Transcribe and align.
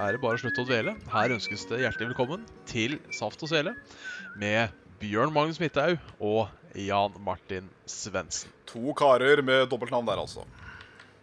er 0.00 0.16
det 0.16 0.20
bare 0.22 0.38
å 0.38 0.40
slutte 0.40 0.62
å 0.62 0.68
dvele. 0.68 0.94
Her 1.12 1.34
ønskes 1.34 1.66
det 1.68 1.82
hjertelig 1.82 2.12
velkommen 2.12 2.44
til 2.68 2.96
Saft 3.12 3.42
og 3.44 3.50
Svele 3.50 3.74
med 4.40 4.72
Bjørn 5.00 5.32
Magnus 5.34 5.60
Midthaug 5.60 5.98
og 6.24 6.48
Jan 6.78 7.16
Martin 7.24 7.68
Svendsen. 7.90 8.52
To 8.70 8.94
karer 8.96 9.42
med 9.44 9.66
dobbeltnavn 9.68 10.08
der, 10.08 10.22
altså. 10.22 10.46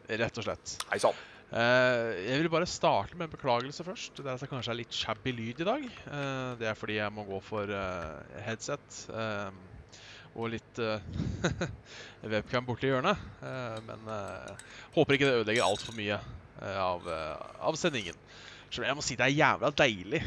Rett 0.07 0.37
og 0.37 0.45
slett. 0.45 0.75
Hei 0.91 0.99
sann. 1.01 1.17
Eh, 1.47 2.11
jeg 2.27 2.41
vil 2.43 2.51
bare 2.51 2.67
starte 2.69 3.17
med 3.17 3.29
en 3.29 3.33
beklagelse 3.33 3.85
først. 3.87 4.19
Det 4.19 4.29
er 4.29 4.41
det 4.41 4.49
kanskje 4.51 4.73
er 4.75 4.79
litt 4.81 4.97
shabby 4.97 5.33
lyd 5.33 5.63
i 5.63 5.69
dag. 5.69 5.85
Eh, 5.87 6.49
det 6.59 6.69
er 6.69 6.77
fordi 6.77 6.99
jeg 6.99 7.15
må 7.15 7.25
gå 7.27 7.39
for 7.45 7.71
eh, 7.71 8.41
headset 8.45 9.07
og 10.37 10.51
litt 10.53 10.77
webcam 12.33 12.67
borti 12.67 12.91
hjørnet. 12.91 13.17
Men 13.87 14.03
håper 14.93 15.15
ikke 15.15 15.25
det 15.25 15.39
ødelegger 15.39 15.65
altfor 15.65 15.95
mye 15.97 16.19
av, 16.77 17.07
av 17.57 17.79
sendingen. 17.79 18.13
Så 18.69 18.83
jeg 18.83 18.97
må 18.97 19.03
si 19.05 19.17
det 19.17 19.27
er 19.27 19.37
jævla 19.37 19.71
deilig 19.71 20.21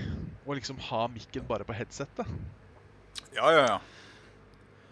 å 0.47 0.57
liksom 0.57 0.81
ha 0.89 1.07
mikken 1.13 1.47
bare 1.49 1.67
på 1.69 1.77
headsetet. 1.77 2.29
Ja, 3.37 3.51
ja, 3.53 3.65
ja. 3.67 3.81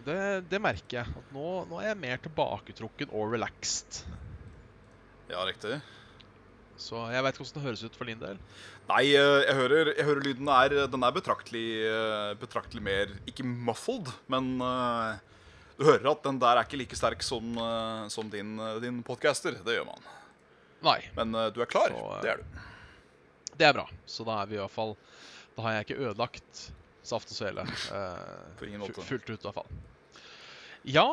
Det, 0.05 0.17
det 0.49 0.61
merker 0.63 1.01
jeg. 1.01 1.13
At 1.21 1.31
nå, 1.35 1.47
nå 1.69 1.79
er 1.81 1.91
jeg 1.91 2.01
mer 2.01 2.19
tilbaketrukken 2.23 3.11
og 3.11 3.33
relaxed. 3.33 4.03
Ja, 5.29 5.41
riktig. 5.45 5.79
Så 6.79 7.01
jeg 7.11 7.23
veit 7.25 7.35
ikke 7.35 7.43
hvordan 7.43 7.57
det 7.57 7.65
høres 7.67 7.81
ut 7.83 7.97
for 7.99 8.07
din 8.07 8.21
del. 8.21 8.37
Nei, 8.89 9.01
eh, 9.11 9.39
jeg 9.43 9.57
hører, 9.57 9.91
jeg 9.91 10.07
hører 10.07 10.25
lyden 10.25 10.51
er 10.53 10.75
Den 10.89 11.03
er 11.03 11.13
betraktelig, 11.13 11.65
eh, 11.85 12.29
betraktelig 12.39 12.81
mer 12.81 13.11
Ikke 13.29 13.43
muffled, 13.45 14.07
men 14.31 14.55
uh, 14.63 15.19
du 15.77 15.83
hører 15.85 16.07
at 16.13 16.23
den 16.23 16.39
der 16.41 16.57
er 16.57 16.65
ikke 16.65 16.79
like 16.79 16.97
sterk 16.97 17.21
som, 17.23 17.59
som 18.11 18.31
din, 18.31 18.57
din 18.83 19.03
podcaster. 19.05 19.59
Det 19.63 19.77
gjør 19.77 19.85
man. 19.91 20.09
Nei. 20.83 20.97
Men 21.19 21.35
uh, 21.35 21.45
du 21.55 21.61
er 21.63 21.69
klar. 21.71 21.93
Så, 21.93 22.01
uh, 22.07 22.17
det 22.23 22.33
er 22.33 22.41
du. 22.41 22.65
Det 23.59 23.67
er 23.67 23.75
bra. 23.75 23.85
Så 24.07 24.23
da 24.27 24.39
er 24.41 24.49
vi 24.49 24.55
i 24.55 24.61
hvert 24.61 24.71
fall 24.73 24.93
Da 25.57 25.65
har 25.65 25.77
jeg 25.77 25.87
ikke 25.89 26.01
ødelagt 26.07 26.65
saft 27.09 27.31
og 27.31 27.35
svele 27.35 27.63
eh, 27.65 28.53
fullt 28.59 29.29
ut, 29.31 29.39
i 29.39 29.39
hvert 29.39 29.55
fall. 29.55 29.71
Ja, 30.87 31.07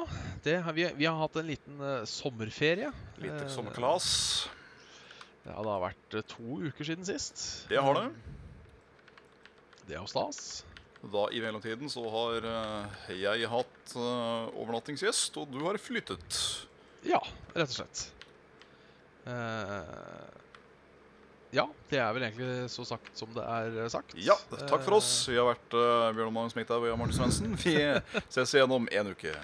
det, 0.45 0.59
vi, 0.77 0.85
vi 0.99 1.07
har 1.09 1.17
hatt 1.19 1.39
en 1.41 1.49
liten 1.49 1.81
eh, 1.83 2.05
sommerferie. 2.07 2.93
Lite 3.23 3.47
Eh, 3.47 3.51
sommerkalas. 3.51 4.07
Ja, 5.47 5.57
det 5.57 5.73
har 5.73 5.83
vært 5.83 6.17
eh, 6.21 6.27
to 6.31 6.61
uker 6.69 6.87
siden 6.87 7.07
sist. 7.09 7.43
Det 7.71 7.81
har 7.83 7.99
det. 7.99 8.07
Det 9.87 9.97
er 9.97 10.01
jo 10.03 10.11
stas. 10.11 10.41
Da 11.07 11.27
I 11.35 11.41
mellomtiden 11.43 11.91
så 11.93 12.03
har 12.13 12.47
eh, 12.51 13.11
jeg 13.25 13.51
hatt 13.51 13.97
eh, 13.97 14.55
overnattingsgjest, 14.59 15.39
og 15.43 15.51
du 15.55 15.61
har 15.67 15.79
flyttet. 15.83 16.41
Ja, 17.07 17.23
rett 17.55 17.71
og 17.73 17.77
slett. 17.81 18.07
Eh, 19.27 20.46
ja, 21.55 21.65
det 21.91 21.99
er 22.03 22.13
vel 22.17 22.27
egentlig 22.27 22.71
så 22.73 22.85
sagt 22.87 23.13
som 23.19 23.31
det 23.35 23.43
er 23.45 23.79
eh, 23.85 23.89
sagt. 23.93 24.15
Ja, 24.19 24.35
takk 24.51 24.83
for 24.83 24.99
oss. 24.99 25.11
Vi 25.31 25.39
har 25.39 25.47
vært 25.49 25.77
uh, 25.77 26.11
Bjørn 26.17 26.35
Magnus 26.35 26.57
Midthaug 26.59 26.87
og 26.91 26.99
Martin 26.99 27.19
Svendsen. 27.21 27.55
Vi 27.63 27.77
ses 28.35 28.55
igjen 28.57 28.73
om 28.75 28.89
en 28.91 29.13
uke. 29.13 29.35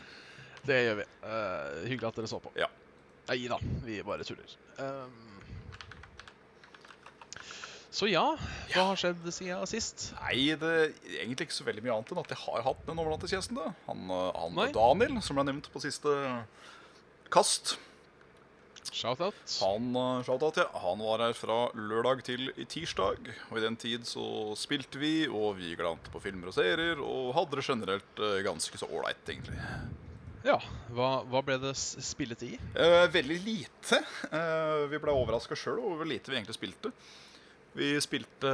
Det 0.67 0.79
gjør 0.87 1.03
vi. 1.03 1.07
Uh, 1.23 1.85
hyggelig 1.91 2.09
at 2.11 2.19
dere 2.21 2.31
så 2.31 2.41
på. 2.43 2.55
Ja. 2.59 2.71
Nei 3.31 3.45
da, 3.51 3.59
vi 3.87 4.01
bare 4.07 4.27
tuller. 4.27 4.57
Um, 4.83 5.31
så 7.93 8.09
ja, 8.09 8.25
hva 8.73 8.87
har 8.89 8.99
skjedd 8.99 9.27
siden 9.37 9.69
sist? 9.69 10.09
Nei, 10.17 10.57
det 10.59 10.69
er 10.73 10.93
egentlig 11.21 11.51
ikke 11.51 11.59
så 11.59 11.67
veldig 11.67 11.85
mye 11.85 11.95
annet 11.99 12.12
enn 12.15 12.23
at 12.23 12.31
jeg 12.33 12.41
har 12.41 12.67
hatt 12.67 12.85
den 12.89 13.03
overnattingsgjesten. 13.03 13.59
da. 13.61 13.75
Han, 13.91 14.07
han 14.11 14.59
Nei. 14.59 14.71
Daniel, 14.75 15.19
som 15.23 15.39
ble 15.39 15.45
nevnt 15.51 15.69
på 15.71 15.83
siste 15.85 16.15
kast. 17.33 17.77
Shout-out. 18.91 19.56
Han, 19.62 19.91
eh, 19.97 20.22
shoutout, 20.26 20.59
ja. 20.59 20.66
han 20.82 21.03
var 21.04 21.22
her 21.22 21.34
fra 21.38 21.59
lørdag 21.78 22.25
til 22.26 22.50
i 22.56 22.66
tirsdag. 22.66 23.31
Og 23.50 23.59
i 23.59 23.65
den 23.65 23.78
tid 23.78 24.06
så 24.09 24.25
spilte 24.59 24.98
vi, 25.00 25.28
og 25.28 25.56
vi 25.60 25.76
glante 25.78 26.10
på 26.12 26.22
filmer 26.25 26.50
og 26.50 26.56
serier, 26.56 27.00
og 27.00 27.34
hadde 27.37 27.60
det 27.60 27.66
generelt 27.69 28.22
eh, 28.22 28.41
ganske 28.47 28.81
så 28.81 28.88
ålreit, 28.91 29.22
egentlig. 29.28 29.60
Ja, 30.43 30.56
hva, 30.91 31.22
hva 31.31 31.43
ble 31.47 31.59
det 31.62 31.76
spillet 31.78 32.43
i? 32.48 32.56
Eh, 32.75 33.04
veldig 33.15 33.38
lite. 33.44 34.00
Eh, 34.26 34.87
vi 34.91 34.99
ble 35.03 35.14
overraska 35.14 35.54
sjøl 35.59 35.78
over 35.78 36.03
hvor 36.03 36.10
lite 36.10 36.32
vi 36.32 36.41
egentlig 36.41 36.59
spilte. 36.59 36.91
Vi 37.72 37.94
spilte 38.04 38.50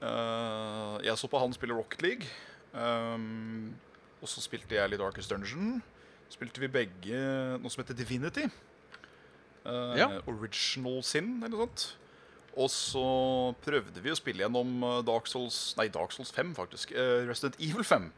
eh, 0.00 0.92
Jeg 1.04 1.18
så 1.20 1.28
på 1.28 1.40
han 1.42 1.52
spille 1.52 1.74
Rocket 1.76 2.04
League. 2.06 2.28
Um, 2.74 3.74
og 4.22 4.30
så 4.30 4.42
spilte 4.42 4.78
jeg 4.78 4.90
litt 4.90 5.02
Darkest 5.02 5.30
Dungeon. 5.30 5.82
Spilte 6.32 6.62
vi 6.62 6.70
begge 6.72 7.18
noe 7.60 7.70
som 7.70 7.82
heter 7.82 7.98
Divinity. 7.98 8.46
Eh, 9.64 9.98
Ja. 9.98 10.08
Original 10.26 11.02
Sin, 11.02 11.42
eller 11.42 11.56
noe 11.56 11.66
sånt. 11.66 11.86
Og 12.54 12.68
så 12.70 13.06
prøvde 13.64 14.02
vi 14.02 14.12
å 14.12 14.18
spille 14.18 14.44
gjennom 14.44 14.82
eh, 14.84 15.00
Dark 15.06 15.26
Souls 15.26 15.74
Nei, 15.78 15.88
Dark 15.88 16.12
Souls 16.14 16.30
5, 16.30 16.54
faktisk. 16.54 16.92
Uh, 16.94 17.24
Resident 17.26 17.56
Evil 17.58 17.84
5. 17.84 18.10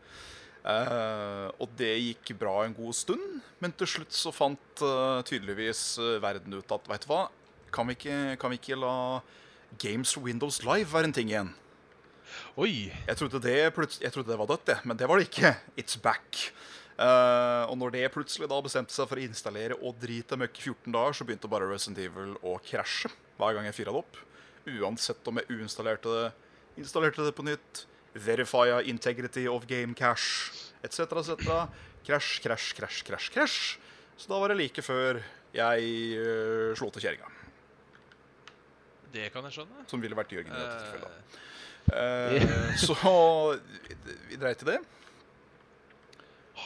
Uh, 0.67 1.47
og 1.63 1.71
det 1.79 1.93
gikk 1.95 2.33
bra 2.41 2.65
en 2.65 2.75
god 2.75 2.97
stund, 2.99 3.41
men 3.63 3.73
til 3.79 3.87
slutt 3.87 4.13
så 4.13 4.33
fant 4.35 4.83
tydeligvis 5.29 5.95
verden 6.21 6.57
ut 6.59 6.73
at 6.75 6.89
Veit 6.91 7.07
du 7.07 7.13
hva, 7.13 7.29
kan 7.71 7.87
vi, 7.87 7.95
ikke, 7.95 8.17
kan 8.43 8.51
vi 8.51 8.59
ikke 8.59 8.79
la 8.81 9.21
Games 9.79 10.17
Windows 10.19 10.59
Live 10.67 10.91
være 10.91 11.07
en 11.13 11.15
ting 11.15 11.31
igjen? 11.31 11.53
Oi! 12.59 12.91
Jeg 13.07 13.17
trodde 13.21 13.41
det, 13.45 13.55
jeg 13.63 14.13
trodde 14.13 14.31
det 14.33 14.39
var 14.41 14.51
dødt, 14.51 14.67
det, 14.67 14.79
men 14.85 14.99
det 14.99 15.07
var 15.09 15.21
det 15.21 15.29
ikke. 15.31 15.55
It's 15.79 15.99
back. 16.03 16.51
Eh, 16.97 17.65
og 17.69 17.77
når 17.77 17.93
det 17.93 18.07
plutselig 18.15 18.49
da 18.49 18.59
bestemte 18.65 18.95
seg 18.95 19.09
for 19.11 19.21
å 19.21 19.25
installere 19.27 19.77
og 19.83 19.99
drite 20.01 20.39
møkk 20.41 20.61
i 20.63 20.65
14 20.71 20.95
dager, 20.95 21.19
så 21.19 21.27
begynte 21.29 21.51
bare 21.53 21.69
Resident 21.69 22.01
Evil 22.01 22.37
å 22.41 22.57
krasje 22.65 23.11
hver 23.37 23.57
gang 23.57 23.69
jeg 23.69 23.77
fyra 23.77 23.93
det 23.93 24.01
opp. 24.01 24.21
Uansett 24.67 25.29
om 25.29 25.41
jeg 25.41 25.59
uinstallerte 25.59 26.15
det, 26.15 26.31
installerte 26.81 27.27
det 27.27 27.35
på 27.37 27.45
nytt, 27.47 27.85
verifia 28.17 28.81
integrity 28.89 29.45
of 29.51 29.67
game 29.69 29.95
cache, 29.95 30.55
etc., 30.87 31.21
etc. 31.21 31.53
Krasj, 32.07 32.41
krasj, 32.45 32.73
krasj, 32.79 33.03
krasj, 33.05 33.31
krasj. 33.35 33.61
Så 34.17 34.33
da 34.33 34.41
var 34.41 34.53
det 34.53 34.61
like 34.63 34.81
før 34.85 35.21
jeg 35.57 35.89
uh, 36.17 36.73
slo 36.79 36.89
til 36.95 37.05
kjerringa, 37.05 37.29
Det 39.13 39.29
kan 39.33 39.45
jeg 39.45 39.59
skjønne. 39.59 39.85
som 39.89 40.01
ville 40.01 40.17
vært 40.17 40.33
Jørgen 40.33 40.53
i 40.53 40.61
dette 40.61 40.77
Eh, 40.77 40.89
tilfellet. 40.93 41.43
Uh, 41.87 42.73
så 42.87 43.13
vi 44.29 44.41
dreit 44.41 44.65
i 44.65 44.71
det. 44.73 44.81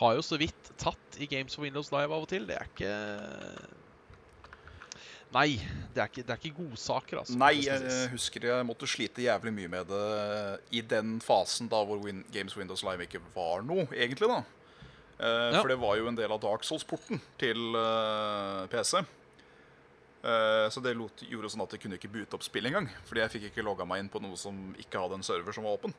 Har 0.00 0.16
jo 0.16 0.24
så 0.24 0.38
vidt 0.40 0.72
tatt 0.80 1.20
i 1.20 1.28
Games 1.30 1.54
for 1.56 1.66
Windows 1.66 1.92
Live 1.92 2.10
av 2.10 2.24
og 2.24 2.30
til. 2.30 2.46
Det 2.48 2.56
er 2.56 2.68
ikke 2.70 2.94
Nei, 5.30 5.60
det 5.94 6.02
er 6.02 6.08
ikke, 6.10 6.22
det 6.26 6.32
er 6.34 6.40
ikke 6.40 6.56
godsaker, 6.56 7.20
altså. 7.20 7.36
Nei, 7.38 7.52
jeg 7.62 8.08
husker 8.10 8.48
jeg 8.48 8.66
måtte 8.66 8.88
slite 8.90 9.22
jævlig 9.22 9.52
mye 9.54 9.70
med 9.70 9.86
det 9.92 10.06
i 10.74 10.82
den 10.82 11.20
fasen 11.22 11.70
da 11.70 11.84
hvor 11.86 12.00
Win 12.02 12.24
Games 12.34 12.56
Windows 12.58 12.82
Live 12.82 13.06
ikke 13.06 13.22
var 13.36 13.62
noe, 13.62 13.86
egentlig. 13.94 14.26
da. 14.26 14.40
Uh, 15.20 15.52
Ja. 15.54 15.60
For 15.60 15.68
det 15.68 15.78
var 15.78 15.98
jo 16.00 16.08
en 16.08 16.18
del 16.18 16.32
av 16.32 16.40
Dark 16.42 16.64
Souls-porten 16.66 17.20
til 17.38 17.76
uh, 17.76 18.66
PC. 18.72 19.04
Uh, 20.24 20.66
så 20.72 20.82
det 20.82 20.96
lot, 20.98 21.22
gjorde 21.22 21.52
sånn 21.52 21.62
at 21.62 21.76
jeg 21.76 21.84
kunne 21.84 22.00
ikke 22.00 22.10
boote 22.10 22.34
opp 22.34 22.44
spill 22.44 22.66
engang. 22.66 22.88
Fordi 23.06 23.22
jeg 23.22 23.34
fikk 23.36 23.46
ikke 23.50 23.66
logga 23.68 23.86
meg 23.86 24.02
inn 24.02 24.10
på 24.10 24.22
noe 24.24 24.38
som 24.40 24.72
ikke 24.80 24.98
hadde 24.98 25.20
en 25.20 25.26
server 25.26 25.54
som 25.54 25.68
var 25.68 25.78
åpen. 25.78 25.94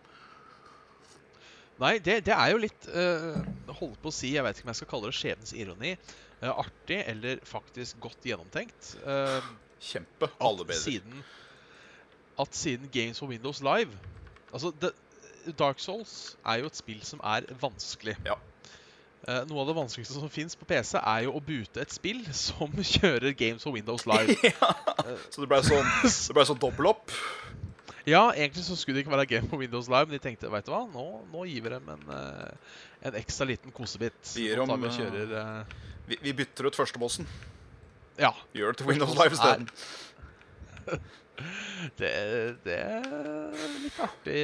Nei, 1.82 1.96
det, 2.04 2.20
det 2.28 2.34
er 2.36 2.52
jo 2.54 2.60
litt 2.62 2.88
uh, 2.94 3.40
Holdt 3.80 3.98
på 4.04 4.12
å 4.12 4.14
si, 4.14 4.36
jeg 4.36 4.46
vet 4.46 4.60
ikke 4.60 4.68
om 4.68 4.74
jeg 4.74 4.82
skal 4.82 4.90
kalle 4.92 5.10
det 5.10 5.18
skjebnens 5.18 5.54
ironi. 5.58 5.96
Uh, 6.42 6.52
artig 6.54 7.00
eller 7.10 7.42
faktisk 7.48 8.02
godt 8.04 8.28
gjennomtenkt. 8.28 8.96
Uh, 9.06 9.42
Kjempe. 9.82 10.30
Alle 10.38 10.62
at 10.62 10.70
bedre. 10.70 10.82
siden, 10.82 11.24
at 12.42 12.58
siden 12.58 12.92
Games 12.94 13.20
for 13.20 13.32
Windows 13.32 13.64
Live 13.66 13.98
Altså, 14.54 14.74
det, 14.82 14.92
Dark 15.58 15.80
Souls 15.80 16.36
er 16.46 16.62
jo 16.62 16.70
et 16.70 16.78
spill 16.78 17.02
som 17.08 17.22
er 17.24 17.48
vanskelig. 17.62 18.18
Ja. 18.28 18.36
Uh, 19.22 19.44
noe 19.46 19.62
av 19.62 19.70
det 19.70 19.76
vanskeligste 19.78 20.18
som 20.18 20.32
fins 20.34 20.58
på 20.58 20.66
PC, 20.66 20.96
er 20.98 21.28
jo 21.28 21.36
å 21.38 21.42
boote 21.46 21.82
et 21.84 21.94
spill 21.94 22.24
som 22.34 22.74
kjører 22.94 23.36
Games 23.38 23.64
for 23.66 23.78
Windows 23.78 24.08
Live. 24.10 24.38
Ja 24.52 24.74
Så 25.30 25.44
det 25.44 25.50
ble 25.50 25.62
sånn, 25.66 25.88
det 26.28 26.36
ble 26.38 26.46
sånn 26.50 26.62
dobbel 26.62 26.92
opp. 26.94 27.14
Ja, 28.06 28.22
egentlig 28.34 28.64
så 28.66 28.76
skulle 28.76 28.98
det 29.00 29.06
ikke 29.06 29.14
være 29.14 29.28
Game 29.30 29.48
på 29.52 29.58
Windows 29.62 29.88
Live, 29.92 30.08
men 30.10 30.18
de 30.18 30.24
tenkte 30.24 30.50
vet 30.52 30.66
du 30.66 30.72
hva, 30.74 30.84
nå, 30.90 31.06
nå 31.32 31.46
gir 31.50 31.62
vi 31.66 31.70
dem 31.74 31.90
en, 31.94 32.04
eh, 32.16 32.76
en 33.10 33.18
ekstra 33.20 33.46
liten 33.50 33.72
kosebit. 33.76 34.20
Vi 34.36 34.50
tar 34.56 34.78
vi 34.82 34.94
kjører 34.98 35.34
uh... 35.38 35.76
Vi, 36.08 36.18
vi 36.22 36.34
bytter 36.34 36.68
ut 36.72 36.76
førstebossen. 36.76 37.28
Ja. 38.20 38.34
Gjør 38.58 38.74
det 38.74 38.82
til 38.82 38.90
Windows 38.90 39.14
Live 39.16 39.38
isteden. 39.38 39.70
det, 42.02 42.12
det 42.66 42.78
er 42.78 43.52
litt 43.82 44.00
artig, 44.04 44.40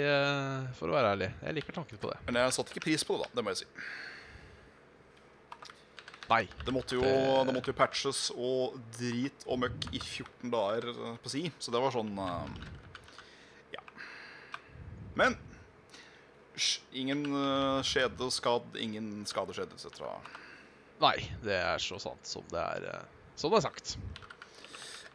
for 0.80 0.89
å 0.89 0.95
være 0.95 1.13
ærlig. 1.15 1.31
Jeg 1.44 1.57
liker 1.57 1.75
tanken 1.80 2.00
på 2.01 2.12
det. 2.13 2.19
Men 2.30 2.39
jeg 2.44 2.56
satte 2.56 2.74
ikke 2.74 2.86
pris 2.88 3.03
på 3.07 3.18
det, 3.18 3.25
da. 3.27 3.39
Det 3.39 3.45
må 3.45 3.53
jeg 3.53 3.63
si. 3.63 3.69
Nei. 6.27 6.42
Det 6.65 6.74
måtte 6.75 6.98
jo, 6.98 7.01
Det- 7.01 7.45
det 7.48 7.53
måtte 7.56 7.71
jo 7.71 7.77
patches 7.77 8.31
og 8.36 8.75
drit 8.98 9.45
og 9.48 9.60
møkk 9.63 9.88
i 9.94 10.00
14 10.00 10.51
dager 10.51 10.89
på 11.24 11.30
si, 11.31 11.45
så 11.60 11.71
det 11.71 11.80
var 11.81 11.92
sånn 11.95 12.12
Ja. 12.18 12.45
Men 15.17 15.37
ingen 16.97 17.25
uh, 17.33 17.81
skjede 17.85 18.29
skadd, 18.33 18.77
ingen 18.81 19.25
skade 19.29 19.55
skjedde, 19.57 19.77
etc. 19.77 20.05
Nei, 21.01 21.17
det 21.45 21.57
er 21.59 21.81
så 21.81 21.99
sant 22.01 22.25
som 22.25 22.45
det 22.49 22.61
er, 22.61 22.85
eh, 22.89 23.33
som 23.37 23.53
det 23.53 23.59
er 23.59 23.67
sagt. 23.67 23.97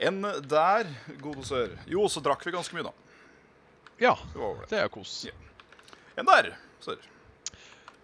Enn 0.02 0.22
der, 0.46 0.90
gode 1.22 1.42
sør. 1.46 1.74
Jo, 1.90 2.04
så 2.10 2.22
drakk 2.22 2.44
vi 2.46 2.54
ganske 2.54 2.76
mye, 2.76 2.86
da. 2.86 2.92
Ja, 4.02 4.14
Det 4.34 4.52
det. 4.60 4.68
det 4.70 4.78
er 4.82 4.92
kos. 4.94 5.16
Ja. 5.26 5.34
Enn 6.18 6.28
der, 6.28 6.52
sør. 6.82 7.02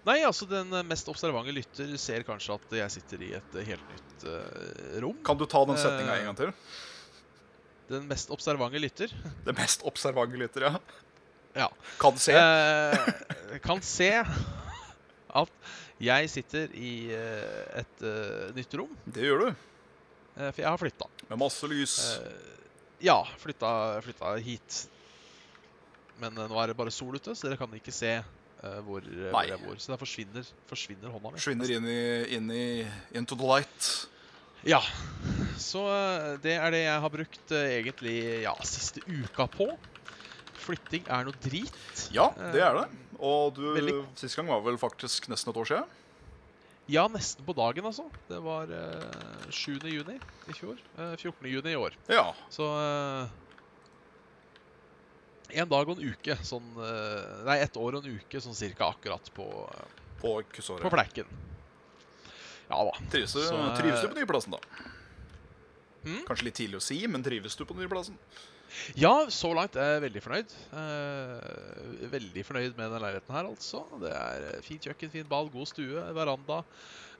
Nei, 0.08 0.20
altså 0.24 0.46
den 0.48 0.72
eh, 0.72 0.86
mest 0.86 1.08
observante 1.10 1.52
lytter 1.52 1.96
ser 2.00 2.24
kanskje 2.26 2.54
at 2.56 2.76
jeg 2.80 2.94
sitter 2.94 3.24
i 3.26 3.32
et 3.38 3.56
eh, 3.58 3.66
helt 3.72 3.90
nytt 3.92 4.28
uh, 4.28 5.00
rom. 5.04 5.18
Kan 5.26 5.40
du 5.40 5.44
ta 5.50 5.64
den 5.68 5.80
setninga 5.80 6.14
uh, 6.14 6.20
en 6.20 6.30
gang 6.30 6.38
til? 6.38 6.54
Den 7.88 8.06
mest 8.08 8.32
observante 8.32 8.80
lytter. 8.80 9.12
Den 9.44 9.56
mest 9.58 9.84
observante 9.88 10.40
lytter, 10.40 10.68
ja. 10.68 10.80
Ja. 11.56 11.68
Kan 11.98 12.18
se. 12.18 12.32
Eh, 12.32 13.58
kan 13.64 13.82
se 13.82 14.10
at 15.28 15.70
jeg 15.98 16.30
sitter 16.30 16.74
i 16.78 16.92
eh, 17.14 17.80
et 17.80 18.04
eh, 18.06 18.50
nytt 18.56 18.76
rom. 18.78 18.92
Det 19.04 19.24
gjør 19.26 19.46
du. 19.46 19.64
for 20.38 20.60
jeg 20.62 20.68
har 20.68 20.78
flytta. 20.78 21.08
Med 21.28 21.40
masse 21.40 21.68
lys. 21.70 21.98
ja, 23.02 23.18
flytta, 23.42 23.70
flytta 24.04 24.36
hit. 24.42 24.84
Men 26.18 26.34
nå 26.34 26.60
er 26.62 26.70
det 26.70 26.78
bare 26.78 26.94
sol 26.94 27.18
ute, 27.18 27.34
så 27.34 27.46
dere 27.46 27.58
kan 27.58 27.74
ikke 27.74 27.94
se 27.94 28.20
hvor, 28.82 29.02
hvor 29.02 29.46
jeg 29.46 29.58
bor. 29.62 29.76
Så 29.78 29.92
der 29.92 30.00
forsvinner, 30.00 30.46
forsvinner 30.66 31.12
hånda 31.14 31.30
mi. 31.30 31.38
Forsvinner 31.38 31.74
inn 31.76 31.90
i, 31.90 32.00
inn 32.38 32.48
i 32.50 32.64
Into 33.18 33.38
the 33.38 33.46
light. 33.46 33.90
Ja. 34.66 34.80
Så 35.58 35.84
det 36.42 36.56
er 36.58 36.74
det 36.74 36.82
jeg 36.84 37.04
har 37.04 37.12
brukt 37.14 37.54
egentlig 37.54 38.16
ja, 38.46 38.54
siste 38.66 39.02
uka 39.06 39.46
på. 39.50 39.70
Flytting 40.68 41.06
er 41.08 41.24
noe 41.24 41.38
drit. 41.42 41.74
Ja, 42.12 42.28
det 42.52 42.60
er 42.60 42.76
det. 42.82 42.86
Og 43.18 43.56
du, 43.56 43.64
Veldig. 43.74 43.96
sist 44.20 44.36
gang 44.38 44.46
var 44.52 44.60
vel 44.66 44.76
faktisk 44.78 45.26
nesten 45.32 45.50
et 45.50 45.58
år 45.58 45.70
siden. 45.72 45.96
Ja, 46.88 47.02
nesten 47.12 47.44
på 47.44 47.52
dagen, 47.56 47.84
altså. 47.88 48.06
Det 48.28 48.38
var 48.44 48.70
uh, 48.70 49.48
7. 49.52 49.74
juni 49.90 50.14
i 50.48 50.54
fjor. 50.56 50.78
Uh, 50.96 51.16
14. 51.18 51.48
juni 51.50 51.74
i 51.74 51.76
år. 51.76 51.96
Ja. 52.08 52.30
Så 52.52 52.64
uh, 52.64 53.28
En 55.52 55.68
dag 55.68 55.88
og 55.88 55.96
en 55.98 56.12
uke. 56.12 56.36
Sånn 56.44 56.64
uh, 56.76 57.44
Nei, 57.48 57.58
ett 57.64 57.76
år 57.80 57.98
og 57.98 58.04
en 58.06 58.16
uke 58.20 58.40
sånn 58.44 58.56
cirka 58.56 58.88
akkurat 58.92 59.28
på, 59.36 59.46
eh, 59.72 60.00
På 60.20 60.34
kussåret. 60.52 60.84
på 60.84 60.92
flekken. 60.92 61.28
Ja 62.68 62.82
da. 62.84 62.92
Trives, 63.12 63.32
du, 63.32 63.40
Så, 63.40 63.56
eh, 63.56 63.76
trives 63.78 64.02
du 64.04 64.08
på 64.12 64.18
nye 64.18 64.28
plassen, 64.28 64.52
da? 64.56 64.60
Mm? 66.04 66.22
Kanskje 66.28 66.44
litt 66.48 66.58
tidlig 66.60 66.80
å 66.80 66.84
si, 66.84 66.98
men 67.08 67.24
trives 67.24 67.56
du 67.56 67.64
på 67.68 67.76
nye 67.76 67.88
plassen? 67.88 68.16
Ja, 68.98 69.12
så 69.32 69.50
langt 69.56 69.76
er 69.78 69.94
jeg 69.94 70.04
veldig 70.06 70.22
fornøyd. 70.24 70.54
Eh, 70.80 72.06
veldig 72.12 72.44
fornøyd 72.46 72.76
med 72.78 72.92
den 72.92 73.04
leiligheten 73.04 73.36
her, 73.38 73.48
altså. 73.48 73.82
Det 74.02 74.12
er 74.12 74.48
eh, 74.52 74.62
fint 74.66 74.88
kjøkken, 74.88 75.12
fin 75.12 75.28
ball, 75.28 75.50
god 75.52 75.70
stue, 75.70 76.04
veranda. 76.16 76.62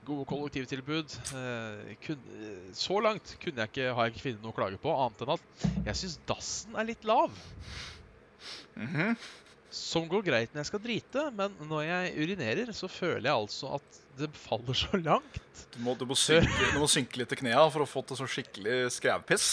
Gode 0.07 0.27
kollektivtilbud. 0.29 1.17
Eh, 1.39 1.91
kun, 2.05 2.23
eh, 2.37 2.71
så 2.77 3.01
langt 3.03 3.35
kunne 3.41 3.65
jeg 3.65 3.73
ikke, 3.73 3.91
har 3.97 4.07
jeg 4.07 4.15
ikke 4.15 4.25
funnet 4.27 4.45
noe 4.45 4.55
å 4.55 4.59
klage 4.61 4.81
på, 4.81 4.95
annet 4.95 5.25
enn 5.25 5.35
at 5.35 5.67
jeg 5.89 6.01
syns 6.03 6.17
dassen 6.29 6.79
er 6.79 6.89
litt 6.91 7.07
lav. 7.07 7.35
Mhm. 8.79 9.13
Som 9.69 10.07
går 10.09 10.23
greit 10.25 10.53
når 10.53 10.63
jeg 10.63 10.69
skal 10.71 10.81
drite, 10.81 11.23
men 11.37 11.53
når 11.69 11.83
jeg 11.85 12.13
urinerer, 12.23 12.71
så 12.73 12.87
føler 12.89 13.27
jeg 13.27 13.35
altså 13.35 13.75
at 13.77 13.99
det 14.17 14.29
faller 14.33 14.73
så 14.73 14.97
langt. 14.97 15.41
Du, 15.75 15.77
må, 15.85 15.93
du, 15.93 16.07
må 16.09 16.17
synke, 16.17 16.71
du 16.73 16.79
må 16.81 16.87
synke 16.89 17.21
litt 17.21 17.29
til 17.29 17.43
knærne 17.43 17.69
for 17.69 17.85
å 17.85 17.89
få 17.89 18.01
til 18.09 18.17
sånn 18.17 18.31
skikkelig 18.33 18.79
skrevpiss. 18.97 19.49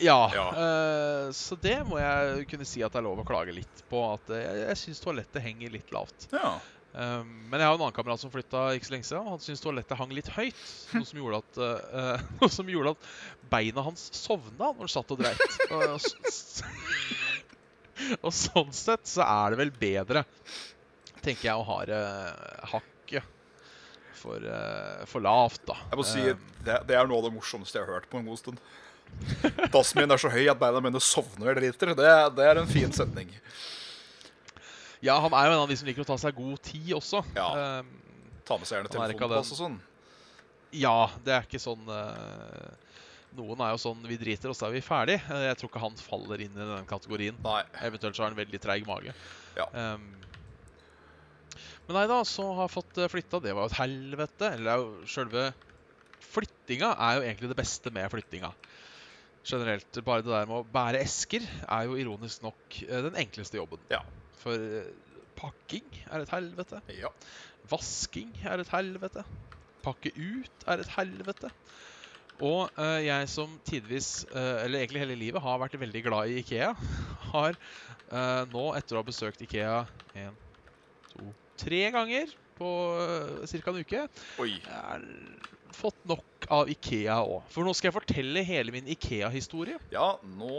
Ja, 0.00 0.30
Ja. 0.34 0.46
Uh, 0.54 1.32
så 1.32 1.56
det 1.60 1.78
må 1.88 1.98
jeg 2.00 2.46
kunne 2.50 2.66
si 2.68 2.82
at 2.84 2.92
det 2.94 3.00
er 3.00 3.06
lov 3.06 3.22
å 3.22 3.26
klage 3.28 3.54
litt 3.54 3.82
på. 3.90 4.00
At 4.14 4.30
eh, 4.34 4.42
jeg, 4.42 4.62
jeg 4.68 4.80
syns 4.82 5.02
toalettet 5.04 5.44
henger 5.44 5.74
litt 5.74 5.92
lavt. 5.94 6.28
Ja. 6.34 6.56
Um, 6.94 7.30
men 7.50 7.58
jeg 7.58 7.66
har 7.66 7.74
en 7.74 7.80
annen 7.82 7.94
kamerat 7.96 8.22
som 8.22 8.30
flytta 8.30 8.68
ikke 8.76 8.86
så 8.86 8.94
lenge 8.94 9.08
siden. 9.08 9.30
Han 9.32 9.40
syntes 9.42 9.64
toalettet 9.64 9.98
hang 9.98 10.12
litt 10.14 10.30
høyt. 10.30 10.60
Noe 10.94 11.08
som 11.08 11.18
gjorde 11.20 11.40
at, 11.42 11.58
uh, 11.58 12.26
noe 12.40 12.50
som 12.54 12.70
gjorde 12.70 12.94
at 12.94 13.08
beina 13.50 13.86
hans 13.86 14.06
sovna 14.14 14.70
når 14.70 14.84
han 14.84 14.94
satt 14.94 15.14
og 15.14 15.24
dreit. 15.24 15.42
Og, 18.26 18.32
sånn 18.34 18.72
sett 18.74 19.06
så 19.06 19.22
er 19.22 19.54
det 19.54 19.58
vel 19.60 19.70
bedre, 19.78 20.24
tenker 21.22 21.46
jeg, 21.46 21.54
å 21.54 21.62
ha 21.68 21.76
det 21.86 22.00
hakket 22.72 23.28
for, 24.18 24.42
for 25.06 25.22
lavt, 25.22 25.62
da. 25.70 25.76
Jeg 25.92 26.00
må 26.00 26.06
si, 26.08 26.24
det, 26.66 26.80
det 26.90 26.96
er 26.98 27.06
noe 27.06 27.22
av 27.22 27.28
det 27.28 27.36
morsomste 27.36 27.78
jeg 27.78 27.86
har 27.86 28.00
hørt 28.00 28.10
på 28.10 28.18
en 28.18 28.26
god 28.26 28.40
stund. 28.42 28.58
Dassen 29.74 30.00
min 30.00 30.10
er 30.14 30.20
så 30.20 30.30
høy 30.32 30.44
at 30.50 30.60
beina 30.60 30.80
mine 30.84 31.00
sovner 31.02 31.52
jeg 31.52 31.60
driter. 31.60 31.94
Det, 31.98 32.12
det 32.36 32.46
er 32.50 32.60
en 32.60 32.70
fin 32.70 32.92
setning. 32.94 33.30
ja, 35.04 35.16
han 35.20 35.34
er 35.36 35.48
jo 35.48 35.56
en 35.56 35.64
av 35.64 35.68
de 35.70 35.76
som 35.80 35.88
liker 35.88 36.04
å 36.04 36.08
ta 36.08 36.16
seg 36.20 36.36
god 36.36 36.60
tid 36.64 36.94
også. 36.98 37.22
Ja. 37.36 37.80
Um, 37.80 37.90
Ta 38.44 38.58
med 38.60 38.68
seg 38.68 38.76
gjerne 38.78 38.90
er 38.90 38.96
telefonpass 39.14 39.52
og 39.54 39.60
sånn. 39.62 39.76
Ja, 40.76 40.96
det 41.24 41.32
er 41.32 41.44
ikke 41.46 41.60
sånn 41.62 41.86
eh, 41.86 42.96
Noen 43.38 43.60
er 43.62 43.70
jo 43.72 43.78
sånn 43.80 44.02
vi 44.04 44.18
driter, 44.20 44.50
og 44.50 44.56
så 44.58 44.66
er 44.66 44.74
vi 44.74 44.82
ferdig. 44.84 45.16
Eh, 45.30 45.44
Jeg 45.48 45.56
tror 45.60 45.70
ikke 45.70 45.82
han 45.84 45.96
faller 46.02 46.42
inn 46.44 46.52
i 46.58 46.66
den 46.74 46.88
kategorien. 46.90 47.38
Nei. 47.46 47.62
Eventuelt 47.86 48.18
så 48.18 48.24
har 48.24 48.32
han 48.34 48.38
veldig 48.42 48.60
treig 48.62 48.84
mage. 48.88 49.14
Ja. 49.56 49.68
Um, 49.72 50.10
men 51.86 51.98
nei 51.98 52.04
da, 52.10 52.18
så 52.28 52.46
har 52.50 52.66
jeg 52.66 52.74
fått 52.74 53.00
flytta. 53.12 53.40
Det 53.44 53.54
var 53.54 53.64
jo 53.66 53.72
et 53.72 53.78
helvete. 53.80 54.50
Eller 54.58 54.74
er 54.74 55.08
sjølve 55.10 55.48
Flyttinga 56.34 56.94
er 56.98 57.18
jo 57.18 57.24
egentlig 57.28 57.50
det 57.52 57.58
beste 57.58 57.90
med 57.94 58.08
flyttinga. 58.10 58.50
Generelt. 59.44 60.04
Bare 60.04 60.24
det 60.24 60.32
der 60.32 60.46
med 60.48 60.62
å 60.62 60.68
bære 60.74 61.02
esker 61.04 61.44
er 61.44 61.88
jo 61.88 61.98
ironisk 62.00 62.44
nok 62.44 62.78
eh, 62.86 63.00
den 63.04 63.18
enkleste 63.20 63.60
jobben. 63.60 63.82
Ja. 63.92 64.00
For 64.40 64.56
eh, 64.56 64.92
pakking 65.38 65.88
er 66.08 66.24
et 66.24 66.32
helvete. 66.32 66.80
Ja. 66.96 67.10
Vasking 67.70 68.32
er 68.44 68.62
et 68.62 68.72
helvete. 68.72 69.24
Pakke 69.84 70.12
ut 70.16 70.68
er 70.68 70.80
et 70.80 70.94
helvete. 70.96 71.50
Og 72.42 72.70
uh, 72.78 72.98
jeg 72.98 73.28
som 73.30 73.52
tidvis, 73.66 74.24
uh, 74.32 74.64
eller 74.64 74.80
egentlig 74.80 75.04
hele 75.04 75.18
livet, 75.18 75.42
har 75.42 75.60
vært 75.62 75.76
veldig 75.78 76.02
glad 76.02 76.32
i 76.32 76.40
Ikea, 76.40 76.72
har 77.34 77.54
uh, 77.54 78.42
nå, 78.50 78.64
etter 78.74 78.96
å 78.96 79.02
ha 79.02 79.06
besøkt 79.06 79.44
Ikea 79.44 79.84
en, 80.18 80.34
to, 81.12 81.28
tre 81.60 81.84
ganger 81.94 82.32
på 82.58 82.70
uh, 82.98 83.44
ca. 83.46 83.70
en 83.70 83.80
uke, 83.84 84.02
Oi. 84.42 84.50
er, 84.66 85.06
fått 85.76 86.00
nok 86.08 86.46
av 86.54 86.68
Ikea 86.72 87.16
òg. 87.24 87.42
For 87.52 87.66
nå 87.66 87.72
skal 87.76 87.90
jeg 87.90 87.96
fortelle 87.98 88.42
hele 88.46 88.72
min 88.74 88.88
Ikea-historie. 88.94 89.78
Ja, 89.94 90.14
nå 90.22 90.54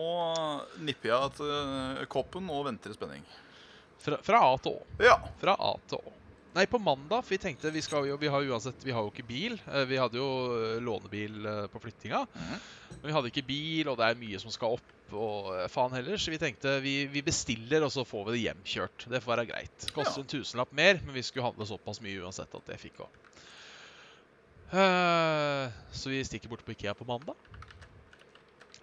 nipper 0.85 1.11
jeg 1.13 1.33
til 1.39 1.51
eh, 1.55 2.03
koppen 2.11 2.49
og 2.53 2.65
venter 2.69 2.93
i 2.93 2.97
spenning. 2.97 3.25
Fra, 4.05 4.19
fra 4.21 4.43
A 4.45 4.53
til 4.61 4.75
Å. 4.77 4.85
Ja. 5.01 5.17
Fra 5.41 5.55
A 5.57 5.73
til 5.89 6.01
Å. 6.01 6.13
Nei, 6.55 6.63
på 6.71 6.79
mandag, 6.79 7.25
for 7.25 7.33
vi 7.35 7.39
tenkte 7.43 7.67
vi 7.75 7.81
skal 7.83 8.05
jo, 8.07 8.15
vi 8.21 8.29
har 8.31 8.45
uansett, 8.47 8.79
vi 8.87 8.93
har 8.95 9.03
jo 9.03 9.09
ikke 9.11 9.25
bil. 9.27 9.57
Eh, 9.67 9.83
Vi 9.89 9.97
hadde 9.99 10.19
jo 10.21 10.27
eh, 10.55 10.77
lånebil 10.83 11.41
på 11.73 11.81
flyttinga. 11.83 12.21
Mm. 12.31 12.51
Men 13.01 13.07
vi 13.09 13.15
hadde 13.17 13.31
ikke 13.33 13.47
bil, 13.49 13.89
og 13.91 13.97
det 13.99 14.07
er 14.07 14.21
mye 14.21 14.39
som 14.39 14.53
skal 14.55 14.77
opp, 14.77 14.91
og 15.15 15.49
faen 15.69 15.93
heller. 15.97 16.15
Så 16.21 16.31
vi 16.33 16.39
tenkte 16.41 16.77
vi, 16.81 16.93
vi 17.11 17.21
bestiller, 17.27 17.83
og 17.85 17.91
så 17.93 18.05
får 18.07 18.29
vi 18.29 18.37
det 18.37 18.43
hjemkjørt. 18.45 19.07
Det 19.11 19.19
får 19.21 19.33
være 19.35 19.47
greit. 19.51 19.89
Koster 19.93 20.21
Ja. 20.21 20.23
en 20.23 20.31
tusenlapp 20.31 20.71
mer, 20.79 21.01
men 21.03 21.13
vi 21.17 21.25
skulle 21.27 21.45
handle 21.49 21.67
såpass 21.69 21.99
mye 22.05 22.23
uansett 22.23 22.55
at 22.55 22.71
det 22.71 22.79
fikk 22.81 23.03
òg. 23.03 23.19
Så 24.71 26.09
vi 26.09 26.23
stikker 26.25 26.49
bort 26.51 26.65
på 26.65 26.73
Ikea 26.73 26.95
på 26.97 27.07
mandag. 27.07 27.37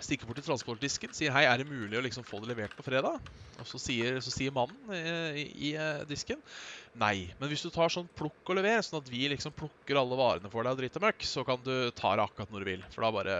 Stikker 0.03 0.27
bort 0.27 0.41
til 0.41 0.47
transportdisken, 0.49 1.13
sier 1.15 1.31
hei, 1.35 1.45
er 1.47 1.61
det 1.61 1.69
mulig 1.69 1.95
å 1.99 2.03
liksom 2.03 2.25
få 2.27 2.41
det 2.43 2.51
levert 2.51 2.73
på 2.75 2.83
fredag? 2.83 3.21
Og 3.63 3.69
så 3.69 3.79
sier, 3.79 4.17
så 4.25 4.33
sier 4.35 4.55
mannen 4.55 4.95
i, 4.97 5.43
i, 5.43 5.45
i 5.69 5.71
eh, 5.79 6.03
disken 6.09 6.41
nei. 6.99 7.29
Men 7.39 7.53
hvis 7.53 7.63
du 7.63 7.71
tar 7.71 7.93
sånn 7.93 8.09
plukk 8.19 8.51
og 8.51 8.59
lever, 8.59 8.83
sånn 8.83 8.99
at 8.99 9.11
vi 9.13 9.29
liksom 9.31 9.55
plukker 9.55 10.01
alle 10.01 10.19
varene 10.19 10.51
for 10.51 10.67
deg 10.67 10.75
og 10.75 10.81
driter 10.83 11.05
møkk, 11.05 11.23
så 11.29 11.45
kan 11.47 11.63
du 11.63 11.75
ta 11.95 12.17
det 12.19 12.25
akkurat 12.27 12.51
når 12.51 12.65
du 12.65 12.71
vil. 12.73 12.83
For 12.95 13.07
da 13.07 13.13
bare 13.15 13.37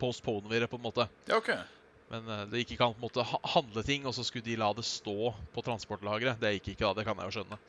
postponer 0.00 0.48
vi 0.48 0.62
det, 0.62 0.70
på 0.72 0.80
en 0.80 0.86
måte. 0.86 1.06
Ja, 1.28 1.42
OK. 1.42 1.52
Men 2.14 2.32
eh, 2.38 2.46
det 2.48 2.62
gikk 2.62 2.78
ikke 2.78 2.88
an 2.88 2.96
på 2.96 3.02
en 3.02 3.08
måte 3.10 3.28
handle 3.52 3.84
ting, 3.86 4.08
og 4.08 4.16
så 4.16 4.24
skulle 4.24 4.48
de 4.48 4.56
la 4.62 4.72
det 4.78 4.86
stå 4.88 5.34
på 5.52 5.66
transportlageret. 5.68 6.40
Det 6.40 6.56
gikk 6.56 6.72
ikke 6.72 6.88
da, 6.88 6.94
det 7.02 7.06
kan 7.10 7.20
jeg 7.20 7.28
jo 7.28 7.36
skjønne. 7.36 7.60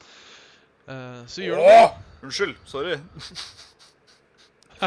Eh, 0.88 1.22
så 1.28 1.44
gjør 1.44 1.60
du 1.60 1.68
det. 1.68 1.78
Åh! 1.84 2.02
Unnskyld. 2.24 2.58
Sorry. 2.72 2.98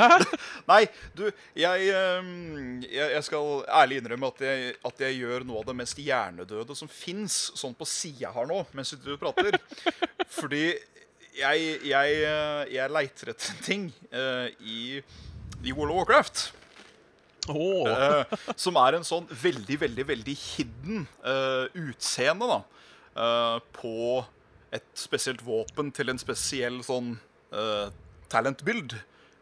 Nei, 0.70 0.82
du, 1.16 1.24
jeg, 1.56 1.88
ehm, 1.94 2.82
jeg, 2.84 3.12
jeg 3.14 3.22
skal 3.26 3.62
ærlig 3.82 4.00
innrømme 4.00 4.30
at 4.32 4.42
jeg, 4.46 4.74
at 4.90 5.00
jeg 5.06 5.20
gjør 5.20 5.46
noe 5.48 5.62
av 5.62 5.70
det 5.70 5.76
mest 5.78 6.00
hjernedøde 6.02 6.76
som 6.78 6.90
fins, 6.90 7.38
sånn 7.58 7.76
på 7.76 7.88
sida 7.88 8.32
her 8.34 8.48
nå, 8.50 8.62
mens 8.76 8.94
du 9.02 9.12
prater. 9.20 9.58
Fordi 10.36 10.68
jeg, 11.36 11.64
jeg, 11.84 12.20
eh, 12.24 12.62
jeg 12.72 12.92
leiter 12.92 13.32
etter 13.34 13.58
ting 13.64 13.90
uh, 14.14 14.46
i, 14.64 15.02
i 15.62 15.74
World 15.76 15.92
of 15.92 15.98
Warcraft. 16.00 16.46
Oh. 17.52 17.86
Uh, 17.86 18.24
som 18.58 18.78
er 18.80 18.96
en 18.96 19.06
sånn 19.06 19.28
veldig, 19.30 19.76
veldig, 19.84 20.06
veldig 20.08 20.36
hidden 20.40 21.04
uh, 21.22 21.68
utseende 21.78 22.48
da, 22.50 22.62
på 23.76 23.92
et 24.74 24.88
spesielt 24.98 25.44
våpen 25.46 25.92
til 25.94 26.10
en 26.12 26.18
spesiell 26.20 26.82
sånn 26.84 27.14
uh, 27.54 27.86
talent-build 28.32 28.96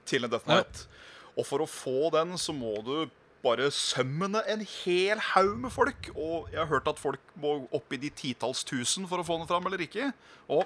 til 0.08 0.26
en 0.26 0.32
Death 0.32 0.48
Knight. 0.48 0.86
Og 1.34 1.46
for 1.48 1.64
å 1.64 1.68
få 1.68 2.10
den 2.14 2.36
så 2.40 2.54
må 2.56 2.76
du 2.86 3.10
bare 3.44 3.68
sømmene 3.74 4.40
en 4.48 4.62
hel 4.84 5.20
haug 5.32 5.58
med 5.66 5.72
folk. 5.74 6.08
Og 6.14 6.48
jeg 6.52 6.60
har 6.62 6.70
hørt 6.70 6.88
at 6.90 7.02
folk 7.02 7.34
må 7.40 7.56
opp 7.74 7.92
i 7.92 8.00
de 8.00 8.12
titalls 8.14 8.64
tusen 8.64 9.08
for 9.10 9.20
å 9.20 9.26
få 9.26 9.40
den 9.40 9.50
fram 9.50 9.66
eller 9.68 9.84
ikke. 9.84 10.12
Og 10.52 10.64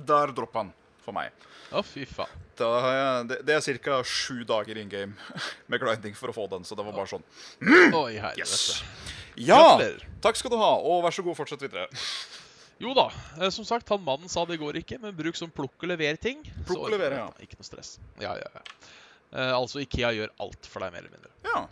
der 0.00 0.32
droppa 0.34 0.64
han 0.64 0.72
for 1.04 1.16
meg. 1.16 1.34
å 1.74 1.82
fy 1.84 2.06
faen. 2.08 2.40
Jeg, 2.54 3.26
det, 3.28 3.40
det 3.44 3.56
er 3.56 3.78
ca. 3.82 3.98
sju 4.06 4.44
dager 4.46 4.78
in 4.78 4.88
game 4.88 5.12
med 5.70 5.82
grinding 5.82 6.14
for 6.16 6.30
å 6.30 6.36
få 6.36 6.46
den. 6.52 6.64
Så 6.64 6.78
det 6.78 6.86
var 6.86 6.96
bare 6.96 7.10
sånn. 7.10 7.26
Oi, 7.64 8.14
helvete. 8.14 8.40
Yes. 8.40 8.80
Ja! 9.36 9.76
Takk 10.22 10.38
skal 10.38 10.54
du 10.54 10.58
ha, 10.60 10.76
og 10.78 11.02
vær 11.04 11.14
så 11.14 11.24
god, 11.26 11.36
fortsett 11.36 11.64
videre. 11.66 11.88
Jo 12.82 12.94
da, 12.96 13.06
eh, 13.40 13.50
som 13.54 13.66
sagt, 13.68 13.88
han 13.92 14.02
mannen 14.04 14.30
sa 14.32 14.44
det 14.48 14.58
går 14.60 14.80
ikke, 14.82 14.98
men 15.02 15.14
bruk 15.16 15.38
som 15.38 15.52
plukk 15.54 15.76
og 15.84 15.92
lever-ting. 15.92 16.42
så 16.44 16.66
Plukk 16.72 16.88
og 16.88 16.92
lever, 16.96 17.18
ja. 17.20 17.30
Ikke 17.44 17.60
noe 17.60 17.68
stress. 17.68 17.96
Ja, 18.22 18.34
ja, 18.40 18.50
ja. 18.50 18.64
Eh, 19.34 19.54
altså, 19.54 19.80
Ikea 19.84 20.12
gjør 20.16 20.34
alt 20.42 20.68
for 20.70 20.84
deg, 20.84 20.94
mer 20.94 21.04
eller 21.04 21.14
mindre. 21.16 21.32
Ja. 21.46 21.66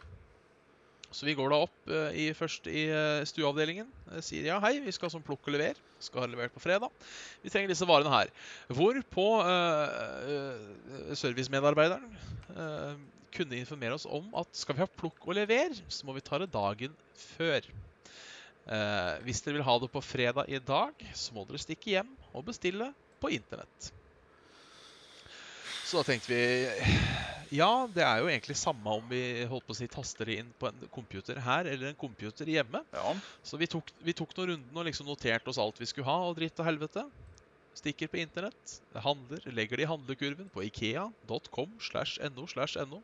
Så 1.12 1.26
vi 1.28 1.34
går 1.36 1.52
da 1.52 1.58
opp 1.66 1.90
eh, 1.92 2.14
i, 2.22 2.26
først 2.36 2.66
i 2.72 2.86
eh, 2.88 3.22
stueavdelingen. 3.28 3.90
eh, 4.12 4.22
sier 4.24 4.46
ja, 4.48 4.56
hei, 4.64 4.78
vi 4.80 4.94
skal 4.96 5.12
som 5.12 5.24
plukk 5.24 5.44
og 5.50 5.56
lever. 5.58 5.80
Skal 6.02 6.24
ha 6.24 6.28
levert 6.30 6.54
på 6.54 6.62
fredag. 6.64 6.88
Vi 7.44 7.52
trenger 7.52 7.70
disse 7.70 7.86
varene 7.86 8.10
her. 8.10 8.30
Hvorpå 8.74 9.26
uh, 9.46 11.12
servicemedarbeideren 11.14 12.08
eh, 12.56 12.96
kunne 13.36 13.60
informere 13.60 13.94
oss 13.94 14.08
om 14.08 14.26
at 14.40 14.50
skal 14.56 14.76
vi 14.76 14.82
ha 14.82 14.88
plukk 14.98 15.28
og 15.28 15.36
lever, 15.38 15.76
så 15.86 16.08
må 16.08 16.16
vi 16.16 16.24
ta 16.26 16.40
det 16.42 16.50
dagen 16.52 16.96
før. 17.36 17.68
Eh, 18.62 19.14
hvis 19.26 19.42
dere 19.42 19.58
vil 19.58 19.66
ha 19.66 19.78
det 19.82 19.90
på 19.90 20.04
fredag 20.04 20.50
i 20.52 20.60
dag, 20.62 20.94
så 21.18 21.34
må 21.34 21.46
dere 21.48 21.62
stikke 21.62 21.96
hjem 21.96 22.12
og 22.32 22.46
bestille 22.46 22.92
på 23.22 23.32
internett. 23.34 23.90
Så 25.82 26.00
da 26.00 26.06
tenkte 26.08 26.30
vi 26.32 26.42
ja, 27.52 27.68
det 27.92 28.00
er 28.00 28.22
jo 28.22 28.30
egentlig 28.30 28.54
samme 28.56 28.94
om 28.96 29.04
vi 29.10 29.44
holdt 29.48 29.66
på 29.66 29.74
å 29.74 29.76
si 29.76 29.88
taster 29.90 30.30
det 30.30 30.38
inn 30.40 30.52
på 30.56 30.70
en 30.70 30.86
computer 30.94 31.36
her 31.44 31.68
eller 31.68 31.90
en 31.90 31.98
computer 32.00 32.48
hjemme. 32.48 32.80
ja. 32.96 33.12
Så 33.44 33.60
vi 33.60 33.68
tok, 33.68 33.92
vi 34.00 34.14
tok 34.16 34.32
noen 34.38 34.54
runden 34.54 34.78
og 34.80 34.88
liksom 34.88 35.10
noterte 35.10 35.52
oss 35.52 35.60
alt 35.60 35.80
vi 35.82 35.90
skulle 35.90 36.08
ha, 36.08 36.30
og 36.30 36.38
dritt 36.38 36.56
og 36.62 36.68
helvete. 36.70 37.04
Stikker 37.76 38.08
på 38.08 38.22
internett, 38.22 38.78
handler, 39.04 39.44
legger 39.52 39.80
det 39.80 39.84
i 39.84 39.90
handlekurven 39.90 40.48
på 40.52 40.64
ikea.com 40.70 41.76
slash 41.80 42.20
no 42.32 42.46
slash 42.48 42.80
no. 42.88 43.02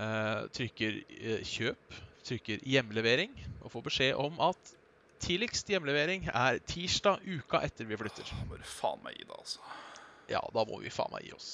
Eh, 0.00 0.42
trykker 0.56 0.98
eh, 1.20 1.46
kjøp, 1.46 2.00
trykker 2.26 2.62
hjemlevering, 2.66 3.32
og 3.62 3.72
får 3.72 3.86
beskjed 3.88 4.18
om 4.20 4.38
at 4.50 4.74
tidligst 5.20 5.68
hjemlevering 5.68 6.28
er 6.32 6.58
tirsdag 6.64 7.20
uka 7.26 7.60
etter 7.66 7.84
vi 7.88 7.98
flytter. 8.00 8.28
Da 8.30 8.46
må 8.48 8.56
du 8.60 8.66
faen 8.66 9.02
meg 9.04 9.18
gi 9.18 9.24
deg, 9.26 9.36
altså. 9.36 9.60
Ja, 10.30 10.40
da 10.54 10.64
må 10.68 10.78
vi 10.80 10.92
faen 10.94 11.10
meg 11.12 11.26
gi 11.26 11.32
oss. 11.36 11.50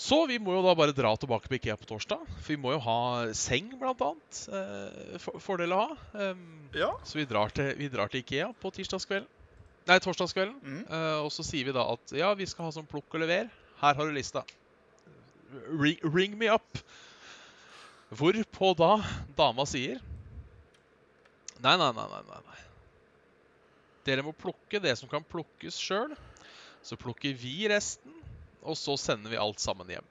Så 0.00 0.22
vi 0.30 0.38
må 0.40 0.54
jo 0.54 0.62
da 0.64 0.72
bare 0.78 0.94
dra 0.96 1.10
tilbake 1.18 1.50
på 1.50 1.56
Ikea 1.58 1.74
på 1.76 1.88
torsdag. 1.90 2.22
For 2.40 2.52
vi 2.54 2.56
må 2.62 2.70
jo 2.72 2.78
ha 2.84 2.96
seng, 3.36 3.72
blant 3.80 4.00
annet. 4.06 4.38
Eh, 4.54 5.16
for, 5.20 5.40
fordel 5.42 5.74
å 5.76 5.80
ha. 5.82 5.96
Em, 6.30 6.44
Ja. 6.72 6.92
så 7.04 7.18
vi 7.18 7.26
drar, 7.28 7.50
til, 7.52 7.74
vi 7.76 7.88
drar 7.92 8.08
til 8.08 8.22
Ikea 8.22 8.52
på 8.62 8.70
tirsdagskvelden. 8.72 9.28
Nei, 9.90 9.98
torsdagskvelden. 10.00 10.56
Mm. 10.62 10.80
Eh, 10.86 11.18
og 11.26 11.28
så 11.34 11.44
sier 11.44 11.66
vi 11.68 11.74
da 11.76 11.84
at 11.92 12.14
ja, 12.16 12.30
vi 12.38 12.46
skal 12.48 12.68
ha 12.68 12.72
sånn 12.78 12.88
plukk 12.88 13.18
og 13.18 13.24
lever. 13.26 13.50
Her 13.82 13.98
har 13.98 14.06
du 14.08 14.14
lista. 14.14 14.44
Ring, 15.68 15.98
ring 16.06 16.38
me 16.38 16.48
up. 16.54 16.78
Hvorpå 18.10 18.72
da 18.74 18.96
dama 19.38 19.66
sier 19.70 20.00
Nei, 21.60 21.76
nei, 21.76 21.90
nei, 21.92 22.06
nei, 22.08 22.22
nei. 22.24 22.60
Dere 24.08 24.24
må 24.24 24.32
plukke 24.32 24.80
det 24.80 24.94
som 24.96 25.10
kan 25.10 25.24
plukkes 25.28 25.76
sjøl. 25.76 26.14
Så 26.80 26.96
plukker 26.96 27.34
vi 27.36 27.68
resten, 27.68 28.14
og 28.64 28.78
så 28.80 28.94
sender 28.96 29.28
vi 29.28 29.36
alt 29.36 29.60
sammen 29.60 29.90
hjem. 29.92 30.06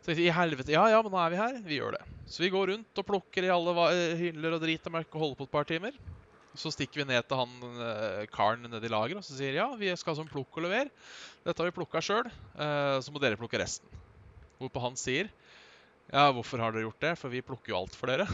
Så 0.00 0.10
jeg 0.10 0.18
sier, 0.18 0.30
i 0.32 0.34
helvete, 0.34 0.74
ja, 0.74 0.82
ja, 0.90 0.98
men 1.04 1.14
nå 1.14 1.20
er 1.22 1.30
vi 1.30 1.38
her. 1.38 1.60
Vi 1.62 1.78
gjør 1.78 1.94
det. 1.94 2.02
Så 2.26 2.42
vi 2.42 2.50
går 2.50 2.72
rundt 2.72 3.02
og 3.02 3.06
plukker 3.06 3.46
i 3.46 3.52
alle 3.54 3.76
eh, 3.92 4.16
hyller 4.18 4.56
og 4.56 4.64
drit 4.64 4.90
og 4.90 4.96
merker 4.96 5.20
og 5.20 5.24
holder 5.28 5.38
på 5.38 5.46
et 5.46 5.54
par 5.54 5.70
timer. 5.70 6.00
Så 6.58 6.72
stikker 6.74 7.04
vi 7.04 7.08
ned 7.12 7.28
til 7.30 7.38
han 7.38 7.82
eh, 7.86 8.26
karen 8.34 8.66
nede 8.66 8.82
i 8.82 8.90
lageret 8.90 9.22
og 9.22 9.28
så 9.28 9.38
sier 9.38 9.60
ja, 9.60 9.68
vi 9.78 9.92
skal 10.00 10.18
som 10.18 10.26
plukke 10.26 10.50
plukk 10.50 10.64
og 10.64 10.66
lever. 10.66 10.90
Dette 11.46 11.62
har 11.62 11.70
vi 11.70 11.76
plukka 11.78 12.02
sjøl, 12.02 12.26
så 12.58 13.14
må 13.14 13.22
dere 13.22 13.38
plukke 13.38 13.62
resten. 13.62 13.86
Hvorpå 14.58 14.82
han 14.82 14.98
sier 14.98 15.30
ja, 16.10 16.26
hvorfor 16.34 16.62
har 16.62 16.74
dere 16.74 16.88
gjort 16.88 17.04
det? 17.04 17.14
For 17.20 17.32
vi 17.32 17.42
plukker 17.46 17.72
jo 17.72 17.78
alt 17.80 17.96
for 17.98 18.10
dere. 18.10 18.26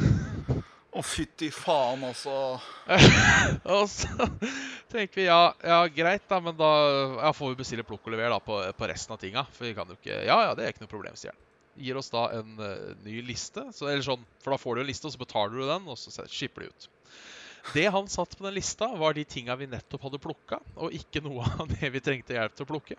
Å, 0.96 1.02
fytti 1.04 1.50
faen, 1.52 2.06
altså. 2.08 2.34
Og 3.76 3.84
så 3.92 4.28
tenker 4.92 5.20
vi 5.20 5.26
ja, 5.26 5.50
ja 5.60 5.82
greit, 5.92 6.24
da, 6.30 6.38
men 6.40 6.56
da 6.56 6.70
ja, 7.20 7.32
får 7.36 7.52
vi 7.52 7.58
bestille 7.60 7.84
plukk 7.84 8.06
og 8.06 8.14
lever 8.14 8.32
da, 8.32 8.38
på, 8.40 8.56
på 8.78 8.88
resten 8.88 9.12
av 9.12 9.20
tinga. 9.20 9.44
For 9.52 9.68
vi 9.68 9.74
kan 9.76 9.92
jo 9.92 9.98
ikke 9.98 10.22
Ja, 10.24 10.38
ja, 10.48 10.54
det 10.56 10.64
er 10.64 10.72
ikke 10.72 10.86
noe 10.86 10.94
problem, 10.94 11.18
sier 11.20 11.34
han. 11.34 11.42
Gir 11.76 11.98
oss 12.00 12.08
da 12.08 12.30
en 12.38 12.56
uh, 12.56 12.94
ny 13.04 13.20
liste. 13.26 13.66
Så, 13.76 13.90
eller 13.90 14.06
sånn, 14.06 14.24
for 14.40 14.54
da 14.54 14.60
får 14.62 14.78
du 14.78 14.84
en 14.86 14.88
liste, 14.88 15.10
og 15.10 15.12
så 15.12 15.20
betaler 15.20 15.58
du 15.58 15.66
den, 15.68 15.90
og 15.92 16.00
så 16.00 16.24
skipper 16.32 16.64
de 16.64 16.72
ut. 16.72 16.88
Det 17.74 17.84
han 17.92 18.08
satt 18.08 18.38
på 18.38 18.46
den 18.46 18.56
lista, 18.56 18.88
var 18.96 19.12
de 19.12 19.26
tinga 19.28 19.56
vi 19.60 19.68
nettopp 19.68 20.08
hadde 20.08 20.22
plukka, 20.22 20.62
og 20.80 20.96
ikke 20.96 21.20
noe 21.26 21.44
av 21.58 21.68
det 21.74 21.92
vi 21.92 22.00
trengte 22.00 22.38
hjelp 22.38 22.56
til 22.56 22.64
å 22.64 22.70
plukke. 22.72 22.96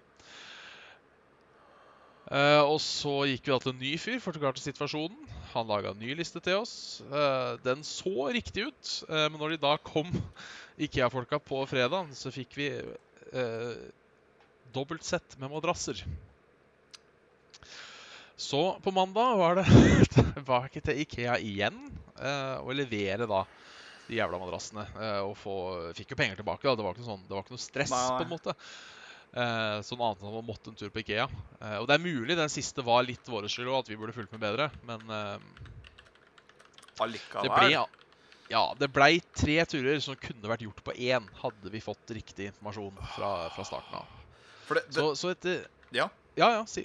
Eh, 2.27 2.59
og 2.59 2.79
så 2.83 3.21
gikk 3.29 3.45
vi 3.45 3.53
da 3.53 3.57
til 3.63 3.71
en 3.71 3.79
ny 3.79 3.93
fyr, 4.01 4.19
forklarte 4.19 4.59
situasjonen. 4.59 5.35
Han 5.53 5.69
laga 5.69 5.93
en 5.93 6.01
ny 6.01 6.11
liste 6.17 6.41
til 6.43 6.59
oss. 6.59 6.99
Uh, 7.07 7.55
den 7.63 7.85
så 7.87 8.27
riktig 8.35 8.67
ut, 8.67 8.89
uh, 9.07 9.27
men 9.31 9.39
når 9.39 9.55
de 9.55 9.61
da 9.63 9.77
kom, 9.79 10.09
Ikea-folka, 10.77 11.39
på 11.41 11.63
fredag, 11.69 12.11
så 12.13 12.29
fikk 12.33 12.57
vi 12.59 12.67
uh, 12.77 13.77
dobbelt 14.75 15.07
sett 15.07 15.37
med 15.39 15.53
madrasser. 15.53 16.03
Så 18.37 18.61
på 18.83 18.93
mandag 18.93 19.39
var 19.39 19.61
det 19.61 19.65
tilbake 20.17 20.83
til 20.83 20.99
Ikea 21.01 21.39
igjen 21.41 21.79
og 22.17 22.69
levere 22.73 23.25
da 23.29 23.43
de 24.07 24.17
jævla 24.17 24.37
madrassene. 24.41 24.83
og 25.25 25.33
få, 25.37 25.55
fikk 25.97 26.13
jo 26.13 26.17
penger 26.19 26.39
tilbake. 26.39 26.65
da, 26.65 26.75
Det 26.77 26.85
var 26.85 26.93
ikke 26.93 27.03
noe, 27.03 27.09
sånn, 27.15 27.25
det 27.25 27.33
var 27.33 27.43
ikke 27.45 27.55
noe 27.55 27.63
stress, 27.63 27.93
Nei. 27.93 28.05
på 28.13 28.25
en 28.25 28.31
måte. 28.35 28.55
Eh, 29.35 29.79
sånn 29.85 30.01
annet 30.01 30.23
enn 30.23 30.37
å 30.39 30.45
måtte 30.45 30.71
en 30.71 30.77
tur 30.79 30.91
på 30.93 31.01
Ikea. 31.03 31.27
Eh, 31.59 31.77
og 31.81 31.87
det 31.89 31.97
er 31.97 32.03
mulig 32.05 32.37
den 32.39 32.51
siste 32.51 32.85
var 32.85 33.03
litt 33.05 33.27
vår 33.27 33.49
skyld 33.51 33.69
og 33.69 33.81
at 33.81 33.91
vi 33.91 33.97
burde 33.99 34.15
fulgt 34.15 34.33
med 34.33 34.43
bedre. 34.45 34.69
Men 34.87 35.03
eh, 35.11 35.37
det 37.03 37.51
ble, 37.51 37.83
ja, 38.49 38.63
det 38.79 38.89
blei 38.93 39.17
tre 39.35 39.59
turer 39.69 39.99
som 40.03 40.17
kunne 40.19 40.49
vært 40.49 40.63
gjort 40.65 40.79
på 40.85 40.95
én, 40.95 41.27
hadde 41.41 41.73
vi 41.73 41.83
fått 41.83 42.15
riktig 42.15 42.49
informasjon 42.53 42.95
fra, 43.15 43.33
fra 43.53 43.67
starten 43.67 43.99
av. 43.99 44.15
Det, 44.67 44.81
det, 44.87 44.95
Så, 44.95 45.11
så 45.19 45.33
etter 45.35 45.67
Ja. 45.95 46.09
Ja, 46.37 46.51
ja, 46.53 46.63
si. 46.69 46.83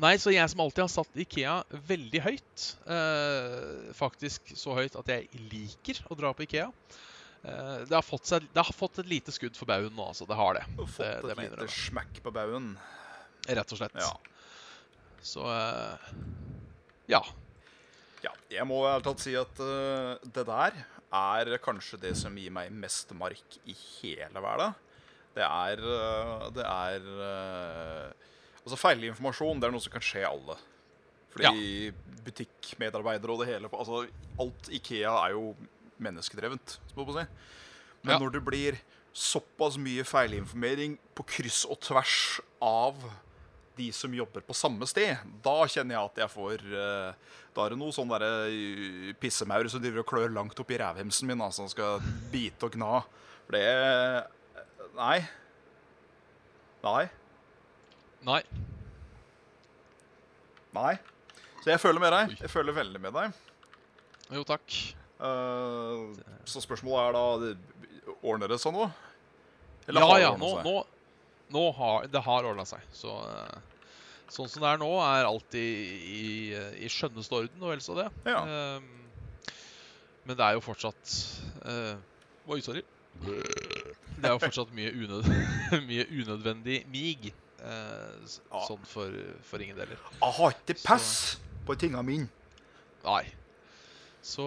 Nei, 0.00 0.14
så 0.16 0.32
jeg 0.32 0.48
som 0.48 0.62
alltid 0.64 0.84
har 0.84 0.90
satt 0.92 1.18
Ikea 1.20 1.54
veldig 1.88 2.20
høyt, 2.24 2.66
eh, 2.88 3.90
faktisk 3.96 4.52
så 4.56 4.76
høyt 4.78 4.96
at 4.96 5.10
jeg 5.12 5.42
liker 5.50 6.00
å 6.08 6.16
dra 6.16 6.30
på 6.32 6.46
Ikea, 6.46 6.70
det, 7.42 7.94
har 7.94 8.04
fått 8.04 8.28
seg, 8.28 8.44
det 8.52 8.62
har 8.62 8.76
fått 8.76 9.00
et 9.00 9.08
lite 9.08 9.32
skudd 9.32 9.56
for 9.56 9.68
baugen 9.70 9.94
nå, 9.96 10.10
altså. 10.12 10.26
Det 10.28 10.36
har 10.36 10.58
det. 10.58 10.64
Fått 10.76 10.98
det, 11.00 11.12
et 11.14 11.28
det 11.30 11.36
mener 11.38 11.62
lite 11.64 11.76
smekk 11.76 12.20
på 12.24 12.32
baugen. 12.36 12.74
Rett 13.48 13.72
og 13.72 13.80
slett. 13.80 13.96
Ja. 13.96 14.12
Så 15.24 15.44
eh, 15.48 16.12
ja. 17.10 17.20
ja. 18.24 18.32
Jeg 18.52 18.66
må 18.68 18.80
ærlig 18.88 19.06
talt 19.08 19.22
si 19.24 19.34
at 19.38 19.60
uh, 19.62 20.16
det 20.24 20.46
der 20.48 20.78
er 21.10 21.56
kanskje 21.62 21.98
det 22.00 22.14
som 22.18 22.36
gir 22.38 22.52
meg 22.54 22.70
mest 22.72 23.12
mark 23.18 23.58
i 23.68 23.74
hele 23.74 24.42
verden. 24.44 24.76
Det 25.34 25.46
er 25.46 25.82
uh, 25.84 26.48
Det 26.54 26.66
er 26.66 27.06
uh, 27.06 28.26
Altså, 28.60 28.76
feilinformasjon 28.76 29.60
det 29.60 29.66
er 29.66 29.72
noe 29.72 29.82
som 29.82 29.92
kan 29.94 30.04
skje 30.04 30.26
alle. 30.28 30.56
Fordi 31.32 31.90
butikkmedarbeidere 32.26 33.32
og 33.32 33.40
det 33.40 33.46
hele 33.48 33.70
Altså, 33.70 34.02
alt 34.42 34.68
Ikea 34.74 35.14
er 35.24 35.36
jo 35.36 35.54
menneskedrevent, 36.02 36.78
si. 36.94 37.26
Men 38.02 38.14
Ja. 38.14 38.18
når 38.18 38.32
det 38.32 38.44
blir 38.44 38.78
såpass 39.12 39.76
mye 39.76 40.04
feilinformering 40.06 40.98
på 41.14 41.24
kryss 41.26 41.64
og 41.68 41.80
tvers 41.80 42.40
av 42.62 42.96
de 43.76 43.90
som 43.92 44.12
jobber 44.12 44.40
på 44.44 44.54
samme 44.54 44.86
sted, 44.86 45.16
da 45.42 45.66
kjenner 45.66 45.96
jeg 45.96 46.04
at 46.10 46.16
jeg 46.24 46.30
får 46.34 46.64
eh, 46.72 47.12
Da 47.54 47.64
er 47.66 47.70
det 47.70 47.78
noe 47.80 47.90
sånn 47.92 48.08
derre 48.08 48.46
eh, 48.48 49.12
pissemaur 49.18 49.68
som 49.68 49.80
driver 49.82 50.00
og 50.04 50.06
klør 50.06 50.32
langt 50.32 50.58
oppi 50.62 50.76
rævhemsen 50.78 51.26
min, 51.26 51.40
altså, 51.40 51.64
som 51.64 51.68
skal 51.72 52.00
bite 52.30 52.68
og 52.68 52.72
gna. 52.76 53.00
For 53.46 53.56
det 53.56 54.26
Nei. 54.96 55.18
Nei. 56.84 57.08
Nei. 58.26 58.42
Nei. 60.74 60.94
Så 61.64 61.70
jeg 61.72 61.80
føler 61.82 62.00
med 62.02 62.12
deg. 62.14 62.36
Jeg 62.40 62.50
føler 62.52 62.76
veldig 62.76 63.00
med 63.02 63.16
deg. 63.16 63.32
Jo, 64.30 64.44
takk. 64.46 64.76
Eh, 65.20 66.20
så 66.48 66.62
spørsmålet 66.64 67.10
er 67.10 67.16
da 67.16 68.14
Ordner 68.20 68.50
det 68.50 68.60
seg 68.60 68.72
nå? 68.74 68.86
ja, 70.00 70.06
har 70.06 70.20
ja. 70.22 70.30
ordnet 70.32 70.64
Nå, 70.64 70.64
nå, 70.64 70.84
nå 71.54 71.64
har 71.76 72.08
det 72.10 72.22
har 72.24 72.48
ordna 72.48 72.64
seg. 72.68 72.84
Så 72.96 73.12
eh, 73.26 73.58
Sånn 74.30 74.46
som 74.46 74.62
det 74.62 74.70
er 74.70 74.78
nå, 74.78 74.88
er 75.02 75.26
alt 75.26 75.56
i, 75.58 75.68
i, 76.06 76.24
i 76.86 76.90
skjønneste 76.92 77.34
orden 77.34 77.64
og 77.64 77.72
vel 77.72 77.80
så 77.82 77.96
det. 77.98 78.06
Ja. 78.30 78.44
Um, 78.78 78.84
men 80.22 80.36
det 80.38 80.44
er 80.46 80.54
jo 80.54 80.62
fortsatt 80.62 81.14
uh, 81.64 81.96
Oi, 82.46 82.60
sorry. 82.62 82.84
Det 83.24 84.22
er 84.22 84.36
jo 84.36 84.38
fortsatt 84.38 84.70
mye, 84.76 84.92
unød, 84.94 85.26
mye 85.90 86.06
unødvendig 86.14 86.84
mig. 86.92 87.32
Uh. 87.58 88.22
Sånn 88.68 88.86
for, 88.86 89.18
for 89.50 89.66
ingen 89.66 89.82
deler. 89.82 89.98
Jeg 89.98 90.36
har 90.38 90.54
ikke 90.54 90.78
pass 90.84 91.10
på 91.66 91.74
tinga 91.82 92.06
mine. 92.06 92.30
Nei. 93.02 93.24
Så 94.22 94.44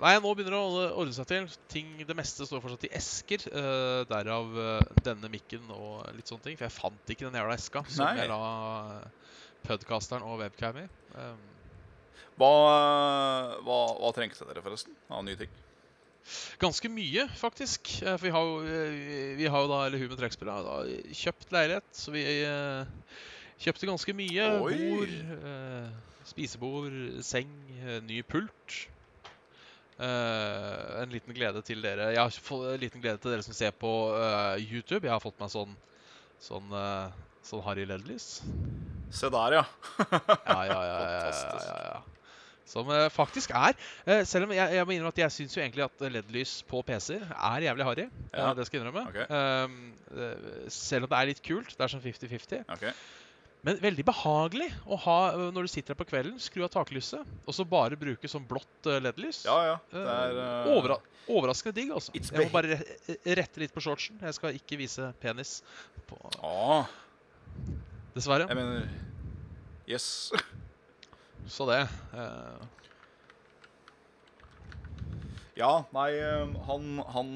Nei, 0.00 0.14
nå 0.16 0.30
begynner 0.32 0.54
det 0.56 0.60
å 0.64 0.84
ordne- 0.96 1.12
seg 1.16 1.26
til. 1.28 1.48
Ting, 1.68 1.90
Det 2.08 2.16
meste 2.16 2.46
står 2.48 2.62
fortsatt 2.64 2.86
i 2.88 2.92
esker. 2.96 3.44
Uh, 3.52 4.04
derav 4.08 4.54
uh, 4.56 4.78
denne 5.04 5.28
mikken 5.32 5.66
og 5.74 6.06
litt 6.16 6.30
sånne 6.30 6.46
ting. 6.46 6.56
For 6.56 6.64
jeg 6.68 6.76
fant 6.78 7.12
ikke 7.12 7.26
den 7.28 7.36
jævla 7.40 7.58
eska 7.58 7.84
som 7.88 8.06
Nei. 8.06 8.14
jeg 8.22 8.30
la 8.32 9.02
podcasteren 9.68 10.24
og 10.24 10.40
webcam 10.40 10.80
i. 10.84 10.86
Um, 11.16 11.42
Hva, 12.40 12.48
hva, 13.62 13.76
hva 14.00 14.08
trengte 14.16 14.42
dere, 14.48 14.62
forresten? 14.64 14.96
Av 15.12 15.22
nye 15.26 15.36
ting? 15.38 15.52
ganske 16.58 16.88
mye, 16.88 17.26
faktisk. 17.36 17.90
Eh, 18.00 18.14
For 18.16 18.24
vi 18.24 18.30
har 18.32 18.46
jo, 18.48 18.54
eh, 18.64 19.34
vi 19.36 19.44
har 19.44 19.60
jo 19.60 19.68
da, 19.68 19.82
eller 19.84 20.00
hun 20.00 20.08
med 20.08 20.16
trekkspill 20.22 20.48
har 20.48 20.86
kjøpt 21.12 21.52
leilighet, 21.52 21.84
så 21.92 22.14
vi 22.14 22.22
eh, 22.24 22.86
kjøpte 23.60 23.90
ganske 23.90 24.14
mye. 24.16 24.46
Oi. 24.64 24.78
Bord, 24.80 25.12
eh, 25.36 25.90
spisebord, 26.24 26.96
seng, 27.28 27.52
eh, 27.76 28.00
ny 28.08 28.22
pult. 28.24 28.78
Eh, 29.94 31.02
en 31.02 31.12
liten 31.12 31.34
glede 31.36 31.60
til 31.62 31.82
dere. 31.84 32.10
Jeg 32.14 32.18
har 32.18 32.38
fått 32.42 32.72
en 32.72 32.80
liten 32.82 33.02
glede 33.02 33.20
til 33.22 33.34
dere 33.34 33.44
som 33.46 33.54
ser 33.54 33.74
på 33.78 33.92
uh, 34.10 34.56
YouTube. 34.58 35.04
Jeg 35.06 35.14
har 35.14 35.22
fått 35.22 35.38
meg 35.38 35.52
sånn 35.52 35.76
sånn, 36.42 36.66
uh, 36.74 37.12
sånn 37.46 37.62
Harry 37.64 37.86
LED-lys. 37.86 38.42
Se 39.14 39.30
der, 39.30 39.54
ja. 39.60 39.62
Ja, 40.02 40.58
ja, 40.66 40.80
ja. 40.82 40.98
ja, 40.98 41.30
ja, 41.30 41.78
ja. 41.92 42.02
Som 42.64 42.88
faktisk 43.12 43.50
er 43.52 43.74
Selv 44.24 44.46
om 44.46 44.52
jeg, 44.56 44.72
jeg 44.72 44.86
må 44.88 44.94
innrømme 44.94 45.12
at 45.12 45.18
jeg 45.20 45.34
syns 45.34 45.52
jo 45.52 45.60
egentlig 45.60 45.84
at 45.84 46.04
LED-lys 46.14 46.54
på 46.66 46.80
PC-er 46.88 47.26
er 47.36 47.66
jævlig 47.68 47.86
harry. 47.86 48.06
Ja. 48.32 48.54
det 48.56 48.64
skal 48.66 48.80
jeg 48.80 48.86
innrømme. 48.86 49.04
Okay. 49.12 50.70
Selv 50.72 51.04
om 51.04 51.12
det 51.12 51.18
er 51.18 51.28
litt 51.28 51.42
kult. 51.44 51.74
Det 51.76 51.84
er 51.84 51.92
sånn 51.92 52.02
50-50. 52.02 52.64
Ok. 52.72 52.88
Men 53.64 53.78
veldig 53.80 54.04
behagelig 54.04 54.68
å 54.84 54.98
ha 55.06 55.18
eh, 55.30 55.46
når 55.54 55.64
du 55.64 55.72
sitter 55.72 55.94
her 55.94 56.00
på 56.02 56.06
kvelden, 56.10 56.36
skru 56.42 56.66
av 56.66 56.72
taklyset, 56.74 57.24
og 57.48 57.56
så 57.56 57.64
bare 57.68 57.96
bruke 57.96 58.28
sånn 58.28 58.44
blått 58.48 58.90
eh, 58.90 59.00
LED-lys. 59.00 59.44
Ja, 59.48 59.56
ja. 59.70 59.78
Er 59.96 60.40
eh, 60.42 60.70
overra 60.74 61.00
overraskende 61.24 61.78
digg, 61.78 61.94
altså. 61.96 62.12
Jeg 62.12 62.36
må 62.36 62.52
bare 62.52 62.76
rette 63.24 63.62
litt 63.62 63.72
på 63.72 63.80
shortsen. 63.80 64.18
Jeg 64.20 64.36
skal 64.36 64.58
ikke 64.58 64.76
vise 64.76 65.08
penis, 65.22 65.56
på, 66.10 66.18
ah, 66.44 66.84
dessverre. 68.12 68.50
Jeg 68.50 68.60
mener 68.60 68.86
Yes. 69.88 70.32
Så 71.48 71.64
det. 71.68 71.82
Uh... 72.12 72.60
Ja, 75.56 75.84
nei, 75.94 76.08
han, 76.66 76.86
han, 77.14 77.34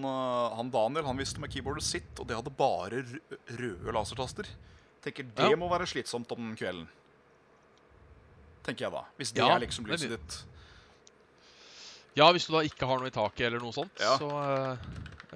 han 0.57 0.71
Daniel 0.75 1.05
han 1.07 1.21
visste 1.21 1.41
med 1.41 1.53
keyboardet 1.53 1.85
sitt, 1.87 2.13
og 2.19 2.29
det 2.29 2.37
hadde 2.37 2.53
bare 2.57 3.05
røde 3.61 3.95
lasertaster. 3.95 4.49
Tenker 5.05 5.25
Det 5.35 5.51
Ja. 5.51 5.57
må 5.57 5.69
være 5.71 5.87
slitsomt 5.87 6.31
om 6.35 6.55
kvelden. 6.59 6.89
Tenker 8.67 8.85
jeg 8.89 8.93
da. 8.93 9.05
Hvis 9.19 9.33
det 9.33 9.39
Ja, 9.45 9.55
er 9.57 9.61
liksom 9.61 9.87
lyset 9.87 10.11
ditt. 10.11 10.39
Ja, 12.19 12.33
hvis 12.33 12.47
du 12.49 12.53
da 12.53 12.61
ikke 12.67 12.87
har 12.87 12.99
noe 12.99 13.07
i 13.07 13.15
taket 13.15 13.47
eller 13.47 13.61
noe 13.63 13.73
sånt, 13.73 13.93
Ja. 14.01 14.17
så 14.19 14.29
eh, 14.29 14.79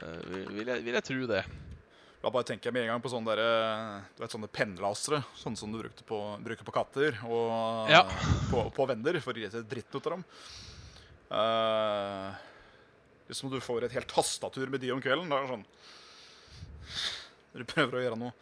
eh, 0.02 0.46
vil, 0.50 0.66
jeg, 0.66 0.82
vil 0.84 0.94
jeg 0.94 1.04
tro 1.04 1.26
det. 1.26 1.44
Da 2.22 2.30
bare 2.30 2.44
tenker 2.44 2.66
jeg 2.70 2.72
med 2.74 2.82
en 2.84 2.88
gang 2.92 3.02
på 3.02 3.10
sånne, 3.10 3.34
der, 3.34 4.02
du 4.16 4.22
vet, 4.22 4.30
sånne 4.30 4.48
pennlasere, 4.50 5.24
sånne 5.34 5.58
som 5.58 5.72
du 5.72 5.82
på, 6.06 6.18
bruker 6.42 6.64
på 6.64 6.72
katter 6.74 7.18
og 7.26 7.90
Ja. 7.90 8.02
på, 8.50 8.70
på 8.74 8.86
venner 8.86 9.18
for 9.20 9.32
å 9.32 9.36
gi 9.42 9.50
seg 9.50 9.66
dritten 9.68 9.96
ut 9.98 10.06
av 10.06 10.12
dem. 10.12 10.24
Uh, 11.32 12.34
liksom 13.28 13.50
du 13.50 13.58
får 13.58 13.84
et 13.84 13.92
helt 13.96 14.06
tastatur 14.12 14.68
med 14.68 14.80
de 14.80 14.92
om 14.92 15.00
kvelden. 15.00 15.28
Da 15.32 15.38
er 15.38 15.46
det 15.46 15.54
sånn 15.54 15.64
Når 17.54 17.58
du 17.58 17.64
prøver 17.72 17.98
å 17.98 18.02
gjøre 18.04 18.18
noe 18.20 18.32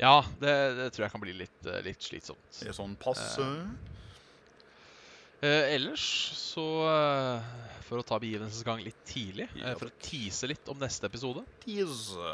Ja, 0.00 0.24
det, 0.40 0.54
det 0.78 0.88
tror 0.94 1.04
jeg 1.06 1.12
kan 1.12 1.22
bli 1.22 1.32
litt, 1.44 1.66
eh, 1.70 1.80
litt 1.86 2.02
slitsomt. 2.02 2.62
i 2.66 2.72
sånn 2.74 2.96
passe 3.00 3.44
Eh, 5.44 5.74
ellers 5.74 6.00
så 6.38 6.62
eh, 6.88 7.48
For 7.84 8.00
å 8.00 8.04
ta 8.06 8.16
begivenhetens 8.22 8.62
gang 8.64 8.78
litt 8.80 9.00
tidlig, 9.04 9.44
eh, 9.60 9.74
for 9.76 9.90
å 9.90 9.96
tease 10.00 10.48
litt 10.48 10.70
om 10.72 10.78
neste 10.80 11.04
episode 11.10 11.42
Tease. 11.60 12.30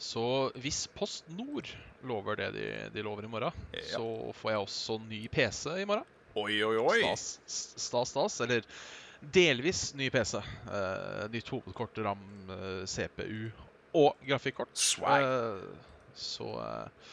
Så 0.00 0.24
hvis 0.58 0.86
Post 0.96 1.28
Nord 1.30 1.68
lover 2.08 2.40
det 2.40 2.48
de, 2.56 2.64
de 2.94 3.04
lover 3.04 3.28
i 3.28 3.30
morgen, 3.30 3.52
Ja. 3.76 3.84
så 4.00 4.32
får 4.40 4.50
jeg 4.54 4.62
også 4.64 4.96
ny 5.04 5.20
PC 5.30 5.76
i 5.82 5.86
morgen. 5.86 6.08
Oi, 6.40 6.56
oi, 6.64 6.76
oi. 6.80 6.98
Stas, 7.20 7.74
stas, 7.76 8.14
stas. 8.16 8.40
Eller 8.40 8.64
delvis 9.20 9.90
ny 9.98 10.08
PC. 10.10 10.40
Eh, 10.40 11.28
nytt 11.34 11.52
hovedkort, 11.52 12.00
RAM, 12.02 12.22
eh, 12.56 12.82
CPU 12.88 13.50
og 14.00 14.16
grafikkort. 14.26 14.72
Swag. 14.74 15.22
Eh, 15.22 15.86
så 16.18 16.54
eh, 16.62 17.10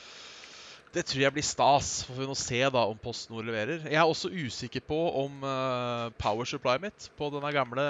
det 0.96 1.04
tror 1.06 1.22
jeg 1.22 1.36
blir 1.36 1.46
stas. 1.46 1.90
Får 2.08 2.18
vi 2.18 2.28
nå 2.30 2.36
se 2.40 2.60
da 2.74 2.84
om 2.90 3.00
PostNord 3.02 3.46
leverer. 3.46 3.84
Jeg 3.86 4.00
er 4.00 4.08
også 4.08 4.32
usikker 4.32 4.82
på 4.88 4.98
om 5.20 5.44
uh, 5.44 6.08
power 6.18 6.48
supply 6.48 6.78
mitt 6.82 7.10
på 7.20 7.28
denne 7.34 7.52
gamle, 7.54 7.84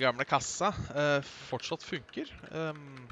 gamle 0.00 0.26
kassa 0.28 0.70
uh, 0.70 1.18
fortsatt 1.50 1.84
funker. 1.84 2.30
Um, 2.48 3.02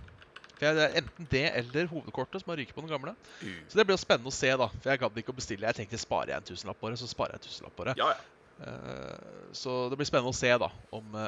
for 0.54 0.74
det 0.74 0.86
er 0.86 0.96
enten 1.02 1.28
det 1.30 1.44
eller 1.60 1.90
hovedkortet 1.90 2.42
som 2.42 2.54
har 2.54 2.60
ryket 2.62 2.74
på 2.74 2.82
den 2.86 2.94
gamle. 2.94 3.12
Mm. 3.42 3.58
Så 3.68 3.78
det 3.78 3.84
blir 3.86 3.98
jo 3.98 4.02
spennende 4.02 4.32
å 4.32 4.38
se, 4.38 4.54
da. 4.62 4.70
For 4.78 4.92
jeg 4.92 5.02
gadd 5.02 5.20
ikke 5.20 5.34
å 5.34 5.38
bestille. 5.38 5.68
Jeg 5.68 5.80
tenkte 5.82 6.00
sparer 6.02 6.32
jeg 6.32 6.42
en 6.42 6.48
tusenlapp 6.48 6.80
på 6.80 6.92
det, 6.94 7.02
så 7.02 7.10
sparer 7.10 7.36
jeg 7.36 7.42
en 7.42 7.46
tusenlapp 7.50 7.76
på 7.78 7.90
det. 7.90 7.98
Ja, 8.00 8.08
ja. 8.14 8.70
uh, 8.70 9.52
så 9.60 9.76
det 9.90 10.00
blir 10.00 10.08
spennende 10.08 10.32
å 10.34 10.40
se 10.40 10.54
da 10.62 10.70
om, 10.94 11.20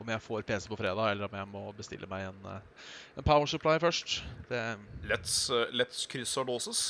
om 0.00 0.08
jeg 0.12 0.22
får 0.24 0.44
PC 0.48 0.68
på 0.70 0.78
fredag, 0.78 1.10
eller 1.12 1.28
om 1.28 1.36
jeg 1.38 1.48
må 1.50 1.62
bestille 1.76 2.06
meg 2.10 2.28
en, 2.28 2.40
eh, 2.52 2.88
en 3.18 3.26
power 3.26 3.46
supply 3.50 3.76
først. 3.82 4.20
Det, 4.50 4.62
Let's, 5.10 5.36
uh, 5.52 5.66
let's 5.74 6.04
krysse 6.10 6.38
og 6.40 6.46
låses. 6.52 6.82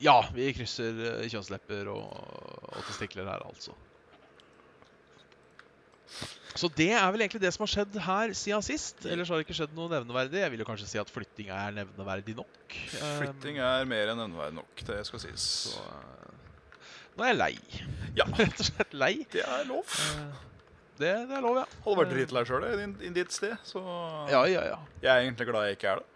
ja, 0.00 0.18
vi 0.34 0.52
krysser 0.56 1.00
eh, 1.20 1.28
kjønnslepper 1.28 1.88
og, 1.92 2.10
og 2.72 2.82
testikler 2.88 3.28
her, 3.28 3.42
altså. 3.46 3.76
Så 6.58 6.66
det 6.74 6.90
er 6.92 7.06
vel 7.14 7.22
egentlig 7.22 7.40
det 7.44 7.52
som 7.54 7.62
har 7.62 7.70
skjedd 7.70 7.96
her 8.04 8.32
siden 8.34 8.64
sist. 8.66 9.04
Ellers 9.06 9.28
har 9.30 9.38
det 9.38 9.44
ikke 9.46 9.54
skjedd 9.60 9.74
noe 9.76 9.86
nevneverdig. 9.92 10.40
Jeg 10.42 10.50
vil 10.50 10.64
jo 10.64 10.66
kanskje 10.66 10.88
si 10.90 10.98
at 11.00 11.12
flytting 11.12 11.52
er 11.54 11.76
nevneverdig 11.76 12.34
nok. 12.36 12.74
Flytting 13.20 13.60
er 13.62 13.86
mer 13.88 14.10
enn 14.10 14.18
nevneverdig 14.18 14.56
nok, 14.58 14.82
det 14.88 14.98
skal 15.06 15.22
sies. 15.22 15.46
så, 15.70 15.84
nå 17.14 17.24
er 17.24 17.30
jeg 17.32 17.38
lei. 17.38 17.54
Ja, 18.18 18.26
Rett 18.40 18.58
og 18.64 18.66
slett 18.66 18.96
lei. 18.98 19.12
det 19.32 19.44
er 19.46 19.64
lov. 19.70 19.94
Eh, 20.10 20.42
det, 21.00 21.12
det 21.30 21.36
er 21.38 21.44
lov, 21.44 21.58
ja. 21.62 21.66
Hadde 21.84 21.98
vært 22.02 22.12
dritlei 22.14 22.42
sjøl 22.48 22.66
i 23.08 23.12
ditt 23.16 23.34
sted, 23.34 23.56
så 23.66 23.82
Ja, 24.30 24.44
ja, 24.50 24.64
ja. 24.74 24.78
jeg 25.02 25.10
er 25.10 25.24
egentlig 25.24 25.48
glad 25.50 25.68
jeg 25.68 25.78
ikke 25.78 25.94
er 25.94 26.02
det. 26.02 26.06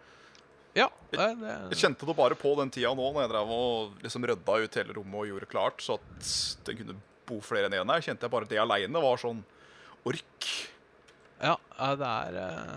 Ja, 0.75 0.89
det, 1.11 1.17
det, 1.39 1.51
Jeg 1.71 1.79
kjente 1.79 2.07
det 2.09 2.15
bare 2.17 2.35
på 2.35 2.51
den 2.59 2.71
tida 2.73 2.91
nå, 2.91 3.03
når 3.15 3.23
jeg 3.23 3.31
drev 3.31 3.51
og 3.55 4.01
liksom 4.03 4.25
rydda 4.27 4.57
ut 4.65 4.79
hele 4.81 4.95
rommet 4.97 5.21
og 5.21 5.29
gjorde 5.29 5.47
klart 5.51 5.83
så 5.85 5.95
at 6.01 6.31
det 6.67 6.75
kunne 6.81 6.97
bo 7.25 7.37
flere 7.41 7.69
enn 7.69 7.77
én 7.79 7.93
her. 7.93 8.03
Kjente 8.03 8.27
jeg 8.27 8.33
bare 8.33 8.49
det 8.49 8.59
aleine 8.59 9.01
var 9.01 9.21
sånn 9.21 9.39
ork. 10.05 10.49
ja, 11.39 11.55
det 11.95 12.09
er 12.11 12.39
eh, 12.43 12.75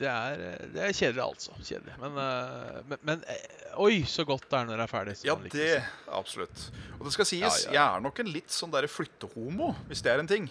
det 0.00 0.08
er, 0.10 0.40
det 0.74 0.80
er 0.82 0.94
kjedelig, 0.94 1.22
altså. 1.22 1.52
Kjedelig. 1.62 1.94
Men, 2.02 2.16
eh, 2.18 2.80
men, 2.90 3.00
men 3.06 3.20
eh, 3.30 3.44
Oi, 3.82 4.00
så 4.10 4.24
godt 4.26 4.48
det 4.50 4.58
er 4.58 4.66
når 4.68 4.80
det 4.80 4.86
er 4.86 4.90
ferdig. 4.90 5.14
Ja, 5.26 5.36
liker 5.38 5.60
det 5.60 6.16
absolutt. 6.18 6.64
Og 6.98 7.06
det 7.06 7.14
skal 7.14 7.28
sies, 7.30 7.44
Ja, 7.44 7.70
ja. 7.70 7.74
jeg 7.76 7.84
er 7.84 8.02
nok 8.02 8.18
en 8.22 8.32
litt 8.34 8.54
sånn 8.54 8.74
derre 8.74 8.90
flyttehomo, 8.90 9.70
hvis 9.90 10.02
det 10.04 10.12
er 10.14 10.22
en 10.22 10.30
ting. 10.30 10.50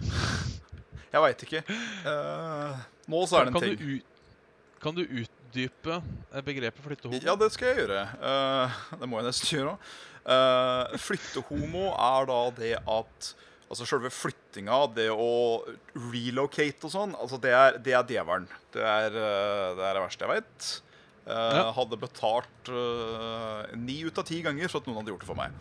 Jeg 1.08 1.24
veit 1.24 1.42
ikke. 1.46 1.60
Uh, 2.04 2.74
nå 3.08 3.20
så 3.24 3.38
er 3.38 3.46
det 3.46 3.52
en 3.54 3.54
kan, 3.56 3.64
ting. 3.64 3.78
du 3.80 3.92
ut, 3.96 4.24
kan 4.84 4.96
du 4.98 5.00
utdype 5.00 5.94
begrepet 6.44 6.84
flyttehomo? 6.84 7.20
Ja, 7.24 7.32
det 7.40 7.48
skal 7.54 7.70
jeg 7.70 7.78
gjøre. 7.80 8.02
Uh, 8.20 8.82
det 9.00 9.08
må 9.08 9.16
jeg 9.22 9.30
nesten 9.30 9.48
gjøre 9.54 9.72
òg. 9.72 9.86
flyttehomo 11.00 11.86
er 11.94 12.28
da 12.28 12.36
det 12.58 12.74
at 12.84 13.30
Altså 13.68 13.84
Selve 13.84 14.08
flyttinga, 14.12 14.78
det 14.96 15.10
å 15.12 15.30
relocate 16.08 16.88
og 16.88 16.92
sånn, 16.94 17.10
altså 17.20 17.36
det 17.42 17.52
er, 17.52 17.76
det 17.84 17.92
er 17.92 18.06
djevelen. 18.14 18.46
Det 18.72 18.80
er 18.80 19.12
eh, 19.12 19.74
det 19.76 19.84
er 19.84 19.98
det 19.98 20.04
verste 20.06 20.24
jeg 20.24 20.38
veit. 20.38 20.68
Ja. 21.28 21.66
Hadde 21.76 21.98
betalt 22.00 22.70
ni 23.76 23.98
uh, 24.00 24.08
ut 24.08 24.20
av 24.22 24.24
ti 24.24 24.38
ganger 24.40 24.70
for 24.72 24.80
at 24.80 24.88
noen 24.88 25.02
hadde 25.02 25.12
gjort 25.12 25.26
det 25.26 25.28
for 25.28 25.36
meg. 25.36 25.58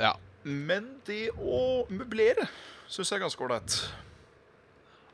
Ja. 0.00 0.14
Men 0.48 0.94
det 1.04 1.26
å 1.36 1.84
møblere 1.92 2.46
syns 2.88 3.10
jeg 3.10 3.18
er 3.18 3.26
ganske 3.26 3.44
ålreit. 3.44 3.76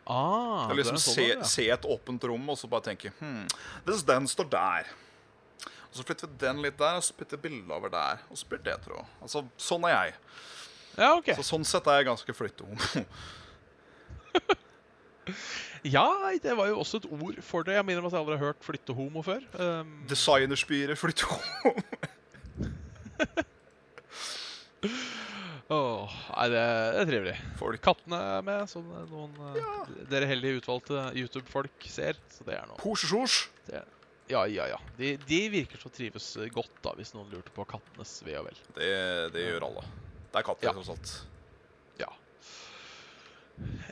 Ah, 0.07 0.69
Det 0.69 0.75
er 0.75 0.79
liksom 0.79 0.99
det 0.99 1.01
er 1.01 1.07
sånn, 1.07 1.17
se, 1.17 1.29
ja. 1.31 1.47
se 1.49 1.65
et 1.73 1.87
åpent 1.89 2.27
rom 2.29 2.51
og 2.53 2.59
så 2.61 2.69
bare 2.69 2.91
tenke 2.91 3.09
hmm, 3.17 3.47
den 3.89 4.27
står 4.29 4.51
der 4.53 4.91
Og 5.89 5.97
så 5.97 6.05
flytter 6.05 6.29
vi 6.29 6.43
den 6.43 6.61
litt 6.61 6.77
der, 6.77 6.99
og 7.01 7.07
så 7.07 7.17
putter 7.17 7.41
bildet 7.41 7.73
over 7.73 7.89
der. 7.89 8.21
Og 8.29 8.37
så 8.37 8.49
blir 8.51 8.61
det 8.67 8.75
tråd. 8.85 9.07
Altså, 9.23 9.45
sånn 9.57 9.87
er 9.89 9.95
jeg. 9.95 10.17
Ja, 10.97 11.15
OK. 11.19 11.33
Så 11.39 11.47
sånn 11.47 11.67
sett 11.67 11.87
er 11.91 12.01
jeg 12.01 12.11
ganske 12.13 12.37
flyttehomo. 12.37 13.05
Ja, 15.85 16.09
det 16.41 16.55
var 16.57 16.71
jo 16.71 16.79
også 16.81 16.97
et 17.03 17.07
ord 17.13 17.41
for 17.45 17.65
det. 17.67 17.75
Jeg 17.77 17.85
minner 17.85 18.01
om 18.01 18.09
at 18.09 18.15
jeg 18.17 18.23
aldri 18.23 18.39
har 18.39 18.47
hørt 18.47 18.65
'flyttehomo' 18.65 19.23
før. 19.25 19.43
Um, 19.61 19.91
Designerspiret 20.09 20.97
flyttehomo. 20.97 21.75
Oh, 25.69 25.77
åh, 25.77 26.15
nei, 26.39 26.47
det, 26.55 26.63
det 26.97 27.03
er 27.03 27.11
trivelig. 27.11 27.35
Folk 27.61 27.85
Kattene 27.85 28.21
er 28.39 28.47
med, 28.49 28.65
som 28.73 28.89
noen 29.11 29.37
ja. 29.59 29.75
dere 30.09 30.31
heldig 30.31 30.57
utvalgte 30.63 31.05
YouTube-folk 31.21 31.89
ser. 31.89 32.17
Så 32.33 32.49
det 32.49 32.57
er 32.57 32.65
noe. 32.71 32.81
Hosjesjos. 32.85 33.43
Ja, 33.69 34.47
ja, 34.49 34.71
ja. 34.73 34.81
De, 34.97 35.19
de 35.21 35.43
virker 35.53 35.77
så 35.77 35.93
trives 35.93 36.31
godt, 36.55 36.73
da, 36.81 36.97
hvis 36.97 37.13
noen 37.13 37.29
lurte 37.29 37.53
på 37.53 37.69
kattenes 37.69 38.17
ve 38.25 38.39
og 38.41 38.49
vel. 38.49 38.65
Det, 38.73 38.95
det 39.37 39.49
gjør 39.51 39.69
alle. 39.69 39.85
Det 40.35 40.41
er 40.41 40.47
katter, 40.49 40.67
Ja. 40.67 40.73
tross 40.75 40.89
alt. 40.91 41.11
Ja. 42.03 42.09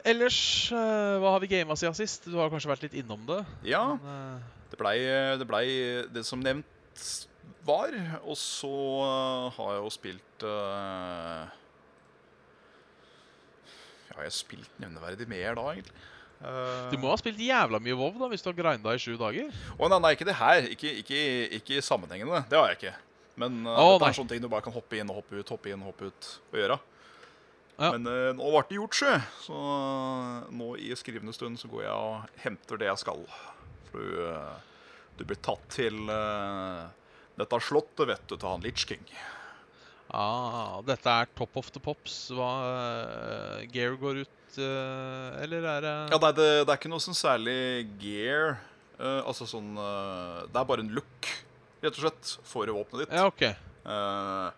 Ellers, 0.05 0.73
eh, 0.75 1.19
hva 1.23 1.37
har 1.37 1.41
vi 1.45 1.47
gama 1.53 1.77
siden 1.79 1.95
sist? 1.95 2.25
Du 2.27 2.35
har 2.41 2.51
kanskje 2.51 2.67
vært 2.73 2.83
litt 2.89 2.97
innom 2.99 3.23
det? 3.29 3.45
Ja, 3.71 3.95
Men, 3.95 4.41
eh, 4.41 4.41
det 4.73 4.79
blei 4.81 4.97
det, 5.39 5.47
ble 5.47 5.63
det 6.11 6.25
som 6.27 6.43
nevnt 6.43 6.67
var. 7.65 7.95
Og 8.27 8.35
så 8.35 8.73
har 9.55 9.77
jeg 9.77 9.85
jo 9.85 9.91
spilt 9.95 10.43
uh, 10.43 11.47
Ja, 14.11 14.17
jeg 14.19 14.27
har 14.27 14.35
spilt 14.35 14.81
nevneverdig 14.83 15.29
mer 15.31 15.55
da, 15.55 15.69
egentlig. 15.77 15.95
Du 16.91 16.99
må 16.99 17.13
ha 17.13 17.17
spilt 17.21 17.39
jævla 17.39 17.79
mye 17.79 17.95
WoW 17.95 18.19
da, 18.19 18.27
hvis 18.33 18.43
du 18.43 18.51
har 18.51 18.57
grinda 18.59 18.97
i 18.97 18.99
sju 18.99 19.15
dager. 19.17 19.55
Å 19.79 19.89
nei, 19.93 19.99
nei, 20.03 20.11
ikke 20.17 20.27
det 20.27 20.35
her. 20.35 20.67
Ikke, 20.75 20.91
ikke, 21.05 21.21
ikke 21.61 21.83
sammenhengende. 21.87 22.43
Det 22.51 22.59
har 22.59 22.73
jeg 22.73 22.81
ikke. 22.81 22.95
Men 23.41 23.63
uh, 23.67 23.77
oh, 23.79 23.95
det 24.01 24.11
er 24.11 24.17
sånne 24.19 24.35
ting 24.35 24.43
du 24.45 24.49
bare 24.53 24.65
kan 24.65 24.75
hoppe 24.75 24.99
inn 24.99 25.11
og 25.13 25.23
hoppe 25.23 25.41
ut, 25.41 25.53
hoppe 25.55 25.73
inn 25.73 25.81
og 25.81 25.93
hoppe 25.93 26.11
ut 26.11 26.31
og 26.53 26.59
gjøre. 26.61 26.79
Ja. 27.79 27.93
Men 27.95 28.09
uh, 28.09 28.31
nå 28.37 28.51
ble 28.53 28.65
det 28.69 28.81
gjort, 28.81 28.99
sjø. 28.99 29.13
Så 29.47 29.57
uh, 29.57 30.51
nå 30.53 30.75
i 30.83 30.93
skrivende 30.99 31.35
stund 31.37 31.61
så 31.61 31.71
går 31.73 31.87
jeg 31.87 31.95
og 31.95 32.43
henter 32.45 32.83
det 32.83 32.91
jeg 32.91 33.05
skal. 33.05 33.25
For 33.91 34.03
du, 34.03 34.67
du 35.21 35.25
blir 35.29 35.41
tatt 35.45 35.65
til 35.73 36.05
dette 37.39 37.63
slottet, 37.65 38.07
vet 38.09 38.27
du, 38.29 38.37
til 38.37 38.49
han 38.49 38.65
Litch 38.65 38.85
King. 38.89 39.05
Ah, 40.13 40.83
dette 40.85 41.09
er 41.09 41.31
top 41.37 41.57
of 41.57 41.71
the 41.73 41.81
pops. 41.81 42.17
Hva 42.37 42.51
eh, 42.69 43.63
Gear 43.73 43.97
går 44.01 44.23
ut 44.27 44.59
eh, 44.61 45.39
Eller 45.41 45.65
er 45.65 45.87
det 45.87 45.95
Ja, 46.13 46.19
nei, 46.21 46.33
det, 46.37 46.49
det 46.67 46.75
er 46.75 46.77
ikke 46.77 46.91
noe 46.93 47.01
sånn 47.01 47.17
særlig 47.17 47.87
gear. 48.03 48.59
altså 49.01 49.49
sånn 49.49 49.73
Det 49.73 50.59
er 50.61 50.69
bare 50.69 50.85
en 50.85 50.93
look, 50.93 51.31
rett 51.83 51.97
og 51.99 52.03
slett, 52.07 52.33
for 52.49 52.67
våpenet 52.73 53.05
ditt. 53.07 53.15
Ja, 53.19 53.27
OK. 53.29 53.43
uh, 53.87 54.51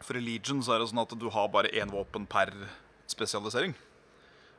for 0.00 0.16
i 0.18 0.22
Legion 0.24 0.62
så 0.64 0.74
er 0.74 0.80
det 0.82 0.88
sånn 0.90 1.02
at 1.04 1.12
du 1.20 1.28
har 1.30 1.50
bare 1.52 1.70
én 1.76 1.90
våpen 1.92 2.24
per 2.26 2.50
spesialisering. 3.10 3.74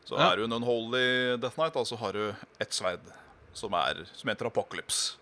Så 0.05 0.17
Ja. 0.17 0.31
er 0.31 0.37
du 0.37 0.43
en 0.45 0.53
Unholy 0.53 1.37
Death 1.41 1.55
Knight, 1.57 1.73
da, 1.73 1.83
så 1.85 1.97
har 1.97 2.13
du 2.13 2.35
ett 2.59 2.71
sverd 2.73 3.01
som, 3.53 3.73
er, 3.73 4.05
som 4.13 4.29
heter 4.29 4.47
Apocalypse. 4.49 5.17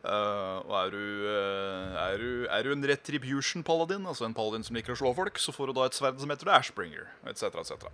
Uh, 0.00 0.64
og 0.64 0.72
er 0.80 0.90
du, 0.94 1.04
uh, 1.28 1.96
er, 2.08 2.16
du, 2.18 2.46
er 2.48 2.62
du 2.64 2.72
en 2.72 2.84
Retribution 2.88 3.62
Paladin, 3.62 4.06
altså 4.08 4.24
en 4.24 4.34
paladin 4.34 4.64
som 4.64 4.74
liker 4.76 4.94
å 4.94 4.96
slå 4.96 5.12
folk, 5.14 5.36
så 5.38 5.52
får 5.52 5.68
du 5.68 5.76
da 5.76 5.84
et 5.90 5.96
sverd 5.98 6.18
som 6.22 6.32
heter 6.32 6.48
Ashbringer, 6.56 7.10
etc., 7.28 7.52
etc. 7.60 7.86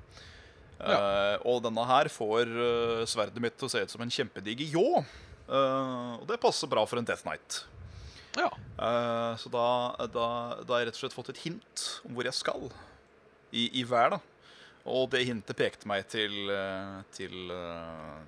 Eh, 0.76 1.36
og 1.48 1.62
denne 1.64 1.82
her 1.88 2.06
får 2.12 2.50
sverdet 3.08 3.40
mitt 3.40 3.54
til 3.56 3.64
å 3.64 3.70
se 3.72 3.80
ut 3.80 3.90
som 3.94 4.02
en 4.04 4.10
kjempediger 4.12 4.68
ljå. 4.76 5.04
Eh, 5.46 6.12
og 6.20 6.26
det 6.28 6.40
passer 6.42 6.70
bra 6.70 6.82
for 6.88 7.00
en 7.00 7.06
Death 7.06 7.26
Knight. 7.26 7.62
Ja. 8.36 8.50
Uh, 8.76 9.32
så 9.40 9.48
da, 9.48 9.66
da, 10.12 10.24
da 10.60 10.74
har 10.74 10.82
jeg 10.82 10.90
rett 10.90 10.98
og 10.98 11.02
slett 11.06 11.16
fått 11.16 11.30
et 11.32 11.44
hint 11.46 11.84
om 12.04 12.16
hvor 12.16 12.26
jeg 12.28 12.36
skal 12.36 12.66
i, 13.48 13.70
i 13.80 13.84
hver. 13.88 14.16
da. 14.16 14.18
Og 14.86 15.08
det 15.14 15.24
hintet 15.26 15.56
pekte 15.58 15.88
meg 15.88 16.04
til, 16.12 16.34
uh, 16.52 17.00
til 17.16 17.48
uh, 17.48 18.20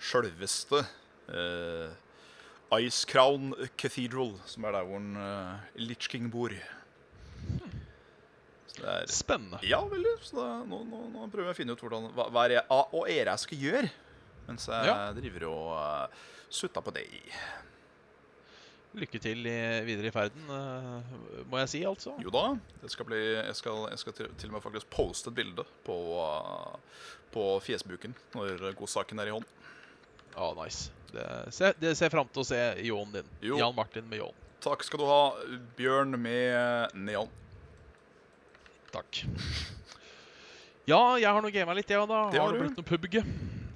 sjølveste 0.00 0.80
uh, 1.28 1.92
Ice 2.80 3.04
Crown 3.06 3.52
Cathedral, 3.76 4.32
som 4.48 4.64
er 4.64 4.78
der 4.78 4.88
hvor 4.88 5.02
en, 5.02 5.12
uh, 5.20 5.68
Litch 5.76 6.08
King 6.10 6.30
bor. 6.32 6.54
Så 8.72 8.80
det 8.80 8.94
er 8.94 9.12
Spennende. 9.12 9.60
Ja, 9.68 9.84
veldig. 9.86 10.16
Så 10.24 10.40
da, 10.40 10.48
nå, 10.64 10.80
nå, 10.88 11.04
nå 11.12 11.28
prøver 11.28 11.52
jeg 11.52 11.58
å 11.58 11.60
finne 11.60 11.76
ut 11.76 11.84
hvordan, 11.84 12.08
hva, 12.16 12.30
hva 12.32 12.48
er 12.48 12.56
jeg, 12.56 12.64
og 12.72 13.04
er 13.04 13.28
jeg 13.28 13.44
skal 13.44 13.68
gjøre 13.68 13.92
mens 14.48 14.66
jeg 14.68 14.86
Ja. 14.90 15.12
driver 15.16 15.46
og 15.50 15.68
uh, 15.76 16.24
sutter 16.50 16.84
på 16.84 16.92
deg. 16.94 17.12
Lykke 18.94 19.18
til 19.18 19.40
i, 19.50 19.56
videre 19.82 20.06
i 20.06 20.14
ferden, 20.14 20.44
eh, 20.54 21.14
må 21.50 21.58
jeg 21.64 21.70
si, 21.72 21.80
altså. 21.82 22.12
Jo 22.22 22.30
da, 22.30 22.44
det 22.78 22.92
skal 22.92 23.08
bli, 23.08 23.18
jeg, 23.34 23.56
skal, 23.58 23.88
jeg 23.90 23.98
skal 23.98 24.14
til, 24.14 24.28
til 24.38 24.52
og 24.52 24.54
med 24.54 24.62
faktisk 24.62 24.86
poste 24.94 25.32
et 25.32 25.34
bilde 25.34 25.64
på, 25.82 25.96
på 27.34 27.46
fjesbuken 27.66 28.14
når 28.36 28.68
godsaken 28.78 29.18
er 29.18 29.32
i 29.32 29.34
hånd. 29.34 29.48
Ja, 30.36 30.52
nice. 30.60 30.92
Det 31.10 31.26
ser, 31.54 31.74
det 31.82 31.96
ser 31.98 32.14
fram 32.14 32.30
til 32.30 32.44
å 32.44 32.46
se 32.46 32.60
ljåen 32.86 33.10
din. 33.16 33.34
Jo. 33.42 33.58
Jan 33.58 33.74
Martin 33.74 34.06
med 34.06 34.22
ljåen. 34.22 34.38
Takk 34.62 34.86
skal 34.86 35.02
du 35.02 35.08
ha, 35.10 35.18
Bjørn 35.76 36.14
med 36.14 36.94
neon. 36.94 37.34
Takk. 38.94 39.24
Ja, 40.86 41.16
jeg 41.18 41.26
har 41.34 41.42
nå 41.42 41.50
gama 41.50 41.74
litt, 41.74 41.90
ja, 41.90 42.06
da. 42.06 42.28
Det 42.30 42.38
har 42.38 42.46
har 42.46 42.54
det 42.54 42.62
blitt 42.62 42.78
noe 42.78 42.86
PubG? 42.86 43.18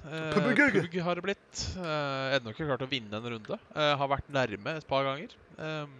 Eh, 0.07 0.33
PUBG. 0.33 0.61
PUBG 0.77 0.99
har 1.03 1.19
det 1.19 1.23
blitt. 1.25 1.61
Uh, 1.75 2.35
Ennå 2.37 2.53
ikke 2.53 2.67
klart 2.69 2.83
å 2.85 2.89
vinne 2.89 3.19
en 3.19 3.29
runde. 3.35 3.57
Uh, 3.75 3.93
har 3.99 4.11
vært 4.13 4.29
nærme 4.31 4.77
et 4.79 4.87
par 4.89 5.03
ganger. 5.07 5.33
Um, 5.59 5.91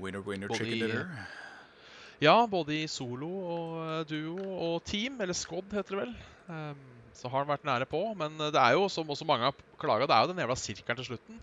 Winner, 0.00 0.20
winner, 0.24 0.48
chicken 0.52 0.74
i- 0.76 0.80
dinner. 0.84 1.26
ja, 2.22 2.34
både 2.46 2.76
i 2.76 2.86
solo 2.88 3.26
og 3.26 3.72
eh, 3.82 4.04
duo 4.08 4.44
og 4.68 4.84
team, 4.86 5.16
eller 5.20 5.34
squad 5.36 5.72
heter 5.74 5.96
det 5.96 6.02
vel. 6.04 6.12
Um, 6.48 6.84
så 7.16 7.28
har 7.32 7.42
han 7.42 7.50
vært 7.50 7.64
nære 7.66 7.88
på. 7.90 8.00
Men 8.16 8.36
eh, 8.38 8.52
det 8.54 8.60
er 8.60 8.76
jo, 8.78 8.86
som 8.92 9.08
også 9.10 9.26
mange 9.28 9.48
har 9.48 9.56
klaga, 9.80 10.06
det 10.06 10.14
er 10.16 10.24
jo 10.26 10.32
den 10.34 10.42
jævla 10.44 10.56
sirkelen 10.60 11.00
til 11.00 11.08
slutten. 11.10 11.40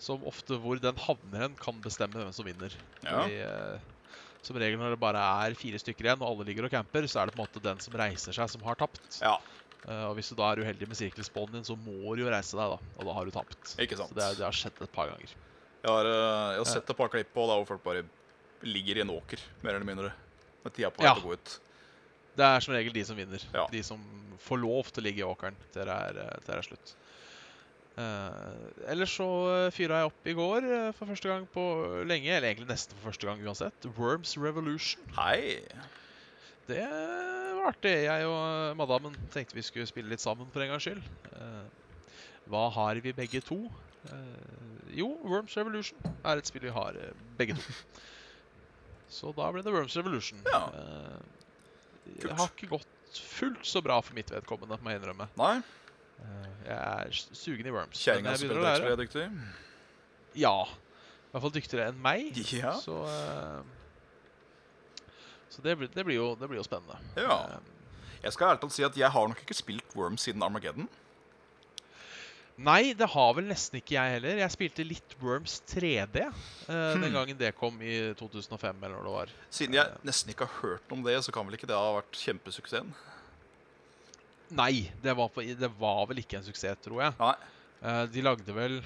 Som 0.00 0.22
ofte 0.28 0.56
hvor 0.62 0.78
den 0.80 0.96
havner 0.96 1.42
hen, 1.48 1.56
kan 1.60 1.80
bestemme 1.84 2.16
hvem 2.20 2.32
som 2.32 2.46
vinner. 2.46 2.72
Ja. 3.04 3.18
Fordi, 3.24 3.40
uh, 3.42 4.36
som 4.40 4.56
regel 4.56 4.78
når 4.80 4.94
det 4.94 5.00
bare 5.02 5.20
er 5.44 5.56
fire 5.58 5.76
stykker 5.82 6.06
igjen, 6.06 6.22
og 6.22 6.30
alle 6.30 6.46
ligger 6.48 6.68
og 6.70 6.72
camper, 6.72 7.04
så 7.10 7.20
er 7.20 7.28
det 7.28 7.34
på 7.36 7.42
en 7.42 7.48
måte 7.48 7.60
den 7.66 7.82
som 7.84 7.98
reiser 8.00 8.32
seg, 8.38 8.48
som 8.54 8.62
har 8.68 8.78
tapt. 8.80 9.02
Ja, 9.20 9.34
Eh, 9.36 9.59
og 9.88 10.14
hvis 10.18 10.28
du 10.28 10.36
da 10.36 10.50
er 10.52 10.60
uheldig 10.60 10.88
med 10.90 10.98
sirkelsponen 10.98 11.56
din, 11.56 11.64
så 11.64 11.76
må 11.78 12.14
du 12.16 12.24
jo 12.24 12.32
reise 12.32 12.58
deg, 12.58 12.74
da. 12.74 12.92
Og 12.98 13.06
da 13.08 13.14
har 13.16 13.24
du 13.24 13.32
tapt. 13.32 13.76
ikke 13.80 13.96
sant. 13.96 14.12
Så 14.12 14.18
det, 14.18 14.26
det 14.38 14.44
har 14.44 14.56
skjedd 14.56 14.82
et 14.84 14.92
par 14.92 15.08
ganger. 15.08 15.32
Jeg 15.80 15.88
har, 15.88 16.04
uh, 16.04 16.52
jeg 16.52 16.60
har 16.60 16.68
sett 16.68 16.92
et 16.92 16.98
par 16.98 17.08
klipp 17.08 17.30
på 17.32 17.46
da 17.48 17.56
hvor 17.56 17.70
folk 17.72 17.84
bare 17.86 18.04
ligger 18.68 19.00
i 19.00 19.04
en 19.06 19.14
åker, 19.14 19.40
mer 19.64 19.78
eller 19.78 19.88
mindre. 19.88 20.12
Med 20.64 20.74
tida 20.76 20.90
på 20.92 21.04
Ja. 21.06 21.14
å 21.16 21.22
gå 21.24 21.32
ut. 21.32 21.54
Det 22.36 22.44
er 22.44 22.60
som 22.60 22.74
regel 22.76 22.92
de 22.92 23.04
som 23.08 23.16
vinner. 23.16 23.42
Ja. 23.56 23.64
De 23.72 23.80
som 23.82 24.02
får 24.44 24.60
lov 24.60 24.90
til 24.92 25.02
å 25.02 25.06
ligge 25.08 25.22
i 25.24 25.28
åkeren 25.28 25.56
til 25.72 25.88
det 25.88 25.96
er, 25.96 26.18
eh, 26.20 26.36
til 26.44 26.52
det 26.52 26.58
er 26.58 26.68
slutt. 26.68 26.92
Uh, 28.00 28.68
ellers 28.92 29.12
så 29.16 29.26
fyra 29.74 29.98
jeg 30.00 30.08
opp 30.12 30.28
i 30.30 30.34
går 30.36 30.68
uh, 30.68 30.92
for 30.96 31.10
første 31.10 31.28
gang 31.28 31.48
på 31.52 31.64
lenge, 32.08 32.30
eller 32.30 32.52
egentlig 32.52 32.70
nesten 32.70 32.96
for 32.96 33.10
første 33.10 33.26
gang 33.28 33.40
uansett. 33.44 33.88
Worms 33.98 34.36
Revolution. 34.40 35.02
Hei! 35.16 35.64
Det 36.68 36.84
var 37.60 37.74
artig. 37.74 37.94
Jeg 38.06 38.26
og 38.28 38.76
madammen 38.80 39.16
tenkte 39.34 39.56
vi 39.58 39.64
skulle 39.66 39.88
spille 39.88 40.10
litt 40.12 40.22
sammen 40.22 40.48
for 40.52 40.64
en 40.64 40.72
gangs 40.72 40.86
skyld. 40.86 41.02
Eh, 41.34 41.64
hva 42.50 42.66
har 42.74 43.00
vi 43.04 43.12
begge 43.16 43.42
to? 43.46 43.58
Eh, 44.10 44.94
jo, 45.00 45.10
Worms 45.28 45.56
Revolution 45.58 45.98
er 46.24 46.40
et 46.40 46.48
spill 46.50 46.66
vi 46.66 46.74
har 46.74 46.96
eh, 46.98 47.12
begge 47.38 47.58
to. 47.58 47.76
Så 49.10 49.34
da 49.36 49.50
ble 49.52 49.64
det 49.66 49.74
Worms 49.74 49.96
Revolution. 49.98 50.40
Ja. 50.46 50.62
Det 52.20 52.30
har 52.30 52.50
ikke 52.52 52.70
gått 52.76 53.18
fullt 53.18 53.64
så 53.66 53.82
bra 53.82 53.98
for 54.02 54.14
mitt 54.14 54.30
vedkommende, 54.30 54.78
må 54.82 54.92
jeg 54.92 55.00
innrømme. 55.00 55.26
Nei, 55.40 55.56
jeg 56.66 56.76
er 56.76 57.10
sugen 57.16 57.66
i 57.66 57.74
Worms. 57.74 57.98
kjerringa 57.98 58.36
spiller 58.38 58.62
dere 58.62 58.92
er 58.94 59.00
dyktig. 59.00 59.26
Ja. 60.38 60.54
I 60.64 61.32
hvert 61.34 61.44
fall 61.44 61.54
dyktigere 61.54 61.90
enn 61.90 61.98
meg. 62.02 62.38
Ja. 62.54 62.76
Så, 62.82 62.96
eh, 63.06 63.79
så 65.50 65.62
det, 65.64 65.76
blir, 65.80 65.90
det, 65.92 66.04
blir 66.06 66.16
jo, 66.20 66.30
det 66.38 66.48
blir 66.50 66.60
jo 66.60 66.66
spennende. 66.66 66.96
Ja. 67.18 67.40
Eh, 67.58 67.76
Jeg 68.22 68.32
skal 68.36 68.50
ærlig 68.52 68.60
talt 68.62 68.74
si 68.76 68.84
at 68.86 68.96
jeg 69.00 69.10
har 69.10 69.28
nok 69.30 69.38
ikke 69.42 69.56
spilt 69.56 69.94
Worms 69.96 70.26
siden 70.28 70.42
Armageddon. 70.44 70.88
Nei, 72.60 72.92
det 72.92 73.06
har 73.08 73.30
vel 73.38 73.46
nesten 73.48 73.78
ikke 73.78 73.94
jeg 73.94 74.16
heller. 74.18 74.40
Jeg 74.42 74.52
spilte 74.52 74.84
litt 74.84 75.14
Worms 75.24 75.54
3D 75.70 76.26
uh, 76.26 76.34
Hmm. 76.68 77.00
den 77.00 77.14
gangen 77.16 77.38
det 77.40 77.54
kom 77.56 77.78
i 77.80 78.12
2005, 78.18 78.82
eller 78.84 78.98
når 78.98 79.06
det 79.08 79.14
var. 79.14 79.32
Siden 79.50 79.78
jeg 79.78 79.94
nesten 80.04 80.34
ikke 80.34 80.44
har 80.44 80.58
hørt 80.60 80.92
om 80.92 81.00
det, 81.06 81.16
så 81.24 81.32
kan 81.32 81.48
vel 81.48 81.56
ikke 81.56 81.70
det 81.70 81.78
ha 81.78 81.94
vært 81.96 82.20
kjempesuksessen? 82.20 82.92
Nei, 84.50 84.90
det 85.02 85.14
var, 85.16 85.30
på, 85.32 85.40
det 85.46 85.70
var 85.80 86.04
vel 86.10 86.20
ikke 86.20 86.40
en 86.40 86.44
suksess, 86.50 86.78
tror 86.84 87.00
jeg. 87.06 87.16
Eh, 87.80 88.02
de 88.12 88.24
lagde 88.26 88.52
vel 88.56 88.80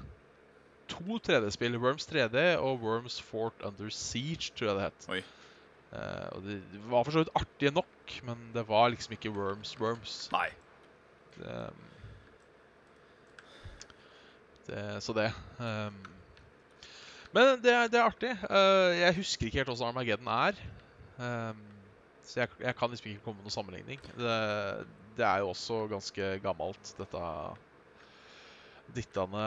to 0.92 1.18
3D-spill. 1.26 1.74
Worms 1.80 2.06
3D 2.06 2.44
og 2.60 2.78
Worms 2.84 3.18
Fort 3.24 3.64
Under 3.66 3.90
Siege, 3.90 4.52
tror 4.54 4.70
jeg 4.70 4.76
det 4.78 4.86
het. 4.90 5.08
Oi. 5.16 5.22
Eh, 5.94 6.28
og 6.34 6.42
de, 6.46 6.56
de 6.72 6.80
var 6.90 7.04
for 7.06 7.14
så 7.14 7.22
vidt 7.22 7.34
artige 7.38 7.70
nok, 7.74 8.14
men 8.26 8.48
det 8.54 8.64
var 8.68 8.88
liksom 8.90 9.14
ikke 9.14 9.30
Worms 9.34 9.76
Worms. 9.80 10.16
Nei. 10.34 10.48
Det, 11.36 11.58
det, 14.66 14.82
så 15.04 15.12
det. 15.16 15.28
Um, 15.58 16.00
men 17.34 17.60
det, 17.62 17.72
er- 17.74 17.88
det 17.90 17.98
er 18.00 18.08
artig. 18.08 18.32
Uh, 18.48 18.90
jeg 18.98 19.16
husker 19.20 19.46
ikke 19.46 19.60
helt 19.62 19.70
hvordan 19.70 19.90
Armageddon 19.92 20.30
er. 20.34 20.58
Um, 21.18 21.62
så 22.24 22.40
jeg, 22.40 22.48
jeg 22.60 22.76
kan 22.78 22.90
liksom 22.90 23.10
ikke 23.10 23.24
komme 23.24 23.38
med 23.42 23.46
noen 23.48 23.54
sammenligning. 23.54 24.00
Det, 24.18 24.36
det 25.18 25.26
er 25.26 25.42
jo 25.44 25.50
også 25.52 25.84
ganske 25.90 26.30
gammelt, 26.42 26.94
dette 26.98 27.24
Dittane 28.94 29.46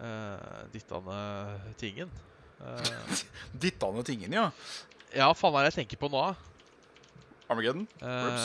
uh, 0.00 0.64
Dittane 0.74 1.20
tingen. 1.80 2.10
Uh, 2.60 3.20
Dittane 3.56 4.02
tingen, 4.04 4.34
ja. 4.36 4.50
Ja, 5.14 5.30
faen 5.34 5.52
hva 5.54 5.60
er 5.62 5.68
det 5.68 5.72
jeg 5.74 5.82
tenker 5.84 6.00
på 6.00 6.10
nå, 6.12 6.20
da? 6.30 6.34
Armageddon? 7.50 7.86
Eh, 8.00 8.06
Worms? 8.06 8.44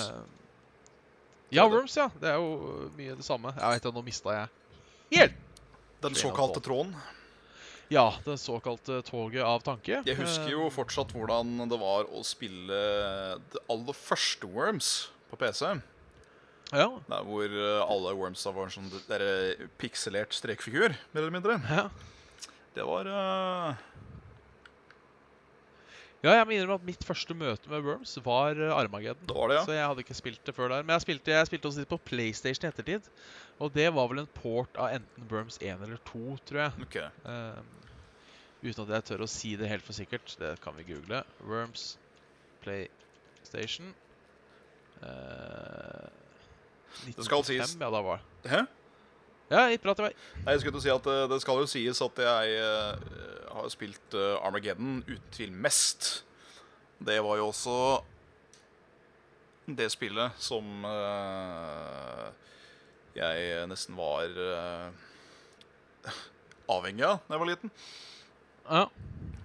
ja, 1.53 1.65
Worms, 1.69 1.97
ja. 1.97 2.07
Det 2.21 2.31
er 2.31 2.39
jo 2.41 2.87
mye 2.97 3.17
det 3.19 3.25
samme. 3.27 3.53
Jeg 3.57 3.77
vet, 3.77 3.91
Nå 3.93 4.01
mista 4.05 4.33
jeg 4.33 5.19
helt 5.19 5.35
Den 6.01 6.17
såkalte 6.17 6.61
tråden. 6.61 6.95
Ja, 7.93 8.07
det 8.25 8.39
såkalte 8.41 9.01
toget 9.05 9.45
av 9.45 9.61
tanke. 9.61 9.99
Jeg 10.05 10.17
husker 10.17 10.49
jo 10.49 10.65
Eh, 10.65 10.73
fortsatt 10.73 11.13
hvordan 11.13 11.69
det 11.69 11.77
var 11.77 12.09
å 12.09 12.23
spille 12.25 12.79
det 13.53 13.61
aller 13.69 13.93
første 13.93 14.49
Worms 14.49 15.11
på 15.29 15.37
PC. 15.37 15.75
Ja. 16.73 16.89
Der 17.07 17.21
hvor 17.27 17.45
eh, 17.45 17.83
alle 17.85 18.15
Wormsa 18.17 18.51
var 18.51 18.65
en 18.65 18.73
sånn 18.73 18.89
der, 19.07 19.21
pikselert 19.77 20.33
strekfigur, 20.33 20.97
mer 21.13 21.21
eller 21.21 21.35
mindre. 21.37 21.59
ja. 21.69 21.89
Det 22.75 22.83
var 22.83 23.07
eh, 23.07 23.75
Ja, 26.25 26.33
jeg 26.39 26.45
må 26.49 26.55
innrømme 26.55 26.79
at 26.81 26.85
mitt 26.87 27.03
første 27.05 27.35
møte 27.37 27.69
med 27.69 27.83
Worms 27.85 28.15
var 28.25 28.57
eh, 28.57 28.71
Armageddon. 28.73 29.27
Det 29.29 29.35
var 29.37 29.51
det, 29.51 29.57
ja. 29.59 29.63
Så 29.67 29.75
jeg 29.75 29.85
hadde 29.91 30.01
ikke 30.05 30.17
spilt 30.17 30.41
det 30.47 30.55
før 30.57 30.71
der. 30.73 30.83
Men 30.87 30.95
jeg 30.95 31.03
spilte, 31.05 31.33
jeg 31.35 31.49
spilte 31.51 31.69
også 31.69 31.83
litt 31.83 31.91
på 31.91 31.99
PlayStation 32.09 32.65
i 32.65 32.71
ettertid. 32.73 33.09
Og 33.61 33.73
det 33.75 33.85
var 33.93 34.09
vel 34.11 34.23
en 34.23 34.31
port 34.39 34.79
av 34.81 34.95
enten 34.97 35.27
Worms 35.31 35.59
1 35.61 35.83
eller 35.85 36.01
2, 36.09 36.23
tror 36.49 36.63
jeg. 36.63 36.87
OK. 36.87 36.97
Uh, 37.27 37.61
uten 38.65 38.81
at 38.87 38.95
jeg 38.97 39.07
tør 39.11 39.23
å 39.27 39.29
si 39.29 39.53
det 39.59 39.69
helt 39.69 39.85
for 39.85 39.93
sikkert. 39.95 40.33
Det 40.41 40.55
kan 40.65 40.73
vi 40.79 40.87
google. 40.89 41.21
Worms 41.45 41.91
PlayStation. 42.65 43.93
Uh, 45.03 46.09
Det 47.05 47.25
skal 47.27 47.43
sies- 47.45 47.75
Ja, 47.79 47.89
da 47.91 48.01
var 48.01 48.21
det. 48.43 48.51
Hæ? 48.51 48.63
Ja, 49.45 49.67
jeg 49.69 49.77
prater 49.83 50.07
vei. 50.07 50.13
Nei, 50.41 50.55
jeg 50.55 50.63
skulle 50.63 50.73
til 50.73 50.81
å 50.81 50.85
si 50.85 50.93
at 50.93 51.07
eh, 51.11 51.25
Det 51.29 51.37
skal 51.43 51.59
jo 51.61 51.69
sies 51.69 51.99
at 52.01 52.21
jeg 52.25 52.55
eh, 52.57 53.17
har 53.53 53.67
spilt 53.69 54.17
eh, 54.17 54.39
Armageddon 54.41 55.03
uten 55.05 55.31
tvil 55.35 55.53
mest. 55.53 56.23
Det 56.97 57.19
var 57.21 57.37
jo 57.37 57.51
også 57.51 57.75
det 59.65 59.87
spillet 59.89 60.37
som 60.37 60.85
jeg 63.17 63.63
nesten 63.65 63.97
var 63.97 64.29
avhengig 66.69 67.03
av 67.07 67.17
da 67.25 67.33
jeg 67.33 67.41
var 67.41 67.49
liten. 67.49 67.73
Ja. 68.69 68.83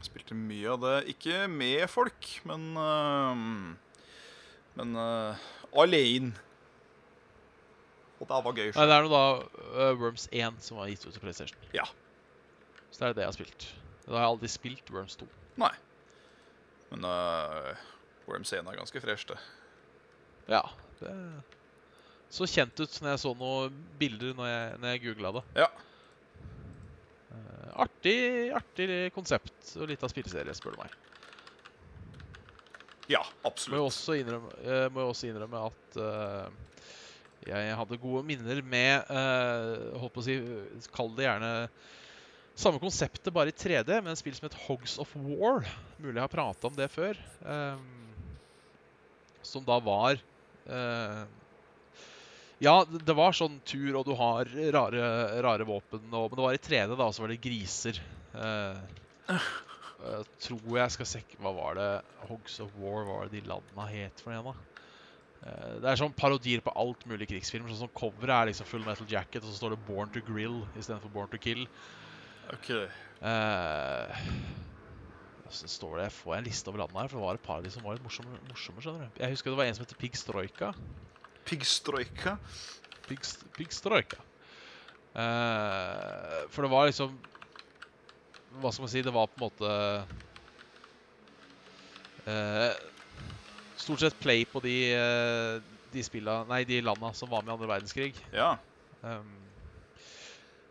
Spilte 0.04 0.36
mye 0.36 0.74
av 0.76 0.84
det. 0.84 0.94
Ikke 1.16 1.46
med 1.50 1.86
folk, 1.90 2.28
men 2.48 2.68
Men 4.76 5.00
alene. 5.74 6.36
Og 8.20 8.28
det 8.28 8.40
var 8.44 8.56
gøy. 8.56 8.70
Nei, 8.76 8.86
det 8.86 8.96
er 8.96 9.06
nå 9.06 9.12
da 9.12 9.22
uh, 9.40 9.92
Worms 10.00 10.26
1 10.28 10.58
som 10.64 10.80
var 10.80 10.90
gitt 10.90 11.06
ut 11.06 11.14
til 11.16 11.22
PlayStation. 11.22 11.68
Ja. 11.76 11.86
Så 12.90 13.00
det 13.00 13.08
er 13.08 13.16
det 13.16 13.24
jeg 13.24 13.32
har 13.32 13.38
spilt. 13.38 13.68
Da 14.04 14.16
har 14.16 14.26
jeg 14.26 14.34
aldri 14.34 14.50
spilt 14.52 14.92
Worms 14.92 15.16
2. 15.20 15.28
Nei. 15.62 15.72
Men 16.90 17.06
uh, 17.08 17.70
Worms 18.28 18.52
1 18.52 18.68
er 18.68 18.80
ganske 18.80 19.02
fresh, 19.02 19.28
det. 19.30 19.38
Ja, 20.50 20.64
det 21.00 21.14
så 22.30 22.46
kjent 22.46 22.78
ut 22.78 22.96
når 23.02 23.10
jeg 23.10 23.20
så 23.24 23.32
noen 23.34 23.78
bilder 23.98 24.36
når 24.38 24.46
jeg, 24.46 24.74
når 24.78 24.92
jeg 24.92 25.02
googla 25.02 25.32
det. 25.34 25.40
Ja. 25.64 25.66
Uh, 27.30 27.70
artig, 27.86 28.18
artig 28.54 28.88
konsept 29.16 29.72
og 29.80 29.90
litt 29.90 30.04
av 30.06 30.12
spilleserie, 30.12 30.54
spør 30.54 30.76
du 30.76 30.84
meg. 30.84 30.94
Ja, 33.10 33.24
Må 33.24 33.42
jeg 33.42 33.50
absolutt. 33.50 33.82
også 33.88 34.14
innrømme, 34.20 34.82
må 34.94 35.02
jo 35.02 35.10
også 35.10 35.26
innrømme 35.26 35.64
at 35.66 35.96
eh, 35.98 36.92
jeg 37.48 37.76
hadde 37.78 38.00
gode 38.02 38.20
minner 38.28 38.60
med 38.66 39.08
uh, 39.08 39.96
Holdt 40.00 40.12
på 40.12 40.20
å 40.20 40.26
si 40.26 40.36
Kall 40.92 41.14
det 41.16 41.24
gjerne 41.24 41.52
samme 42.60 42.80
konseptet, 42.82 43.32
bare 43.32 43.52
i 43.52 43.56
3D, 43.56 43.88
med 44.02 44.12
en 44.12 44.18
spill 44.18 44.34
som 44.36 44.44
het 44.48 44.56
Hogs 44.66 44.98
of 45.00 45.12
War. 45.16 45.64
Mulig 45.96 46.18
jeg 46.18 46.24
har 46.26 46.32
prata 46.32 46.68
om 46.68 46.76
det 46.76 46.90
før. 46.92 47.16
Um, 47.40 47.86
som 49.46 49.64
da 49.64 49.78
var 49.80 50.20
uh, 50.68 51.22
Ja, 52.60 52.74
det 52.84 53.16
var 53.16 53.32
sånn 53.36 53.56
tur, 53.64 54.02
og 54.02 54.04
du 54.04 54.12
har 54.18 54.50
rare, 54.76 55.04
rare 55.40 55.64
våpen. 55.64 56.04
Og, 56.10 56.28
men 56.28 56.36
det 56.36 56.44
var 56.44 56.58
i 56.58 56.60
3D, 56.60 56.92
da, 56.92 57.06
og 57.06 57.16
så 57.16 57.24
var 57.24 57.32
det 57.32 57.40
griser. 57.40 58.02
Eh, 58.36 59.40
jeg 60.00 60.26
tror 60.46 60.76
jeg 60.78 60.92
skal 60.94 61.08
se 61.08 61.20
Hva 61.42 61.50
var 61.56 61.74
det 61.78 61.88
Hogs 62.28 62.60
of 62.62 62.76
War, 62.80 63.02
var 63.08 63.26
det 63.26 63.40
de 63.40 63.48
landa 63.48 63.86
het 63.90 64.22
for 64.22 64.34
igjen, 64.34 64.52
da? 64.52 64.79
Eh, 65.40 65.76
det 65.80 65.88
er 65.88 66.00
sånn 66.00 66.16
parodier 66.16 66.62
på 66.64 66.74
alt 66.78 67.06
mulig 67.08 67.30
krigsfilmer. 67.30 67.72
Sånn 67.72 67.86
som 67.86 67.94
Coveret 67.96 68.36
er 68.36 68.50
liksom 68.50 68.68
Full 68.68 68.86
Metal 68.86 69.08
Jacket, 69.08 69.42
og 69.42 69.50
så 69.50 69.60
står 69.60 69.76
det 69.76 69.82
Born 69.88 70.12
to 70.14 70.22
Grill 70.26 70.62
istedenfor 70.74 71.12
Born 71.14 71.30
to 71.32 71.40
Kill. 71.40 71.66
Ok. 72.50 72.72
uh, 73.22 74.24
så 75.50 75.68
står 75.70 76.00
det, 76.00 76.08
Får 76.14 76.34
jeg 76.34 76.42
en 76.42 76.48
liste 76.48 76.70
over 76.70 76.82
landene 76.82 77.04
her, 77.04 77.10
for 77.12 77.18
det 77.20 77.26
var 77.26 77.38
et 77.38 77.46
par 77.46 77.60
av 77.60 77.66
de 77.66 77.70
som 77.74 77.84
var 77.84 77.96
litt 77.96 78.06
morsomme. 78.06 78.40
morsomme 78.50 78.82
skjønner 78.82 79.06
du. 79.06 79.22
Jeg 79.22 79.36
husker 79.36 79.52
det 79.52 79.60
var 79.60 79.70
en 79.70 79.78
som 79.78 79.86
heter 79.86 79.98
Pig 80.00 80.18
Stroika. 80.18 80.72
Piggstrøyka. 81.48 82.36
Pig, 83.08 83.24
Pig 83.56 83.72
Stroika. 83.74 84.20
Eh, 85.14 86.36
for 86.54 86.62
det 86.62 86.70
var 86.70 86.86
liksom 86.86 87.16
Hva 88.60 88.70
skal 88.70 88.84
man 88.84 88.90
si? 88.92 89.02
Det 89.02 89.14
var 89.14 89.26
på 89.26 89.40
en 89.40 89.42
måte 89.48 89.70
eh, 92.30 92.76
Stort 93.80 94.02
sett 94.02 94.18
play 94.20 94.44
på 94.48 94.60
de, 94.64 94.76
eh, 94.94 95.76
de 95.92 96.02
spilla 96.04 96.42
Nei, 96.48 96.64
de 96.68 96.82
landa 96.84 97.12
som 97.16 97.30
var 97.30 97.44
med 97.44 97.52
i 97.52 97.56
andre 97.56 97.70
verdenskrig. 97.70 98.12
Ja. 98.34 98.54
Um, 99.00 99.38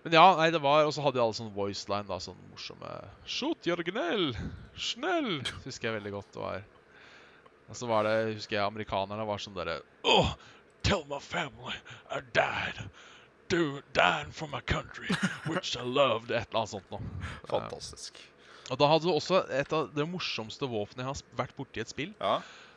men 0.04 0.14
ja, 0.14 0.26
nei, 0.38 0.52
det 0.54 0.62
var 0.62 0.86
Og 0.86 0.94
så 0.94 1.02
hadde 1.02 1.18
de 1.18 1.24
alle 1.24 1.34
sånn 1.34 1.50
voiceline, 1.56 2.06
da, 2.08 2.20
sånn 2.22 2.38
morsomme 2.52 2.92
Shoot, 3.26 3.66
Jørgenel! 3.68 4.32
Snell! 4.78 5.40
Husker 5.66 5.90
jeg 5.90 5.98
veldig 5.98 6.14
godt 6.14 6.36
det 6.36 6.44
var. 6.44 6.64
Og 7.70 7.78
så 7.78 7.90
var 7.90 8.08
det, 8.08 8.16
husker 8.38 8.58
jeg, 8.58 8.66
amerikanerne 8.66 9.28
var 9.30 9.42
sånn 9.42 9.58
derre 9.58 9.80
Oh, 10.08 10.34
tell 10.86 11.04
my 11.10 11.20
family 11.22 11.76
I 12.10 12.22
died. 12.34 12.86
Do, 13.50 13.82
dying 13.98 14.30
for 14.32 14.48
my 14.48 14.62
country, 14.62 15.10
which 15.50 15.76
I 15.76 15.82
loved. 15.82 16.30
Et 16.30 16.46
eller 16.46 16.60
annet 16.62 16.72
sånt 16.76 16.92
noe. 16.94 17.02
Fantastisk. 17.50 18.20
Og 18.70 18.78
da 18.78 18.90
hadde 18.92 19.08
du 19.08 19.14
også 19.16 19.42
et 19.58 19.74
av 19.74 19.88
det 19.96 20.06
morsomste 20.06 20.70
våpenet 20.70 21.02
jeg 21.02 21.08
har 21.08 21.22
vært 21.40 21.56
borti 21.58 21.82
i 21.82 21.84
et 21.84 21.90
spill. 21.90 22.12
Ja. 22.22 22.36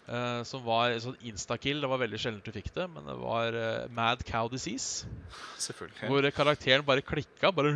Eh, 0.09 0.43
som 0.49 0.65
var 0.65 0.95
sånn 1.03 1.19
instakill. 1.29 1.83
Det 1.83 1.91
var 1.91 2.01
veldig 2.03 2.21
sjelden 2.21 2.43
du 2.45 2.51
fikk 2.55 2.73
det, 2.75 2.87
men 2.91 3.07
det 3.09 3.17
var 3.21 3.57
uh, 3.57 3.91
Mad 3.95 4.25
Cow 4.29 4.51
Disease. 4.53 5.09
Selvfølgelig. 5.63 6.09
Hvor 6.11 6.29
karakteren 6.37 6.87
bare 6.87 7.05
klikka, 7.07 7.53
bare 7.55 7.75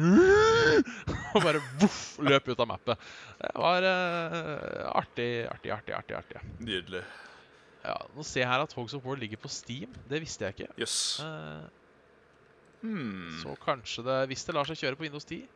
Og 1.37 1.41
bare 1.45 1.61
voff, 1.81 2.17
løp 2.23 2.49
ut 2.49 2.61
av 2.63 2.71
mappet. 2.71 3.07
Det 3.41 3.53
var 3.61 3.87
uh, 3.87 4.91
artig, 4.97 5.31
artig, 5.51 5.73
artig, 5.77 5.97
artig. 5.99 6.19
artig. 6.19 6.45
Nydelig. 6.61 7.05
Ja, 7.87 8.01
Nå 8.17 8.25
ser 8.27 8.43
jeg 8.43 8.51
her 8.51 8.65
at 8.65 8.73
Hogs 8.75 8.97
of 8.97 9.05
War 9.07 9.19
ligger 9.21 9.39
på 9.39 9.51
Steam. 9.53 9.93
Det 10.11 10.21
visste 10.23 10.49
jeg 10.49 10.57
ikke. 10.57 10.73
Yes. 10.83 11.21
Hmm. 12.83 13.39
Så 13.43 13.55
kanskje 13.65 14.03
det 14.05 14.17
Hvis 14.31 14.45
det 14.45 14.55
lar 14.55 14.69
seg 14.69 14.77
kjøre 14.79 14.99
på 14.99 15.07
Windows 15.07 15.25
10 15.25 15.47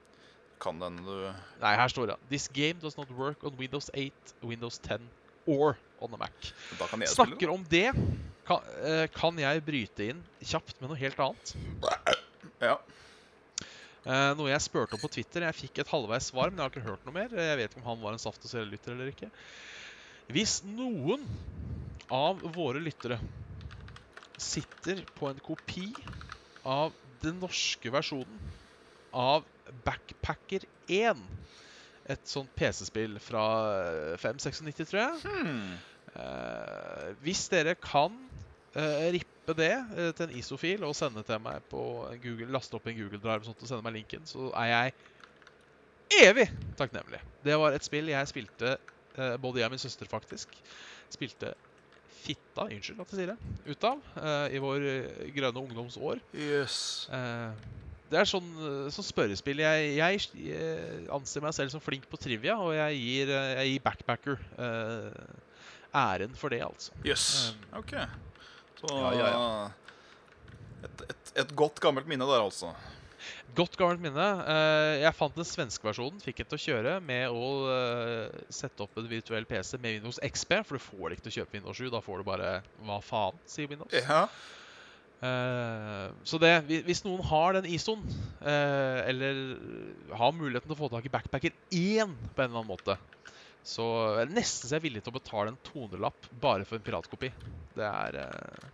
Kan 0.61 0.81
den 0.81 0.97
du 1.05 1.29
Nei, 1.61 1.75
her 1.77 1.91
står 1.93 2.09
det 2.11 2.17
This 2.31 2.49
game 2.49 2.81
does 2.81 2.97
not 2.97 3.11
work 3.13 3.45
on 3.45 3.59
Windows 3.59 3.91
8, 3.93 4.35
Windows 4.43 4.81
10 4.81 5.05
or 5.47 5.77
on 6.01 6.15
a 6.15 6.21
Mac. 6.21 6.53
Snakker 7.13 7.53
om 7.53 7.65
det, 7.69 7.93
kan, 8.49 8.71
uh, 8.85 9.05
kan 9.15 9.39
jeg 9.41 9.65
bryte 9.67 10.09
inn 10.13 10.23
kjapt 10.41 10.81
med 10.81 10.93
noe 10.93 11.01
helt 11.01 11.21
annet. 11.23 11.55
Ja. 12.61 12.79
Uh, 14.01 14.33
noe 14.39 14.49
jeg 14.49 14.65
spurte 14.65 14.97
om 14.97 15.03
på 15.03 15.13
Twitter. 15.13 15.45
Jeg 15.49 15.59
fikk 15.59 15.83
et 15.83 15.93
halvveis 15.93 16.31
svar, 16.33 16.51
men 16.51 16.61
jeg 16.61 16.67
har 16.67 16.73
ikke 16.73 16.89
hørt 16.89 17.05
noe 17.07 17.17
mer. 17.17 17.37
Jeg 17.37 17.61
vet 17.61 17.73
ikke 17.73 17.83
om 17.83 17.91
han 17.93 18.03
var 18.03 18.17
en 18.17 18.23
Saft 18.23 18.47
og 18.49 18.57
eller 18.57 19.13
ikke. 19.13 19.31
Hvis 20.31 20.61
noen 20.65 21.27
av 22.11 22.41
våre 22.55 22.81
lyttere 22.83 23.19
sitter 24.41 25.03
på 25.19 25.29
en 25.29 25.41
kopi 25.45 25.91
av 26.65 26.95
den 27.21 27.41
norske 27.43 27.93
versjonen 27.93 28.39
av 29.13 29.45
Backpacker 29.85 30.65
1 30.89 31.21
Et 32.11 32.27
sånt 32.27 32.51
PC-spill 32.59 33.19
fra 33.23 33.45
596, 34.19 34.91
tror 34.91 35.01
jeg. 35.01 35.21
Hmm. 35.25 35.79
Uh, 36.11 37.11
hvis 37.23 37.45
dere 37.53 37.77
kan 37.79 38.17
uh, 38.75 39.05
rippe 39.15 39.55
det 39.55 39.77
uh, 39.93 40.09
til 40.11 40.25
en 40.27 40.35
ISO-fil 40.41 40.83
og 40.89 40.97
sende 40.99 41.23
til 41.23 41.39
meg 41.45 41.63
på 41.71 41.85
Google, 42.25 42.51
laste 42.51 42.75
opp 42.75 42.89
en 42.91 42.99
Google 42.99 43.21
Drive 43.23 43.45
og 43.45 43.53
sånt, 43.53 43.63
og 43.63 43.71
sende 43.71 43.87
meg 43.87 44.01
linken, 44.01 44.27
så 44.27 44.51
er 44.59 44.73
jeg 44.73 44.97
evig 46.11 46.47
takknemlig. 46.79 47.21
Det 47.45 47.57
var 47.59 47.75
et 47.75 47.87
spill 47.87 48.11
jeg 48.11 48.31
spilte, 48.31 48.77
eh, 49.17 49.37
både 49.41 49.61
jeg 49.61 49.71
og 49.71 49.75
min 49.75 49.83
søster 49.83 50.09
faktisk, 50.11 50.55
spilte 51.11 51.55
fitta, 52.21 52.67
unnskyld 52.67 53.01
at 53.01 53.13
jeg 53.13 53.21
sier 53.21 53.33
det, 53.33 53.39
ut 53.71 53.87
av 53.89 54.03
eh, 54.21 54.57
i 54.57 54.63
vår 54.63 54.89
eh, 54.91 55.29
grønne 55.37 55.63
ungdomsår. 55.65 56.21
Yes. 56.35 57.09
Det 58.11 58.19
er 58.19 58.27
sånn, 58.27 58.47
eh, 58.59 58.87
sånn 58.91 59.07
spørrespill. 59.07 59.63
Jeg, 59.63 59.91
jeg, 59.95 60.49
eh, 60.51 61.03
anser 61.15 61.45
meg 61.45 61.55
selv 61.55 61.71
som 61.71 61.83
flink 61.83 62.09
på 62.11 62.19
trivia, 62.19 62.57
og 62.59 62.75
jeg 62.75 62.99
gir, 62.99 63.31
eh, 63.37 63.51
jeg 63.61 63.75
gir 63.75 63.85
backpacker 63.85 64.41
uh, 64.59 65.21
æren 65.95 66.35
for 66.39 66.51
det, 66.51 66.63
altså. 66.67 66.95
Yes. 67.07 67.53
Um, 67.55 67.85
OK. 67.85 67.95
Så 68.81 68.97
Ja, 68.97 69.29
ja, 69.29 69.71
Et, 70.81 71.03
et, 71.13 71.33
et 71.43 71.51
godt 71.55 71.79
gammelt 71.85 72.09
minne 72.09 72.27
der, 72.27 72.41
altså. 72.41 72.73
Godt 73.55 73.77
gammelt 73.79 74.03
minne. 74.03 74.29
Uh, 74.43 74.97
jeg 75.05 75.15
fant 75.15 75.37
den 75.37 75.47
svenske 75.47 75.87
versjonen, 75.87 76.19
fikk 76.25 76.41
den 76.43 76.51
til 76.51 76.59
å 76.59 76.65
kjøre 76.65 76.95
med 77.05 77.31
å 77.31 77.51
uh, 77.69 78.41
sette 78.51 78.83
opp 78.83 78.99
en 78.99 79.11
virtuell 79.11 79.47
PC 79.47 79.77
med 79.79 80.01
Windows 80.01 80.19
XP, 80.25 80.57
for 80.67 80.81
du 80.81 80.83
får 80.83 81.05
det 81.05 81.19
ikke 81.19 81.29
til 81.29 81.35
å 81.35 81.39
kjøpe 81.39 81.61
Windows 81.61 81.83
7. 81.85 81.91
Da 81.95 82.03
får 82.03 82.23
du 82.23 82.27
bare 82.33 82.55
Hva 82.89 82.99
faen, 83.05 83.39
sier 83.47 83.71
Windows. 83.71 83.95
Ja. 83.95 84.25
Eh, 85.21 86.07
så 86.25 86.39
det, 86.41 86.53
hvis 86.87 87.03
noen 87.05 87.21
har 87.29 87.59
den 87.59 87.67
ISO-en, 87.69 88.05
eh, 88.41 89.01
eller 89.11 89.41
har 90.17 90.33
muligheten 90.37 90.71
til 90.71 90.77
å 90.79 90.81
få 90.81 90.89
tak 90.93 91.09
i 91.09 91.13
backpacker 91.13 91.53
1 91.69 92.15
på 92.35 92.41
en 92.41 92.47
eller 92.49 92.63
annen 92.63 92.71
måte, 92.71 92.97
så 93.61 93.85
er 94.17 94.31
det 94.31 94.39
nesten 94.39 94.65
så 94.71 94.75
jeg 94.79 94.81
er 94.81 94.87
villig 94.87 95.03
til 95.05 95.13
å 95.13 95.19
betale 95.19 95.53
en 95.53 95.61
200-lapp 95.69 96.31
bare 96.41 96.65
for 96.65 96.79
en 96.79 96.87
piratkopi. 96.87 97.29
Det 97.77 97.85
er 97.85 98.17
eh, 98.23 98.71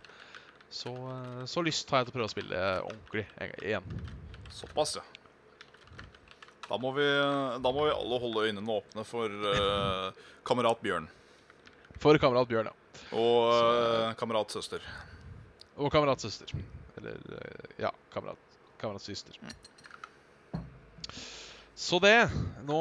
så, 0.71 0.93
så 1.47 1.63
lyst 1.63 1.91
har 1.91 2.01
jeg 2.01 2.09
til 2.09 2.15
å 2.15 2.17
prøve 2.19 2.29
å 2.29 2.35
spille 2.35 2.63
ordentlig 2.87 3.25
en- 3.43 3.59
igjen. 3.63 3.91
Såpass, 4.51 4.97
ja. 4.99 5.03
Da 6.67 6.75
må, 6.79 6.91
vi, 6.95 7.03
da 7.63 7.71
må 7.71 7.85
vi 7.87 7.93
alle 7.95 8.17
holde 8.19 8.41
øynene 8.49 8.73
åpne 8.73 9.03
for 9.07 9.31
uh, 9.31 10.09
kamerat 10.47 10.81
Bjørn. 10.83 11.05
For 12.03 12.19
kamerat 12.19 12.49
Bjørn, 12.49 12.67
ja. 12.67 13.05
Og 13.15 13.53
uh, 13.53 14.09
kamerat 14.19 14.51
søster. 14.51 14.83
Og 15.77 15.91
kameratsøster. 15.93 16.53
Eller 16.97 17.17
eh, 17.37 17.73
ja, 17.85 17.91
kamerat, 18.13 18.37
kameratsøster. 18.81 19.37
Så 21.77 21.99
det. 22.01 22.15
Nå 22.65 22.77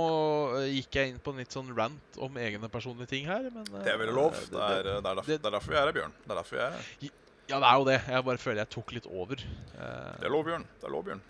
eh, 0.63 0.71
gikk 0.79 0.97
jeg 0.97 1.11
inn 1.13 1.19
på 1.21 1.35
en 1.35 1.43
litt 1.43 1.53
sånn 1.53 1.69
rant 1.77 2.17
om 2.25 2.39
egne 2.41 2.71
personlige 2.73 3.11
ting 3.13 3.27
her, 3.29 3.51
men 3.53 3.67
eh, 3.75 3.83
Det 3.85 3.93
er 3.93 4.01
vel 4.01 4.15
lov. 4.17 4.33
det- 4.33 4.49
Det 4.51 4.63
er, 4.63 4.83
det, 4.83 4.95
er 4.97 5.03
derfor, 5.05 5.27
det- 5.27 5.43
det 5.43 5.47
er 5.51 5.57
derfor 5.59 5.71
vi 5.75 5.77
er 5.77 5.85
her, 5.85 5.93
Bjørn. 5.99 6.15
Det 6.25 6.31
er 6.33 6.35
derfor 6.41 6.57
vi 6.57 6.63
er 6.65 6.71
her. 6.71 6.85
Ja, 7.47 7.61
det 7.63 7.67
er 7.69 7.77
jo 7.79 7.85
det. 7.85 8.01
Jeg 8.09 8.25
bare 8.25 8.39
føler 8.43 8.57
jeg 8.65 8.71
tok 8.71 8.93
litt 8.97 9.07
over. 9.07 9.37
Det 9.37 10.25
er 10.25 10.33
lov, 10.33 10.45
Bjørn. 10.49 10.65
Det 10.81 10.89
er 10.89 10.91
lov, 10.97 11.05
Bjørn. 11.05 11.21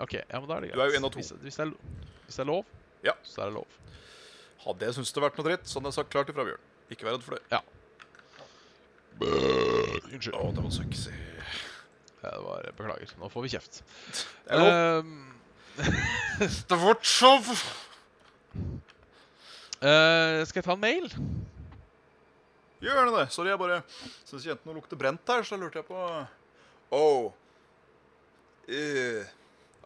OK, 0.00 0.12
ja, 0.20 0.38
men 0.40 0.48
da 0.48 0.54
er 0.56 0.60
det 0.60 0.68
greit. 0.70 0.76
Du 0.76 0.80
er 0.84 0.90
jo 0.92 0.96
en 1.00 1.04
av 1.04 1.10
to. 1.10 1.18
Hvis, 1.18 1.32
hvis, 1.42 1.56
det 1.56 1.64
er, 1.66 1.72
hvis 2.26 2.36
det 2.36 2.44
er 2.44 2.50
lov, 2.52 2.64
Ja. 3.02 3.12
så 3.24 3.40
er 3.42 3.46
det 3.50 3.54
lov. 3.54 3.66
Hadde 4.66 4.84
jeg 4.86 4.94
syntes 4.94 5.12
det 5.16 5.22
vært 5.24 5.36
noe 5.40 5.48
dritt, 5.48 5.64
så 5.66 5.80
hadde 5.80 5.88
jeg 5.90 5.94
sagt 5.98 6.10
klart 6.12 6.28
ifra, 6.28 6.44
Bjørn. 6.44 6.60
Ikke 6.92 7.04
vær 7.08 7.16
redd 7.16 7.24
for 7.24 7.34
det. 7.34 7.60
Unnskyld. 10.10 10.36
Å, 10.36 10.50
det 10.54 10.64
var 10.64 10.72
sexy. 10.74 11.12
Ja, 12.20 12.30
det 12.34 12.40
var, 12.44 12.70
beklager. 12.76 13.12
Nå 13.20 13.30
får 13.32 13.46
vi 13.46 13.52
kjeft. 13.54 13.82
Det 14.44 14.58
er 14.58 15.04
vårt 16.82 17.06
show 17.06 17.38
eh, 19.80 20.42
skal 20.44 20.58
jeg 20.58 20.66
ta 20.66 20.74
en 20.74 20.82
mail? 20.82 21.06
Gjør 22.80 23.06
det 23.06 23.14
det? 23.14 23.26
Sorry, 23.32 23.48
jeg 23.52 23.60
bare 23.60 23.78
syns 24.28 24.46
jentene 24.48 24.72
noe 24.72 24.80
lukter 24.80 24.98
brent 25.00 25.32
her, 25.32 25.44
så 25.44 25.56
da 25.56 25.62
lurte 25.62 25.80
jeg 25.80 25.88
på 25.88 26.00
Oh. 26.90 27.32
Uh, 28.66 29.22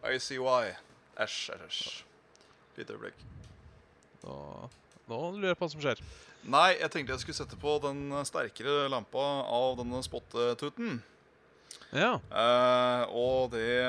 I 0.03 0.17
see 0.17 0.39
why. 0.41 0.73
Æsj, 1.21 1.51
æsj, 1.53 1.65
æsj. 1.67 2.03
Lite 2.77 2.93
øyeblikk. 2.95 3.19
Nå, 4.23 4.35
nå 5.07 5.19
lurer 5.35 5.53
jeg 5.53 5.59
på 5.59 5.67
hva 5.67 5.71
som 5.71 5.83
skjer. 5.83 6.01
Nei, 6.45 6.75
jeg 6.77 6.91
tenkte 6.93 7.15
jeg 7.15 7.23
skulle 7.23 7.37
sette 7.39 7.57
på 7.57 7.71
den 7.81 8.03
sterkere 8.27 8.85
lampa 8.93 9.23
av 9.49 9.79
denne 9.79 10.01
spottetuten. 10.05 10.99
Ja. 11.95 12.11
Eh, 12.29 13.03
og 13.17 13.49
det 13.55 13.81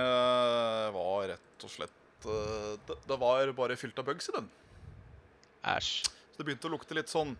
var 0.95 1.27
rett 1.35 1.67
og 1.67 1.73
slett 1.73 2.25
eh, 2.29 2.73
det, 2.89 2.97
det 3.11 3.19
var 3.21 3.53
bare 3.59 3.77
fylt 3.77 3.99
av 4.01 4.07
bugs 4.09 4.31
i 4.31 4.37
den. 4.39 4.49
Æsj. 5.69 5.91
Så 6.07 6.39
det 6.41 6.47
begynte 6.49 6.69
å 6.69 6.73
lukte 6.77 6.95
litt 6.95 7.09
sånn 7.11 7.31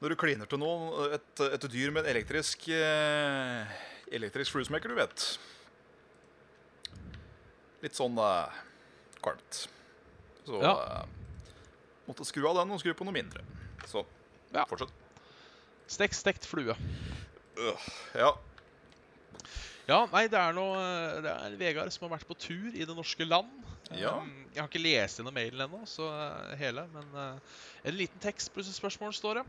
Når 0.00 0.12
du 0.12 0.16
kliner 0.18 0.48
til 0.48 0.58
noen, 0.58 1.12
et, 1.14 1.42
et 1.46 1.66
dyr 1.70 1.92
med 1.92 2.02
en 2.04 2.08
elektrisk 2.14 2.64
eh, 2.72 3.74
Elektrisk 4.16 4.52
fruismaker, 4.56 4.92
du 4.92 4.98
vet. 4.98 5.26
Litt 7.84 7.96
sånn 7.98 8.16
eh, 8.20 8.60
kvalmt. 9.24 9.62
Så 10.46 10.60
Ja. 10.62 10.74
eh, 11.02 11.06
måtte 12.08 12.24
skru 12.28 12.44
av 12.50 12.60
den 12.60 12.72
og 12.74 12.80
skru 12.82 12.92
på 12.96 13.06
noe 13.08 13.14
mindre. 13.16 13.42
Så 13.88 14.04
Ja. 14.54 14.66
fortsett. 14.68 14.92
Stekt, 15.90 16.18
stekt 16.18 16.46
flue. 16.48 16.74
Øh, 17.56 17.88
ja. 18.14 18.34
Ja, 19.86 20.00
nei, 20.10 20.24
det 20.26 20.38
er 20.38 20.54
noe 20.56 20.78
Det 21.22 21.30
er 21.30 21.56
Vegard 21.60 21.92
som 21.94 22.08
har 22.08 22.16
vært 22.16 22.26
på 22.26 22.34
tur 22.42 22.74
i 22.74 22.86
det 22.86 22.94
norske 22.96 23.26
land. 23.26 23.52
Ja. 23.94 24.16
Um, 24.18 24.48
Jeg 24.50 24.58
har 24.58 24.70
ikke 24.70 24.82
lest 24.82 25.20
gjennom 25.20 25.36
mailen 25.36 25.62
ennå, 25.62 25.84
så 25.86 26.08
uh, 26.10 26.56
hele, 26.58 26.86
men 26.90 27.12
uh, 27.14 27.60
en 27.86 27.94
liten 27.94 28.22
tekst 28.22 28.50
pluss 28.54 28.70
et 28.72 28.78
spørsmål 28.78 29.14
står 29.14 29.42
det. 29.42 29.46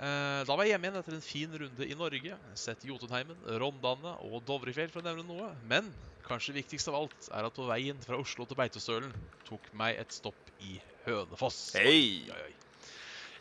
Da 0.00 0.54
var 0.56 0.64
jeg 0.64 0.72
hjemme 0.72 0.86
igjen 0.86 0.94
etter 0.96 1.12
en 1.12 1.20
fin 1.24 1.56
runde 1.60 1.84
i 1.84 1.92
Norge. 1.92 2.36
Sett 2.56 2.86
Jotunheimen, 2.88 3.36
Rondane 3.60 4.14
og 4.24 4.38
Dovrefjell, 4.48 4.88
for 4.88 5.02
å 5.02 5.04
nevne 5.04 5.26
noe. 5.28 5.50
Men 5.68 5.90
kanskje 6.24 6.54
viktigst 6.56 6.88
av 6.88 6.96
alt 7.02 7.28
er 7.36 7.44
at 7.44 7.58
på 7.58 7.66
veien 7.68 8.00
fra 8.00 8.16
Oslo 8.16 8.46
til 8.48 8.56
Beitostølen 8.56 9.12
tok 9.44 9.68
meg 9.76 10.00
et 10.00 10.16
stopp 10.16 10.54
i 10.64 10.78
Hønefoss. 11.04 11.60
Hei! 11.76 12.24
Oi, 12.30 12.32
oi, 12.32 12.46
oi. 12.48 12.69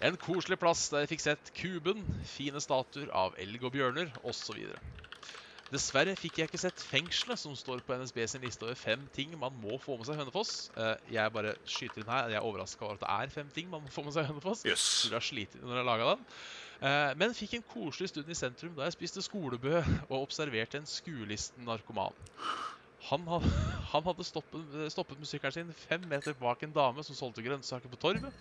En 0.02 0.16
koselig 0.16 0.56
plass 0.62 0.86
der 0.94 1.04
jeg 1.04 1.10
fikk 1.12 1.24
sett 1.26 1.50
Kuben, 1.58 2.06
fine 2.24 2.62
statuer 2.64 3.10
av 3.12 3.36
elg 3.42 3.64
og 3.68 3.74
bjørner 3.76 4.14
osv. 4.24 4.62
Dessverre 5.70 6.16
fikk 6.18 6.40
jeg 6.40 6.50
ikke 6.50 6.62
sett 6.62 6.82
fengselet 6.82 7.38
som 7.38 7.54
står 7.58 7.84
på 7.86 7.94
NSB 8.00 8.24
sin 8.32 8.42
liste 8.42 8.66
over 8.66 8.80
fem 8.80 9.04
ting 9.14 9.36
man 9.38 9.54
må 9.62 9.76
få 9.84 10.00
med 10.00 10.08
seg 10.08 10.16
i 10.16 10.22
Hønefoss. 10.24 10.54
Eh, 10.74 10.96
Jeg 11.14 11.34
bare 11.36 11.52
skyter 11.68 12.02
inn 12.02 12.10
her. 12.10 12.32
Jeg 12.32 12.40
er 12.40 12.48
overraska 12.48 12.88
over 12.88 12.98
at 12.98 13.04
det 13.04 13.12
er 13.12 13.36
fem 13.36 13.52
ting 13.54 13.70
man 13.70 13.84
må 13.86 13.92
få 13.94 14.02
med 14.08 14.16
seg 14.16 14.26
i 14.26 14.32
Hønefoss. 14.32 14.64
Yes. 14.66 14.88
Når 15.12 15.78
jeg 15.78 15.86
laget 15.92 16.10
den. 16.16 16.26
Eh, 16.80 17.14
Men 17.22 17.38
fikk 17.38 17.54
en 17.60 17.68
koselig 17.76 18.10
stund 18.10 18.32
i 18.34 18.40
sentrum 18.40 18.74
da 18.80 18.88
jeg 18.88 18.98
spiste 18.98 19.22
skolebø 19.22 19.76
og 20.08 20.18
observerte 20.24 20.80
en 20.82 20.90
skuelisten 20.90 21.68
narkoman. 21.70 22.18
Han, 23.10 23.26
han 23.92 24.06
hadde 24.06 24.26
stoppet, 24.28 24.76
stoppet 24.94 25.20
med 25.20 25.54
sin 25.54 25.74
fem 25.74 26.04
meter 26.10 26.36
bak 26.38 26.64
en 26.64 26.74
dame 26.76 27.04
som 27.06 27.18
solgte 27.18 27.46
grønnsaker 27.46 27.90
på 27.90 28.00
torvet. 28.02 28.34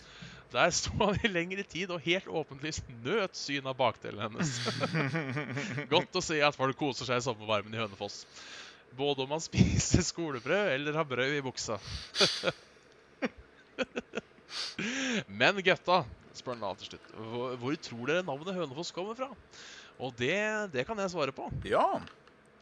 Der 0.52 0.70
sto 0.72 0.94
han 1.00 1.18
i 1.24 1.30
lengre 1.32 1.64
tid 1.68 1.90
og 1.92 2.04
helt 2.04 2.28
åpenlyst 2.28 2.88
nøt 3.04 3.36
syn 3.36 3.68
av 3.68 3.76
bakdelen 3.78 4.24
hennes. 4.28 4.54
Godt 5.92 6.16
å 6.16 6.24
se 6.24 6.40
at 6.44 6.56
folk 6.56 6.78
koser 6.80 7.08
seg 7.08 7.20
i 7.20 7.26
sommervarmen 7.26 7.74
i 7.76 7.80
Hønefoss. 7.82 8.22
Både 8.96 9.24
om 9.24 9.34
man 9.34 9.44
spiser 9.44 10.04
skolebrød 10.06 10.72
eller 10.72 10.96
har 10.96 11.08
brød 11.08 11.36
i 11.36 11.44
buksa. 11.44 11.76
Men 15.40 15.60
gutta, 15.64 16.00
spør 16.36 16.56
han 16.56 16.64
da 16.64 16.72
til 16.80 16.94
slutt, 16.94 17.10
hvor, 17.60 17.76
tror 17.84 18.08
dere 18.08 18.24
navnet 18.24 18.56
Hønefoss 18.56 18.94
kommer 18.96 19.18
fra? 19.18 19.28
Og 19.98 20.14
det, 20.16 20.38
det 20.72 20.86
kan 20.88 20.98
jeg 21.02 21.12
svare 21.12 21.34
på. 21.36 21.50
Ja. 21.68 21.84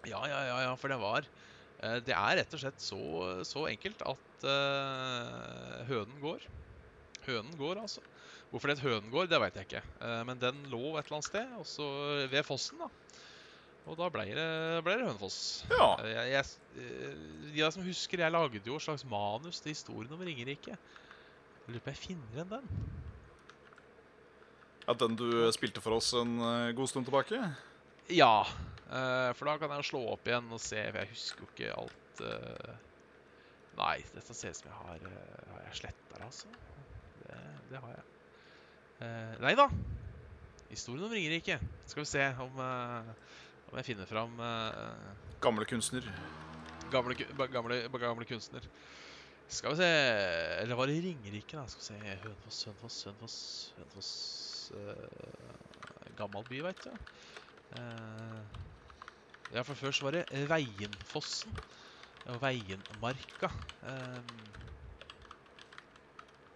Ja, 0.07 0.23
ja, 0.27 0.41
ja, 0.49 0.59
ja 0.67 0.75
for 0.79 0.91
det 0.91 0.99
var 0.99 1.27
Det 1.77 2.15
er 2.17 2.39
rett 2.41 2.55
og 2.57 2.63
slett 2.63 2.81
så, 2.81 2.99
så 3.45 3.67
enkelt 3.69 4.01
at 4.09 4.47
uh, 4.49 5.83
hønen 5.91 6.21
går. 6.23 6.47
Hønen 7.27 7.57
går, 7.61 7.83
altså. 7.83 8.01
Hvorfor 8.51 8.71
det 8.71 8.79
het 8.79 8.87
hønen 8.87 9.11
går, 9.13 9.29
det 9.29 9.41
veit 9.43 9.59
jeg 9.59 9.69
ikke. 9.69 9.83
Uh, 10.01 10.23
men 10.29 10.41
den 10.41 10.63
lå 10.73 10.95
et 10.97 11.05
eller 11.05 11.19
annet 11.19 11.29
sted, 11.29 11.53
også 11.61 11.89
ved 12.33 12.47
fossen. 12.49 12.81
da. 12.81 12.89
Og 13.87 13.95
da 13.95 14.09
ble 14.11 14.25
det, 14.35 14.47
ble 14.83 14.97
det 14.99 15.05
Hønefoss. 15.07 15.37
Ja. 15.71 15.93
Eh, 16.03 16.11
Jeg, 16.11 16.31
jeg, 16.33 16.81
eh, 16.83 17.53
de 17.55 17.69
som 17.71 17.85
husker, 17.87 18.19
jeg 18.25 18.35
lagde 18.35 18.59
jo 18.67 18.79
et 18.81 18.83
slags 18.83 19.05
manus 19.07 19.61
til 19.63 19.77
historien 19.77 20.11
om 20.17 20.25
Ringerike. 20.27 20.75
Jeg 20.75 21.71
Lurer 21.71 21.85
på 21.85 21.91
om 21.91 21.95
jeg 21.95 22.01
finner 22.03 22.35
igjen 22.35 22.51
den. 22.51 22.67
ja. 24.89 24.95
Den 24.99 25.15
du 25.19 25.29
spilte 25.55 25.83
for 25.83 25.99
oss 26.01 26.13
en 26.19 26.35
eh, 26.43 26.73
god 26.75 26.91
stund 26.91 27.07
tilbake? 27.07 27.39
Ja, 28.11 28.43
eh, 28.43 28.76
for 28.87 29.49
da 29.51 29.57
kan 29.59 29.73
jeg 29.75 29.89
slå 29.89 30.03
opp 30.13 30.29
igjen 30.29 30.53
og 30.55 30.61
se, 30.63 30.83
for 30.91 31.01
jeg 31.03 31.11
husker 31.11 31.43
jo 31.43 31.49
ikke 31.53 31.73
alt 31.75 32.21
eh, 32.27 32.75
Nei, 33.77 33.97
dette 34.15 34.33
ser 34.33 34.55
ut 34.55 34.57
som 34.57 34.71
jeg 34.71 34.77
har 34.79 35.03
uh, 35.05 35.49
Har 35.51 35.65
jeg 35.67 35.81
sletta 35.83 36.15
det, 36.15 36.23
altså? 36.25 36.53
Det, 37.27 37.41
det 37.69 37.81
har 37.83 37.91
jeg. 37.93 38.05
Eh, 39.05 39.33
nei 39.43 39.53
da. 39.59 39.67
Historien 40.71 41.05
om 41.05 41.13
Ringerike. 41.13 41.59
Skal 41.85 42.03
vi 42.03 42.09
se 42.09 42.23
om, 42.41 42.61
eh, 42.63 43.11
om 43.69 43.81
jeg 43.81 43.89
finner 43.91 44.09
fram 44.09 44.39
eh, 44.41 45.11
Gamle 45.45 45.67
kunstner. 45.69 46.07
gamle, 46.91 47.17
gamle, 47.53 47.81
gamle 47.91 48.25
kunstner. 48.25 48.65
Skal 49.49 49.75
vi 49.75 49.77
se 49.83 49.91
Eller 50.63 50.75
var 50.75 50.87
det 50.87 51.03
Ringerike, 51.05 51.59
da? 51.59 51.67
Skal 51.67 51.83
vi 51.83 51.89
se 51.91 52.17
Hønefoss, 52.23 52.65
Hønefoss, 52.65 53.03
Hønefoss 53.07 53.39
Hønefoss 53.77 54.13
uh, 54.75 56.15
Gammel 56.17 56.47
by, 56.49 56.63
veit 56.65 56.81
du. 56.87 56.91
Eh, 57.77 58.65
ja, 59.55 59.63
for 59.63 59.75
først 59.79 60.03
var 60.03 60.17
det 60.17 60.25
Veienfossen. 60.51 61.55
Og 62.27 62.41
Veienmarka. 62.43 63.51
Eh, 63.87 64.21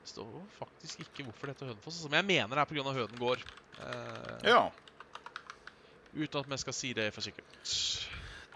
det 0.01 0.09
står 0.11 0.31
faktisk 0.59 1.05
ikke 1.05 1.29
hvorfor 1.29 1.47
det 1.47 1.55
heter 1.55 1.71
Hønefoss, 1.71 2.01
som 2.03 2.15
jeg 2.17 2.27
mener 2.27 2.57
det 2.59 2.65
er 2.65 2.71
pga. 2.73 2.95
Høden 2.97 3.21
gård. 3.21 3.45
Eh, 3.79 4.49
Ja. 4.51 4.71
Uten 6.11 6.41
at 6.41 6.49
vi 6.51 6.57
skal 6.59 6.75
si 6.75 6.89
det 6.93 7.13
for 7.15 7.23
sikkert. 7.23 7.61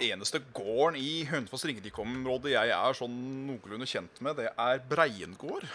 Eneste 0.03 0.41
gården 0.57 0.97
i 0.99 1.23
Hønefoss 1.29 1.63
Ringerike-området 1.69 2.51
jeg 2.57 2.73
er 2.75 2.97
sånn 2.99 3.15
noenlunde 3.47 3.87
kjent 3.87 4.19
med, 4.27 4.41
det 4.41 4.49
er 4.59 4.81
Breiengård. 4.91 5.69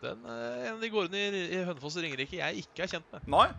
Den 0.00 0.24
er 0.24 0.64
en 0.70 0.78
av 0.78 0.80
de 0.80 0.88
gårdene 0.92 1.20
i, 1.28 1.42
i 1.58 1.60
Hønefoss 1.68 1.98
og 2.00 2.06
Ringerike 2.06 2.40
jeg 2.40 2.64
ikke 2.64 2.86
er 2.86 2.94
kjent 2.94 3.12
med. 3.12 3.28
Nei, 3.36 3.50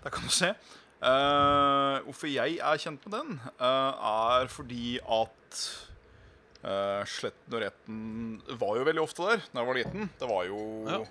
der 0.00 0.14
kan 0.16 0.24
du 0.24 0.32
se. 0.32 0.54
Eh, 0.96 1.96
hvorfor 2.06 2.30
jeg 2.30 2.56
er 2.56 2.80
kjent 2.80 3.02
med 3.04 3.12
den, 3.12 3.34
uh, 3.60 3.92
er 4.40 4.48
fordi 4.48 4.96
at 5.02 5.58
uh, 6.64 7.02
Sletten 7.04 7.52
og 7.52 7.60
Retten 7.60 7.98
var 8.56 8.78
jo 8.78 8.86
veldig 8.88 9.02
ofte 9.02 9.26
der 9.28 9.44
da 9.44 9.60
jeg 9.60 9.68
var 9.68 9.76
liten. 9.76 10.08
Det 10.16 10.30
var 10.30 10.48
jo 10.48 10.60
Ja. 10.88 11.02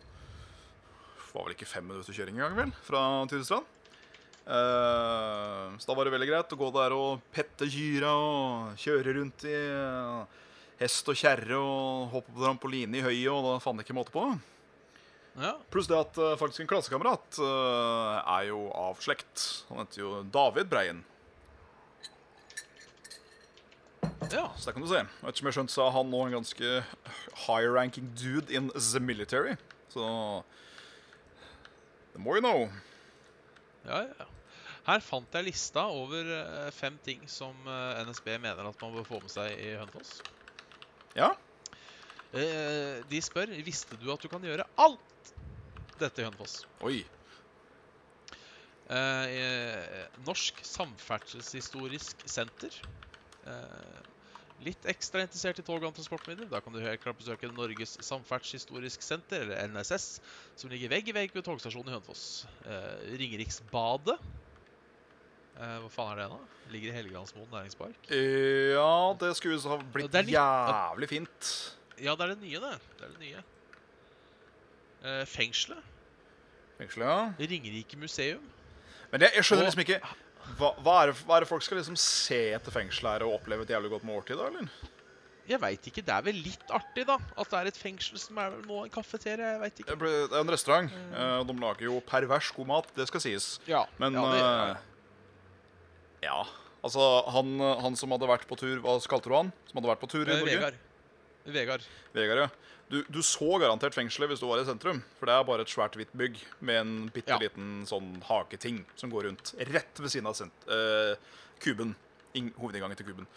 var 1.35 1.45
vel 1.45 1.53
ikke 1.53 1.67
fem 1.69 1.85
minutter 1.85 2.15
kjøring 2.15 2.39
engang, 2.39 2.55
vel, 2.55 2.71
fra 2.87 3.03
Tyrestrand. 3.29 3.65
Så 4.45 5.87
da 5.89 5.95
var 5.97 6.05
det 6.05 6.13
veldig 6.13 6.27
greit 6.29 6.51
å 6.53 6.57
gå 6.59 6.67
der 6.71 6.93
og 6.93 7.23
pette 7.33 7.65
kyra 7.65 8.11
og 8.13 8.77
kjøre 8.77 9.15
rundt 9.17 9.43
i 9.49 9.55
hest 10.79 11.09
og 11.11 11.17
kjerre 11.17 11.57
og 11.57 12.13
hoppe 12.13 12.31
på 12.31 12.43
trampoline 12.43 12.99
i 12.99 13.03
høyet, 13.03 13.33
og 13.33 13.41
da 13.49 13.55
fant 13.63 13.81
jeg 13.81 13.89
ikke 13.89 13.97
måte 13.97 14.13
på. 14.15 14.23
Ja. 15.35 15.57
Pluss 15.69 15.87
det 15.91 15.97
at 15.99 16.17
uh, 16.17 16.35
faktisk 16.39 16.63
en 16.63 16.69
klassekamerat 16.71 17.39
uh, 17.43 18.21
er 18.37 18.47
jo 18.49 18.69
av 18.71 19.01
slekt. 19.03 19.65
Han 19.69 19.81
heter 19.83 20.01
jo 20.01 20.11
David 20.31 20.71
Breien. 20.71 21.03
ja. 24.31 24.47
Så 24.55 24.69
det 24.69 24.73
kan 24.73 24.85
du 24.85 24.89
se. 24.89 25.01
Ettersom 25.21 25.49
jeg 25.49 25.57
skjønt, 25.57 25.73
så 25.73 25.87
er 25.87 25.95
han 25.97 26.11
nå 26.11 26.21
en 26.25 26.37
ganske 26.37 26.71
high-ranking 27.45 28.13
dude 28.15 28.53
in 28.53 28.71
the 28.71 28.99
military. 29.03 29.57
Så 29.91 30.05
The 32.13 32.21
more 32.23 32.39
you 32.39 32.41
know. 32.41 32.69
Ja, 33.83 34.05
ja. 34.07 34.29
Her 34.85 35.01
fant 35.03 35.33
jeg 35.33 35.47
lista 35.47 35.87
over 35.89 36.29
eh, 36.31 36.69
fem 36.71 36.95
ting 37.03 37.23
som 37.27 37.57
NSB 38.05 38.35
mener 38.37 38.69
at 38.69 38.81
man 38.81 38.93
bør 38.93 39.07
få 39.07 39.19
med 39.19 39.33
seg 39.33 39.51
i 39.57 39.73
Hønefoss. 39.73 40.19
Ja. 41.17 41.33
Eh, 42.35 43.03
De 43.09 43.21
spør 43.23 43.51
visste 43.65 43.97
du 44.01 44.09
at 44.13 44.21
du 44.21 44.27
kan 44.31 44.43
gjøre 44.43 44.65
alt 44.81 45.33
dette 45.99 46.21
i 46.21 46.25
Hønefoss. 46.27 46.63
Oi. 46.83 46.97
Eh, 48.85 49.25
eh, 49.39 50.07
Norsk 50.27 50.59
Samferdselshistorisk 50.67 52.25
Senter. 52.29 52.75
Eh, 53.47 54.01
litt 54.65 54.85
ekstra 54.89 55.23
interessert 55.23 55.59
i 55.61 55.65
tog 55.65 55.83
og 55.83 55.95
transportmidler. 55.95 56.49
Da 56.51 56.59
kan 56.63 56.73
du 56.75 56.81
helt 56.83 57.01
klart 57.03 57.17
besøke 57.19 57.49
Norges 57.53 57.95
Samferdselshistorisk 58.05 59.03
Senter, 59.05 59.45
eller 59.45 59.71
NSS, 59.71 60.19
som 60.59 60.69
ligger 60.71 60.91
vegg 60.91 61.09
i 61.11 61.15
vegg 61.15 61.33
ved 61.35 61.45
togstasjonen 61.47 61.89
i 61.91 61.95
Hønefoss. 61.95 62.45
Eh, 62.65 63.15
Ringeriksbadet. 63.21 64.19
Eh, 65.55 65.77
hva 65.79 65.89
faen 65.89 66.11
er 66.17 66.25
det, 66.25 66.29
da? 66.35 66.69
Ligger 66.73 66.91
i 66.91 66.95
Helgelandsmoen 66.97 67.47
næringspark. 67.53 68.11
Ja, 68.11 69.15
det 69.21 69.31
skulle 69.39 69.61
ha 69.71 69.79
blitt 69.95 70.19
jævlig 70.35 71.09
fint. 71.13 71.51
Ja, 72.01 72.15
det 72.15 72.25
er 72.25 72.33
det 72.35 72.41
nye, 72.43 72.59
det. 72.59 72.73
Det 72.99 73.05
er 73.07 73.13
det 73.15 73.21
nye. 73.23 73.43
Eh, 75.05 75.23
fengselet. 75.29 75.83
Fengselet, 76.79 77.07
ja. 77.07 77.47
Ringerike 77.51 77.97
museum. 78.01 78.43
Men 79.11 79.21
jeg, 79.21 79.35
jeg 79.37 79.43
skjønner 79.47 79.63
Og- 79.63 79.69
liksom 79.69 79.85
ikke 79.85 80.01
hva, 80.59 80.73
hva, 80.83 80.95
er 81.03 81.11
det, 81.11 81.15
hva 81.25 81.37
er 81.37 81.45
det 81.45 81.49
folk 81.49 81.63
skal 81.65 81.77
liksom 81.79 81.95
se 81.97 82.41
etter 82.53 82.71
fengselet 82.73 83.15
her 83.15 83.23
og 83.25 83.39
oppleve 83.39 83.63
et 83.65 83.71
jævlig 83.73 83.89
godt 83.95 84.03
måltid, 84.05 84.37
da, 84.37 84.49
eller? 84.51 84.67
Jeg 85.45 85.61
veit 85.61 85.87
ikke. 85.87 86.01
Det 86.01 86.09
er 86.13 86.23
vel 86.25 86.37
litt 86.41 86.71
artig, 86.73 87.03
da. 87.05 87.19
At 87.37 87.49
det 87.51 87.57
er 87.59 87.67
et 87.69 87.77
fengsel 87.77 88.17
som 88.17 88.37
er 88.41 88.55
nå 88.65 88.79
en 88.83 88.89
kafeteria. 88.93 89.51
Jeg 89.53 89.61
vet 89.61 89.79
ikke. 89.83 89.95
det 90.01 90.33
er 90.33 90.39
en 90.41 90.49
restaurant. 90.49 90.91
Mm. 91.13 91.47
de 91.47 91.55
lager 91.61 91.85
jo 91.85 91.99
pervers 92.01 92.49
god 92.51 92.65
mat, 92.67 92.87
det 92.97 93.07
skal 93.07 93.21
sies. 93.21 93.59
Ja, 93.69 93.85
Men 94.01 94.13
ja, 94.17 94.23
det, 94.31 94.41
eh, 94.41 94.75
Ja. 96.25 96.39
Altså, 96.83 97.05
han, 97.29 97.59
han 97.59 97.95
som 97.95 98.11
hadde 98.13 98.27
vært 98.29 98.45
på 98.45 98.57
tur 98.57 98.77
Hva 98.81 98.99
kalte 99.09 99.29
du 99.29 99.33
han? 99.35 99.51
Som 99.69 99.79
hadde 99.81 99.89
vært 99.89 100.01
på 100.01 100.09
tur 100.09 100.25
i 100.25 100.31
eh, 100.33 100.37
Norge? 100.41 100.57
Vegard. 100.57 100.75
Vegard. 101.45 101.83
Vegard, 102.15 102.39
ja. 102.45 102.49
Du, 102.89 102.99
du 103.09 103.19
så 103.25 103.47
garantert 103.61 103.95
fengselet 103.97 104.29
hvis 104.29 104.41
du 104.41 104.45
var 104.49 104.61
i 104.61 104.65
sentrum. 104.67 104.99
For 105.19 105.29
det 105.29 105.33
er 105.35 105.45
bare 105.47 105.65
et 105.65 105.71
svært 105.73 105.95
hvitt 105.97 106.11
bygg 106.17 106.37
med 106.65 106.79
en 106.81 106.93
bitte 107.13 107.33
Ja. 107.33 107.39
liten 107.41 107.83
sånn 107.89 108.11
haketing 108.27 108.83
som 108.97 109.09
går 109.13 109.27
rundt 109.29 109.53
rett 109.73 110.01
ved 110.01 110.13
siden 110.13 110.29
av 110.29 110.35
sent 110.37 110.67
uh, 110.69 111.13
kuben. 111.63 111.95
In 112.37 112.51
Hovedinngangen 112.59 112.97
til 112.99 113.07
kuben. 113.09 113.27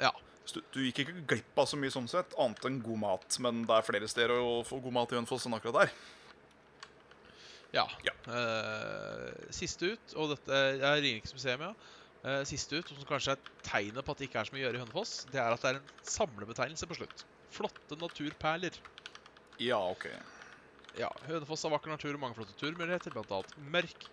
Ja. 0.00 0.10
Så 0.48 0.58
du, 0.58 0.62
du 0.74 0.80
gikk 0.86 1.02
ikke 1.04 1.22
glipp 1.30 1.58
av 1.62 1.68
så 1.70 1.78
mye 1.78 1.92
sånn 1.94 2.08
sett, 2.10 2.34
annet 2.42 2.64
enn 2.66 2.80
god 2.82 2.98
mat. 3.04 3.38
Men 3.44 3.62
det 3.68 3.76
er 3.76 3.86
flere 3.86 4.08
steder 4.10 4.34
å 4.42 4.62
få 4.66 4.80
god 4.82 4.96
mat 4.98 5.12
i 5.14 5.18
Hønefoss 5.20 5.46
enn 5.46 5.54
akkurat 5.58 5.82
der. 5.84 5.92
ja. 7.76 7.86
Ja. 8.06 8.14
Uh, 8.26 9.30
siste 9.54 9.94
ut, 9.94 10.14
og 10.18 10.34
dette 10.34 10.58
er 10.78 10.98
Ringeriksmuseet, 11.02 11.62
ja. 11.62 11.72
Uh, 12.22 12.42
siste 12.46 12.78
ut, 12.78 12.90
som 12.90 13.06
kanskje 13.08 13.34
er 13.36 13.46
tegnet 13.66 14.04
på 14.06 14.14
at 14.14 14.20
det 14.20 14.28
ikke 14.28 14.42
er 14.42 14.48
så 14.50 14.54
mye 14.54 14.62
å 14.62 14.66
gjøre 14.68 14.78
i 14.80 14.82
Hønefoss, 14.84 15.14
det 15.32 15.40
er 15.42 15.54
at 15.54 15.62
det 15.64 15.70
er 15.72 15.78
en 15.80 15.94
samlebetegnelse 16.06 16.86
på 16.90 16.98
slutt. 17.00 17.24
Flotte 17.52 17.98
naturperler. 18.00 18.76
Ja, 19.60 19.78
OK. 19.92 20.06
Ja, 20.98 21.08
Hønefoss 21.28 21.62
har 21.64 21.72
vakker 21.72 21.92
natur 21.92 22.16
og 22.16 22.20
mange 22.20 22.36
flotte 22.36 22.56
turmuligheter, 22.60 23.14
annet 23.16 23.52
Mørk, 23.56 24.08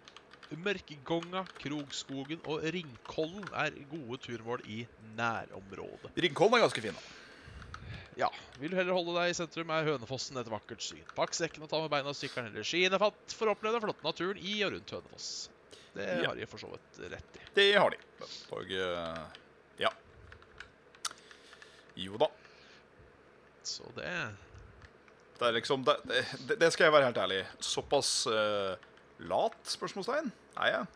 Mørkegonga, 0.56 1.44
Krogskogen 1.62 2.40
og 2.48 2.64
Ringkollen 2.74 3.50
er 3.54 3.76
gode 3.92 4.18
turmål 4.24 4.64
i 4.66 4.82
nærområdet. 5.18 6.12
Ringkollen 6.18 6.58
er 6.60 6.64
ganske 6.66 6.84
fin. 6.84 6.96
da. 6.96 7.04
Ja, 8.20 8.28
vil 8.60 8.74
du 8.74 8.76
heller 8.80 8.96
holde 8.98 9.14
deg 9.16 9.32
i 9.32 9.36
sentrum, 9.38 9.70
er 9.72 9.86
Hønefossen 9.88 10.40
et 10.42 10.50
vakkert 10.52 10.82
syn. 10.84 11.06
Pakk 11.16 11.36
sekken 11.38 11.64
og 11.64 11.70
ta 11.72 11.80
med 11.84 11.92
beina 11.94 12.12
og 12.12 12.18
sykkelen 12.20 12.50
eller 12.52 12.68
skiene 12.68 13.00
fatt 13.00 13.36
for 13.38 13.48
å 13.48 13.54
oppleve 13.56 13.78
den 13.78 13.86
flotte 13.86 14.04
naturen 14.08 14.42
i 14.42 14.58
og 14.68 14.74
rundt 14.76 14.92
Hønefoss. 14.98 15.30
Det 15.96 16.06
Ja. 16.06 16.28
har 16.30 16.36
de 16.36 16.46
for 16.48 16.60
så 16.62 16.68
vidt 16.74 17.00
rett 17.12 17.38
i. 17.40 17.46
Det 17.56 17.68
har 17.78 17.90
de. 17.94 17.98
Og 18.56 18.72
eh, 18.72 19.24
ja. 19.86 19.90
Jo 22.00 22.18
da. 22.22 22.28
Så 23.70 23.90
det 23.98 24.12
Det 25.40 25.48
er 25.48 25.56
liksom 25.56 25.86
Det, 25.88 25.98
det, 26.48 26.60
det 26.60 26.72
skal 26.74 26.90
jeg 26.90 26.96
være 26.98 27.10
helt 27.12 27.22
ærlig. 27.22 27.44
Såpass 27.64 28.28
uh, 28.28 28.76
lat, 29.30 29.60
spørsmålstegn, 29.68 30.32
er 30.60 30.74
jeg, 30.74 30.90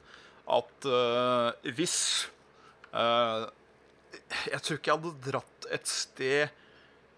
at 0.58 0.88
uh, 0.90 1.72
hvis 1.78 1.98
uh, 2.92 3.48
Jeg 4.50 4.60
tror 4.60 4.80
ikke 4.80 4.92
jeg 4.92 5.00
hadde 5.00 5.32
dratt 5.32 5.72
et 5.72 5.90
sted 5.90 6.60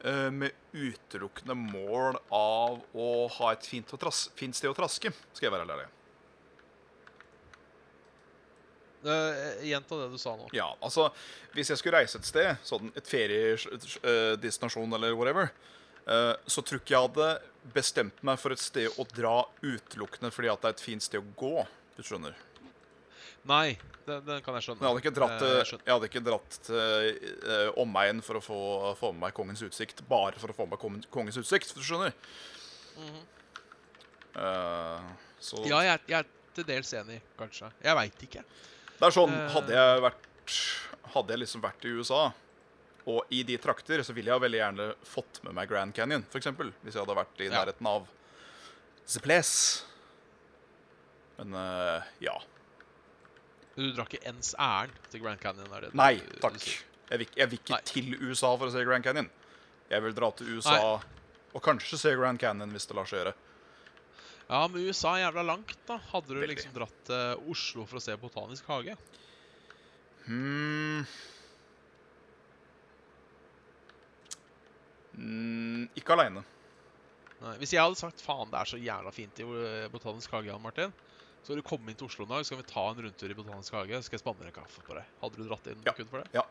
med 0.05 0.53
utelukkende 0.69 1.55
mål 1.57 2.19
av 2.35 2.75
å 2.93 3.05
ha 3.39 3.47
et 3.55 3.65
fint, 3.65 3.89
fint 4.37 4.53
sted 4.53 4.69
å 4.69 4.75
traske, 4.77 5.09
skal 5.33 5.47
jeg 5.47 5.53
være 5.55 5.65
helt 5.65 5.73
ærlig. 5.73 5.87
Eh, 9.05 9.65
Gjenta 9.69 9.99
det 10.01 10.09
du 10.13 10.17
sa 10.21 10.35
nå. 10.37 10.49
Ja, 10.55 10.67
altså, 10.83 11.09
hvis 11.55 11.71
jeg 11.73 11.81
skulle 11.81 12.01
reise 12.01 12.19
et 12.21 12.27
sted, 12.29 12.61
sånn 12.65 12.91
et 12.97 13.09
feriedestinasjon 13.09 14.97
eller 14.97 15.15
whatever, 15.17 15.51
uh, 16.09 16.33
så 16.49 16.63
tror 16.65 16.81
ikke 16.81 16.95
jeg 16.95 17.07
hadde 17.09 17.29
bestemt 17.75 18.23
meg 18.25 18.41
for 18.41 18.55
et 18.55 18.61
sted 18.61 18.89
å 19.01 19.05
dra 19.13 19.37
utelukkende 19.63 20.31
fordi 20.33 20.51
at 20.51 20.61
det 20.63 20.71
er 20.71 20.77
et 20.77 20.85
fint 20.85 21.05
sted 21.05 21.21
å 21.21 21.35
gå. 21.39 21.67
Du 21.95 22.03
skjønner. 22.05 22.35
Nei, 23.45 23.77
den, 24.07 24.23
den 24.25 24.41
kan 24.41 24.57
jeg 24.57 24.65
skjønne. 24.65 24.81
Men 24.81 24.87
jeg 24.87 24.95
hadde 24.95 25.03
ikke 25.03 25.15
dratt, 25.19 25.45
jeg 25.45 25.79
jeg 25.85 25.93
hadde 25.93 26.09
ikke 26.09 26.25
dratt 26.25 26.59
til 26.65 27.71
omegn 27.81 28.23
for 28.25 28.39
å 28.39 28.43
få, 28.43 28.59
få 28.97 29.13
med 29.13 29.27
meg 29.27 29.37
kongens 29.37 29.61
utsikt, 29.65 30.01
bare 30.09 30.41
for 30.41 30.49
å 30.49 30.57
få 30.57 30.65
med 30.65 30.81
meg 30.81 31.07
kongens 31.13 31.37
utsikt, 31.39 31.75
du 31.77 31.85
skjønner. 31.85 32.17
Eh, 34.35 35.01
så 35.39 35.61
Ja, 35.67 35.81
jeg, 35.85 35.99
jeg 36.09 36.19
er 36.19 36.31
til 36.55 36.67
dels 36.67 36.93
enig, 36.95 37.19
kanskje. 37.39 37.69
Jeg 37.83 37.97
veit 37.99 38.25
ikke. 38.27 38.43
Det 38.99 39.05
er 39.09 39.11
sånn, 39.15 39.33
Eh. 39.35 39.49
hadde 39.53 39.73
jeg 39.75 40.01
vært 40.01 40.21
Hadde 41.15 41.31
jeg 41.31 41.39
liksom 41.39 41.61
vært 41.63 41.85
i 41.85 41.91
USA 41.95 42.33
og 43.07 43.21
i 43.29 43.43
de 43.43 43.55
trakter, 43.61 44.01
så 44.03 44.13
ville 44.13 44.31
jeg 44.31 44.41
veldig 44.41 44.57
gjerne 44.59 44.85
fått 45.05 45.37
med 45.45 45.53
meg 45.53 45.69
Grand 45.69 45.93
Canyon, 45.93 46.23
for 46.29 46.39
eksempel, 46.41 46.71
Hvis 46.83 46.95
jeg 46.97 47.05
hadde 47.05 47.15
vært 47.15 47.39
i 47.45 47.49
nærheten 47.53 47.85
av 47.87 48.07
The 49.13 49.19
Place. 49.21 49.83
Men 51.37 51.53
eh, 51.53 52.01
ja. 52.25 52.33
Du 53.75 53.91
drar 53.93 54.07
ikke 54.09 54.23
ens 54.25 54.53
ærend 54.57 54.95
til 55.11 55.21
Grand 55.21 55.39
Canyon? 55.39 55.71
er 55.75 55.81
det 55.87 55.93
Nei, 55.93 56.15
takk. 56.41 56.57
Jeg 57.11 57.19
vil, 57.21 57.27
jeg 57.37 57.49
vil 57.51 57.59
ikke 57.59 57.75
Nei. 57.75 57.81
til 57.85 58.15
USA 58.23 58.55
for 58.57 58.67
å 58.67 58.73
se 58.73 58.83
Grand 58.87 59.03
Canyon. 59.05 59.29
Jeg 59.91 60.01
vil 60.01 60.15
dra 60.17 60.31
til 60.31 60.55
USA 60.57 60.77
og 61.55 61.61
kanskje 61.63 61.99
se 62.01 62.15
Grand 62.17 62.39
Canyon 62.41 62.71
hvis 62.73 62.87
det 62.89 62.95
lar 62.97 63.05
seg 63.05 63.21
gjøre. 63.21 63.33
Ja, 64.49 64.67
men 64.69 64.83
USA 64.85 65.15
er 65.17 65.23
jævla 65.25 65.43
langt, 65.47 65.77
da. 65.87 65.97
Hadde 66.11 66.27
du 66.29 66.37
Veldig. 66.37 66.51
liksom 66.53 66.73
dratt 66.75 66.97
til 67.07 67.45
Oslo 67.49 67.85
for 67.89 67.97
å 67.97 68.03
se 68.03 68.13
Botanisk 68.21 68.67
hage? 68.69 68.93
Hmm. 70.27 71.05
Mm, 75.15 75.87
ikke 75.95 76.13
aleine. 76.15 76.43
Hvis 77.59 77.73
jeg 77.75 77.81
hadde 77.83 77.97
sagt 77.99 78.21
faen, 78.25 78.49
det 78.51 78.57
er 78.61 78.69
så 78.69 78.77
jævla 78.81 79.11
fint 79.13 79.41
i 79.41 79.45
eh, 79.45 79.87
Botanisk 79.93 80.31
hage, 80.33 80.49
Jan 80.49 80.61
Martin, 80.63 80.93
så 81.43 81.51
hadde 81.53 81.61
du 81.61 81.67
komme 81.67 81.91
inn 81.91 81.97
til 81.99 82.07
Oslo 82.07 82.25
en 82.25 82.31
dag, 82.33 82.41
så 82.45 82.51
skal 82.53 82.61
vi 82.63 82.69
ta 82.71 82.85
en 82.89 83.01
rundtur 83.05 83.31
i 83.33 83.37
Botanisk 83.37 83.75
hage, 83.77 83.99
så 83.99 84.07
skal 84.07 84.17
jeg 84.17 84.23
spanne 84.23 84.47
en 84.49 84.55
kaffe 84.55 84.81
på 84.87 84.95
deg. 84.97 85.09
Hadde 85.21 85.41
du 85.41 85.49
dratt 85.49 85.67
inn 85.71 85.83
Ja. 85.85 85.93
kun 85.97 86.09
for 86.09 86.23
det? 86.23 86.29
Ja. 86.37 86.45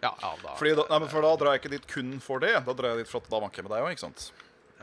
Ja, 0.00 0.14
ja, 0.22 0.30
da 0.40 0.54
Fordi 0.56 0.74
da, 0.78 0.84
nei, 0.88 0.98
men 1.02 1.10
for 1.12 1.20
da 1.26 1.32
drar 1.36 1.52
jeg 1.56 1.60
ikke 1.60 1.72
dit 1.74 1.86
kun 1.90 2.12
for 2.24 2.40
det. 2.40 2.54
Da 2.64 2.72
drar 2.72 2.94
jeg 2.94 3.02
dit 3.04 3.10
for 3.10 3.20
at 3.20 3.28
da 3.32 3.40
vanker 3.42 3.60
jeg 3.60 3.66
med 3.68 3.74
deg 3.76 3.84
òg, 3.84 3.90
ikke 3.96 4.06
sant? 4.06 4.30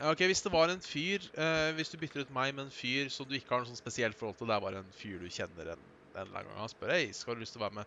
Ok, 0.06 0.20
Hvis 0.30 0.42
det 0.44 0.52
var 0.54 0.70
en 0.70 0.80
fyr 0.84 1.24
eh, 1.34 1.72
Hvis 1.74 1.90
du 1.90 1.96
bytter 1.98 2.22
ut 2.22 2.30
meg 2.30 2.52
med 2.54 2.68
en 2.68 2.70
fyr 2.74 3.08
som 3.10 3.26
du 3.26 3.34
ikke 3.34 3.50
har 3.50 3.64
noe 3.64 3.70
sånn 3.72 3.80
spesielt 3.80 4.14
forhold 4.18 4.36
til, 4.38 4.46
det 4.46 4.54
er 4.54 4.62
bare 4.62 4.78
en 4.84 4.92
fyr 4.94 5.18
du 5.18 5.26
kjenner 5.32 5.72
en, 5.74 5.82
en 6.14 6.20
eller 6.22 6.36
annen 6.38 6.50
gang, 6.52 6.60
han 6.62 6.70
spør 6.70 6.92
hei, 6.94 7.08
skal 7.16 7.34
du 7.34 7.42
lyst 7.42 7.56
til 7.56 7.62
å 7.62 7.66
være 7.66 7.80
med 7.80 7.86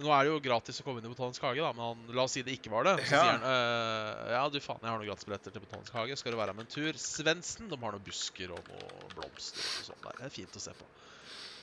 Nå 0.00 0.10
er 0.12 0.26
det 0.26 0.32
jo 0.32 0.40
gratis 0.44 0.80
å 0.80 0.84
komme 0.84 1.00
inn 1.00 1.08
i 1.08 1.12
Botanisk 1.12 1.40
hage, 1.46 1.62
da, 1.64 1.70
men 1.72 1.80
han, 1.86 2.00
la 2.16 2.24
oss 2.28 2.34
si 2.36 2.42
det 2.44 2.52
ikke 2.58 2.68
var 2.68 2.84
det. 2.84 2.98
Så 3.08 3.14
Ja. 3.16 3.20
sier 3.22 3.30
han 3.32 3.46
«Øh, 3.48 4.32
ja, 4.34 4.42
du 4.52 4.58
faen, 4.60 4.82
jeg 4.84 4.90
har 4.92 4.98
noen 5.00 5.08
gratisbilletter 5.08 5.54
til 5.54 5.62
Botanisk 5.64 5.94
hage, 5.96 6.18
skal 6.20 6.34
du 6.34 6.36
være 6.36 6.52
med 6.52 6.66
en 6.66 6.72
tur? 6.74 6.98
Svendsen, 7.00 7.70
de 7.72 7.78
har 7.80 7.96
noen 7.96 8.04
busker 8.04 8.52
og 8.52 8.60
noen 8.68 9.14
blomster 9.14 9.64
og 9.64 9.86
sånn 9.88 10.02
der. 10.04 10.18
Det 10.20 10.26
er 10.28 10.34
fint 10.36 10.52
å 10.60 10.60
se 10.66 10.74
på. 10.76 10.84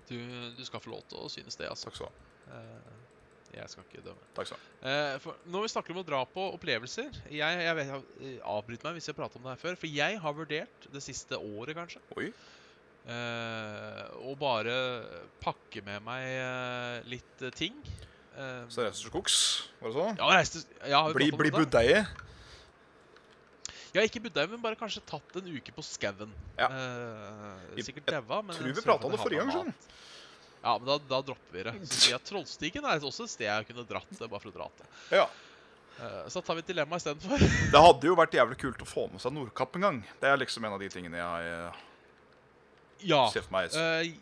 Du, 0.08 0.18
du 0.56 0.64
skal 0.66 0.82
få 0.84 0.92
lov 0.92 1.04
til 1.08 1.22
å 1.22 1.30
synes 1.32 1.56
det, 1.56 1.70
altså. 1.70 1.88
Takk 1.88 1.96
skal 1.96 2.10
du 2.10 2.12
ha. 2.12 2.24
Eh, 2.54 2.90
jeg 3.54 3.70
skal 3.70 3.86
ikke 3.86 4.02
dømme. 4.04 4.26
Takk 4.36 4.50
skal 4.50 4.58
du 4.58 4.64
ha. 4.64 4.90
Eh, 4.90 5.28
når 5.52 5.64
vi 5.64 5.70
snakker 5.72 5.94
om 5.94 6.02
å 6.02 6.06
dra 6.06 6.20
på 6.28 6.42
opplevelser 6.56 7.14
Jeg, 7.30 7.60
jeg 7.64 7.76
vet, 7.78 7.92
jeg 8.20 8.40
avbryter 8.50 8.88
meg 8.88 8.98
hvis 8.98 9.08
jeg 9.08 9.16
prater 9.16 9.40
om 9.40 9.46
det 9.46 9.54
her 9.54 9.62
før. 9.62 9.78
For 9.80 10.00
jeg 10.00 10.20
har 10.20 10.36
vurdert 10.36 10.88
det 10.92 11.04
siste 11.04 11.38
året, 11.38 11.76
kanskje, 11.78 12.02
Oi. 12.18 12.30
Uh, 13.04 14.04
å 14.24 14.32
bare 14.40 14.74
pakke 15.42 15.82
med 15.84 16.00
meg 16.06 16.22
uh, 16.40 17.02
litt 17.04 17.42
uh, 17.44 17.50
ting. 17.52 17.76
Så 18.34 18.80
reiser 18.80 18.96
du 18.96 19.02
til 19.04 19.10
skogs, 19.12 19.34
var 19.78 19.92
det 19.92 19.94
så? 19.94 20.06
ja, 20.18 20.28
reiste, 20.32 20.62
ja, 20.90 21.02
Bli, 21.14 21.28
bli 21.36 21.52
budeie. 21.54 22.00
Ja, 23.94 24.02
ikke 24.02 24.20
budde, 24.24 24.44
men 24.50 24.60
bare 24.62 24.76
kanskje 24.78 25.02
tatt 25.06 25.36
en 25.38 25.48
uke 25.54 25.72
på 25.76 25.82
skauen. 25.86 26.32
Ja. 26.58 26.66
Eh, 26.66 27.76
Jeg- 27.78 27.86
sikkert 27.92 28.06
daua, 28.10 28.42
men 28.42 28.56
tror 28.56 28.72
vi 28.74 28.82
prata 28.82 29.06
om 29.06 29.12
det 29.12 29.20
jeg 29.20 29.26
forrige 29.28 29.44
gang, 29.44 29.52
sånn. 29.52 29.74
Ja, 30.64 30.78
men 30.78 30.86
da, 30.88 30.98
da 30.98 31.20
dropper 31.22 31.52
vi 31.52 31.62
det. 31.62 31.74
Så 31.86 31.94
sier 32.00 32.14
jeg 32.16 32.24
Trollstigen 32.26 32.84
er 32.90 32.98
også 33.06 33.24
et 33.28 33.30
sted 33.36 33.46
jeg 33.46 33.66
kunne 33.70 33.86
dratt 33.86 34.10
det, 34.10 34.26
bare 34.28 34.40
for 34.42 34.50
å 34.50 34.54
dra 34.56 34.68
til. 34.74 34.86
Ja. 35.20 35.26
Eh, 35.94 36.26
så 36.28 36.42
tar 36.42 36.56
vi 36.58 36.64
dilemmaet 36.66 37.04
dilemma 37.06 37.22
istedenfor. 37.22 37.38
Det 37.74 37.80
hadde 37.86 38.08
jo 38.10 38.16
vært 38.18 38.34
jævlig 38.34 38.58
kult 38.58 38.80
å 38.82 38.88
få 38.88 39.04
med 39.12 39.20
seg 39.22 39.32
Nordkapp 39.36 39.76
en 39.78 39.84
gang. 39.86 40.00
Det 40.20 40.26
er 40.32 40.40
liksom 40.42 40.64
en 40.66 40.72
av 40.74 40.80
de 40.82 40.88
tingene 40.90 41.20
jeg 41.20 41.52
eh, 41.54 41.82
Ja. 43.12 43.28
ser 43.30 43.42
for 43.46 43.52
meg. 43.54 43.70
Eh, 43.78 44.14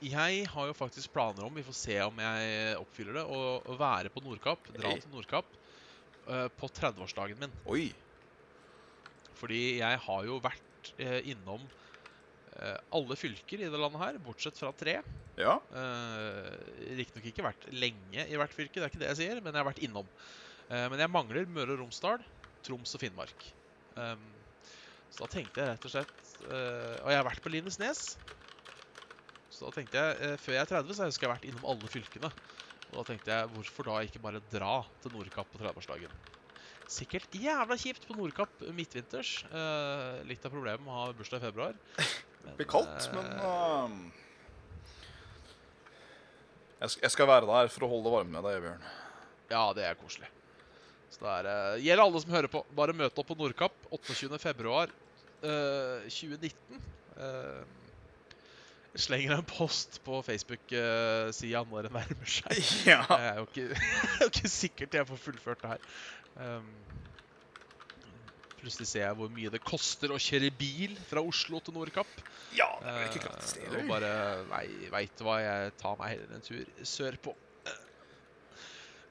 jeg 0.00 0.46
har 0.48 0.66
jo 0.70 0.72
faktisk 0.72 1.12
planer 1.12 1.44
om, 1.44 1.52
vi 1.52 1.62
får 1.66 1.76
se 1.76 1.98
om 2.06 2.16
jeg 2.24 2.76
oppfyller 2.80 3.18
det, 3.20 3.24
å, 3.28 3.76
være 3.76 4.08
på 4.08 4.22
Nordkapp, 4.24 4.70
dra 4.78 4.94
Hey. 4.94 5.00
til 5.04 5.12
Nordkapp 5.12 5.44
eh, 6.30 6.46
på 6.56 6.70
30-årsdagen 6.72 7.36
min. 7.42 7.52
Oi. 7.68 7.90
Fordi 9.40 9.60
jeg 9.80 10.00
har 10.06 10.26
jo 10.28 10.40
vært 10.44 10.92
eh, 11.00 11.20
innom 11.32 11.62
eh, 12.60 12.76
alle 12.96 13.16
fylker 13.18 13.62
i 13.64 13.70
det 13.72 13.80
landet 13.80 14.02
her, 14.02 14.20
bortsett 14.24 14.60
fra 14.60 14.72
tre. 14.76 14.98
Ja. 15.40 15.56
Eh, 15.72 16.52
Riktignok 17.00 17.30
ikke 17.32 17.46
vært 17.46 17.70
lenge 17.72 18.26
i 18.26 18.36
hvert 18.38 18.54
fylke, 18.56 18.78
det 18.78 18.86
er 18.86 18.92
ikke 18.92 19.02
det 19.02 19.12
jeg 19.14 19.22
sier, 19.22 19.40
men 19.40 19.54
jeg 19.54 19.62
har 19.62 19.70
vært 19.70 19.82
innom. 19.86 20.10
Eh, 20.68 20.86
men 20.92 21.00
jeg 21.02 21.12
mangler 21.12 21.48
Møre 21.48 21.74
og 21.76 21.86
Romsdal, 21.86 22.22
Troms 22.66 22.94
og 22.96 23.02
Finnmark. 23.02 23.48
Um, 23.96 24.28
så 25.10 25.24
da 25.24 25.30
tenkte 25.32 25.62
jeg 25.62 25.72
rett 25.72 25.86
og 25.88 25.90
slett 25.90 26.28
eh, 26.46 26.96
Og 27.02 27.08
jeg 27.10 27.18
har 27.18 27.26
vært 27.26 27.42
på 27.42 27.50
Lindesnes. 27.50 28.02
Så 29.50 29.66
da 29.66 29.74
tenkte 29.74 29.98
jeg, 29.98 30.18
eh, 30.22 30.36
før 30.38 30.54
jeg 30.54 30.62
er 30.62 30.70
30, 30.70 30.94
så 30.94 31.02
har 31.02 31.10
jeg 31.10 31.32
vært 31.32 31.46
innom 31.50 31.66
alle 31.72 31.90
fylkene. 31.90 32.30
Og 32.90 33.00
da 33.00 33.06
tenkte 33.08 33.34
jeg, 33.34 33.50
hvorfor 33.54 33.90
da 33.90 33.96
ikke 34.06 34.22
bare 34.22 34.42
dra 34.52 34.76
til 35.02 35.14
Nordkapp 35.14 35.50
på 35.50 35.60
30-årsdagen? 35.62 36.14
Sikkert 36.90 37.36
jævla 37.38 37.76
kjipt 37.78 38.06
på 38.08 38.16
Nordkapp 38.18 38.64
midtvinters. 38.74 39.44
Eh, 39.46 40.22
litt 40.26 40.42
av 40.46 40.50
problemet 40.50 40.82
med 40.82 40.90
å 40.90 41.04
ha 41.04 41.12
bursdag 41.14 41.38
i 41.38 41.46
februar. 41.46 41.78
Det 42.40 42.56
blir 42.56 42.70
kaldt, 42.72 43.04
eh, 43.04 43.12
men 43.14 43.26
uh, 43.36 43.90
jeg, 46.80 47.10
skal 47.12 47.28
være 47.28 47.44
der 47.44 47.68
for 47.68 47.84
å 47.84 47.90
holde 47.90 48.08
det 48.08 48.14
varme 48.14 48.32
med 48.32 48.46
deg, 48.48 48.62
Bjørn. 48.64 48.86
Ja, 49.50 49.64
det 49.76 49.84
er 49.84 49.98
koselig. 50.00 50.30
Så 51.12 51.20
det 51.20 51.34
er, 51.34 51.48
uh, 51.50 51.82
gjelder 51.84 52.04
alle 52.06 52.22
som 52.24 52.32
hører 52.32 52.50
på. 52.50 52.64
Bare 52.78 52.96
møt 52.96 53.20
opp 53.20 53.28
på 53.28 53.36
Nordkapp 53.36 53.76
28. 53.92 54.40
februar 54.40 54.88
eh, 55.42 56.08
2019. 56.08 56.80
Eh, 57.16 57.60
jeg 57.60 57.79
slenger 58.98 59.36
en 59.36 59.46
post 59.46 60.00
på 60.04 60.20
Facebook-sida 60.26 61.62
når 61.70 61.88
det 61.88 61.92
nærmer 61.94 62.30
seg. 62.30 62.62
Ja. 62.90 63.02
Jeg 63.08 63.26
er 63.28 63.36
jo 63.38 63.48
ikke, 63.48 63.66
er 64.18 64.24
jo 64.24 64.30
ikke 64.32 64.52
sikker 64.52 64.86
til 64.86 65.02
jeg 65.02 65.10
får 65.10 65.20
fullført 65.26 65.62
det 65.62 65.74
her. 65.74 65.84
Um, 66.40 66.70
plutselig 68.60 68.88
ser 68.90 69.06
jeg 69.06 69.16
hvor 69.16 69.30
mye 69.32 69.52
det 69.52 69.62
koster 69.64 70.12
å 70.12 70.18
kjøre 70.20 70.50
bil 70.56 70.96
fra 71.08 71.22
Oslo 71.24 71.60
til 71.64 71.76
Nordkapp. 71.76 72.10
ja, 72.56 72.68
det 72.82 72.96
er 72.96 73.06
ikke 73.08 73.22
gratis, 73.28 73.54
det 73.56 73.68
eller? 73.68 73.84
og 73.84 73.92
bare 73.94 74.10
Nei, 74.50 74.64
veit 74.92 75.14
du 75.16 75.24
hva, 75.24 75.38
jeg 75.40 75.72
tar 75.80 75.96
meg 76.00 76.12
heller 76.14 76.34
en 76.36 76.44
tur 76.44 76.84
sørpå. 76.96 77.36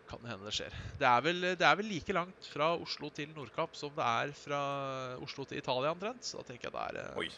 Kan 0.10 0.26
hende 0.26 0.48
det 0.48 0.56
skjer. 0.58 0.76
Det 0.98 1.06
er, 1.06 1.22
vel, 1.22 1.44
det 1.54 1.66
er 1.66 1.76
vel 1.78 1.86
like 1.86 2.14
langt 2.18 2.48
fra 2.50 2.72
Oslo 2.82 3.12
til 3.14 3.30
Nordkapp 3.36 3.76
som 3.78 3.94
det 3.94 4.06
er 4.06 4.32
fra 4.34 4.62
Oslo 5.22 5.46
til 5.46 5.62
Italia 5.62 5.94
omtrent. 5.94 6.26
Så 6.26 6.42
da 6.42 6.48
tenker 6.48 6.70
jeg 6.70 6.74
det 6.74 6.86
er 6.88 7.02
eh, 7.04 7.20
Oi. 7.22 7.30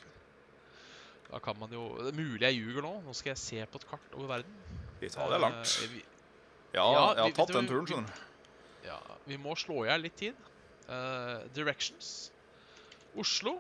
Da 1.32 1.40
kan 1.40 1.56
man 1.60 1.72
jo 1.72 1.86
Det 1.98 2.12
er 2.12 2.18
mulig 2.18 2.42
jeg 2.44 2.58
ljuger 2.60 2.84
nå. 2.86 2.94
Nå 3.06 3.14
skal 3.16 3.32
jeg 3.32 3.38
se 3.42 3.66
på 3.72 3.80
et 3.82 3.88
kart 3.90 4.18
over 4.18 4.28
verden. 4.28 4.58
Italia 5.02 5.38
er 5.38 5.44
langt. 5.46 5.78
Uh, 5.84 5.94
vi, 5.96 6.04
Ja, 6.74 6.84
ja, 6.86 7.14
jeg 7.16 7.24
har 7.24 7.26
vi- 7.30 7.36
tatt 7.40 7.54
den 7.56 7.68
turen, 7.68 7.88
skjønner 7.88 8.08
du. 8.08 8.88
ja, 8.88 8.98
vi 9.28 9.38
må 9.38 9.56
slå 9.60 9.84
i 9.86 9.90
hjel 9.90 10.02
litt 10.06 10.16
tid. 10.18 10.36
Uh, 10.88 11.48
directions. 11.56 12.32
Oslo. 13.18 13.58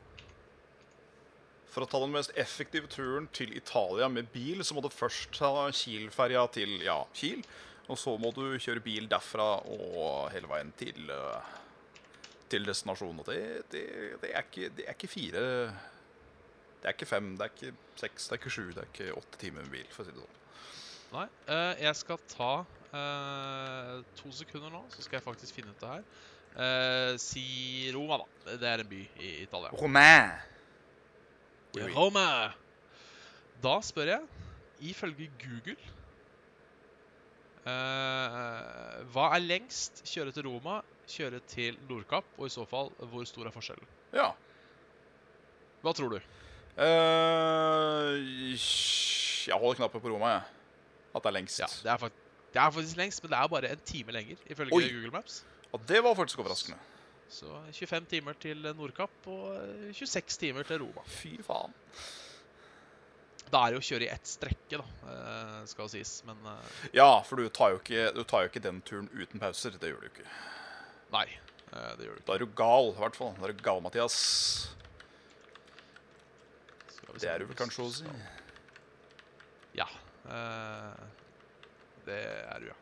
For 1.71 1.83
å 1.85 1.89
ta 1.89 1.99
den 2.03 2.11
mest 2.11 2.31
effektive 2.35 2.87
turen 2.91 3.27
til 3.31 3.53
Italia 3.55 4.07
med 4.11 4.27
bil, 4.33 4.59
så 4.63 4.75
må 4.75 4.81
du 4.83 4.89
først 4.91 5.31
ta 5.37 5.69
Kiel-ferja 5.71 6.45
til 6.51 6.81
ja, 6.83 6.97
Kiel. 7.15 7.43
Og 7.87 7.97
så 7.97 8.17
må 8.19 8.33
du 8.35 8.57
kjøre 8.59 8.83
bil 8.83 9.07
derfra 9.11 9.61
og 9.65 10.31
hele 10.31 10.47
veien 10.51 10.71
til, 10.79 11.09
eh, 11.09 11.53
til 12.51 12.67
destinasjonen. 12.67 13.19
Og 13.19 13.25
det, 13.31 13.39
det, 13.71 13.85
det, 14.21 14.31
er 14.35 14.43
ikke, 14.43 14.69
det 14.75 14.85
er 14.87 14.95
ikke 14.95 15.11
fire 15.11 15.45
Det 16.81 16.89
er 16.89 16.95
ikke 16.97 17.05
fem, 17.05 17.33
det 17.37 17.45
er 17.45 17.51
ikke 17.53 17.73
seks, 18.01 18.27
det 18.27 18.33
er 18.35 18.41
ikke 18.41 18.53
sju, 18.53 18.63
det 18.73 18.81
er 18.81 18.87
ikke 18.89 19.17
åtte 19.19 19.41
timer 19.41 19.65
med 19.67 19.75
bil, 19.75 19.89
for 19.93 20.01
å 20.01 20.07
si 20.07 20.15
det 20.15 20.23
sånn. 20.23 20.37
Nei, 21.11 21.25
eh, 21.53 21.83
jeg 21.85 21.97
skal 21.99 22.21
ta 22.31 22.51
eh, 22.97 23.97
to 24.17 24.31
sekunder 24.33 24.73
nå, 24.73 24.81
så 24.89 25.03
skal 25.05 25.19
jeg 25.19 25.25
faktisk 25.27 25.59
finne 25.59 25.75
ut 25.75 25.83
det 25.83 25.91
her. 25.91 26.07
Eh, 26.51 27.13
si 27.21 27.45
Roma, 27.93 28.17
da. 28.23 28.57
Det 28.57 28.71
er 28.71 28.83
en 28.83 28.89
by 28.89 29.01
i 29.21 29.31
Italia. 29.43 29.71
Roma. 29.77 30.07
Oui, 31.75 31.85
oui. 31.85 31.93
Roma! 31.95 32.27
Da 33.61 33.77
spør 33.85 34.09
jeg, 34.15 34.25
ifølge 34.89 35.29
Google 35.39 35.77
eh, 37.69 39.03
Hva 39.13 39.27
er 39.35 39.45
lengst? 39.45 40.01
Kjøre 40.09 40.33
til 40.35 40.49
Roma, 40.49 40.81
kjøre 41.11 41.43
til 41.51 41.77
Nordkapp, 41.87 42.33
og 42.39 42.49
i 42.49 42.53
så 42.57 42.65
fall, 42.67 42.89
hvor 43.13 43.27
stor 43.29 43.47
er 43.47 43.53
forskjellen? 43.53 43.97
Ja. 44.17 44.31
Hva 45.85 45.93
tror 45.95 46.17
du? 46.17 46.31
Eh, 46.77 48.55
jeg 49.47 49.57
holder 49.57 49.81
knappen 49.81 50.03
på 50.03 50.11
Roma, 50.13 50.35
jeg. 50.37 50.43
At 51.15 51.25
det 51.25 51.31
er 51.31 51.35
lengst. 51.35 51.59
Ja, 51.59 51.67
det 51.83 51.91
er, 51.91 52.13
det 52.53 52.61
er 52.61 52.71
faktisk 52.77 52.99
lengst, 52.99 53.23
men 53.23 53.33
det 53.33 53.39
er 53.41 53.51
bare 53.51 53.73
en 53.75 53.83
time 53.85 54.15
lenger, 54.15 54.39
ifølge 54.47 54.75
Oi. 54.77 54.87
Google 54.87 55.11
Maps. 55.17 55.41
Og 55.71 55.83
det 55.87 56.01
var 56.03 56.15
faktisk 56.15 56.39
overraskende. 56.43 56.79
Så 57.31 57.47
25 57.71 58.05
timer 58.11 58.35
til 58.43 58.65
Nordkapp 58.75 59.27
og 59.31 59.53
eh, 59.55 59.93
26 59.95 60.39
timer 60.41 60.67
til 60.67 60.81
Roma. 60.83 61.03
Fy 61.07 61.37
faen. 61.47 61.75
Da 63.51 63.65
er 63.65 63.73
det 63.73 63.79
jo 63.79 63.83
å 63.83 63.87
kjøre 63.89 64.05
i 64.05 64.11
ett 64.11 64.27
strekke, 64.31 64.77
da, 64.79 65.13
skal 65.67 65.87
det 65.87 65.93
sies. 65.97 66.11
Men 66.27 66.39
eh, 66.47 66.75
Ja, 66.95 67.09
for 67.27 67.39
du 67.39 67.47
tar, 67.51 67.73
jo 67.75 67.79
ikke, 67.81 68.09
du 68.15 68.23
tar 68.27 68.45
jo 68.45 68.51
ikke 68.51 68.63
den 68.63 68.79
turen 68.87 69.09
uten 69.11 69.39
pauser. 69.43 69.75
Det 69.79 69.91
gjør 69.91 70.03
du 70.05 70.11
ikke. 70.11 70.27
nei, 71.15 71.25
eh, 71.71 71.89
det 71.99 72.07
gjør 72.07 72.13
du 72.15 72.19
ikke. 72.21 72.27
Da 72.29 72.35
er 72.37 72.43
du 72.45 72.53
gal, 72.61 72.91
i 72.93 72.99
hvert 73.03 73.19
fall. 73.19 73.33
Da 73.39 73.47
er 73.49 73.55
du 73.55 73.63
gal, 73.63 73.83
Mathias. 73.83 74.19
Det 77.19 77.27
er 77.27 77.41
du 77.41 77.49
vel 77.49 77.57
kanskje 77.59 77.83
å 77.83 77.89
si. 77.95 78.07
Ja. 79.75 79.87
eh, 80.27 81.01
det 82.07 82.19
er 82.23 82.63
du, 82.63 82.69
ja. 82.71 82.77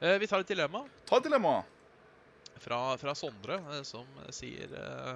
Eh, 0.00 0.16
vi 0.22 0.28
tar 0.30 0.42
et 0.42 0.48
dilemma 0.50 0.86
Ta 1.08 1.18
et 1.20 1.26
dilemma. 1.26 1.60
fra, 2.60 2.96
fra 3.00 3.14
Sondre, 3.18 3.60
eh, 3.76 3.82
som 3.86 4.06
sier 4.34 4.72
eh, 4.74 5.14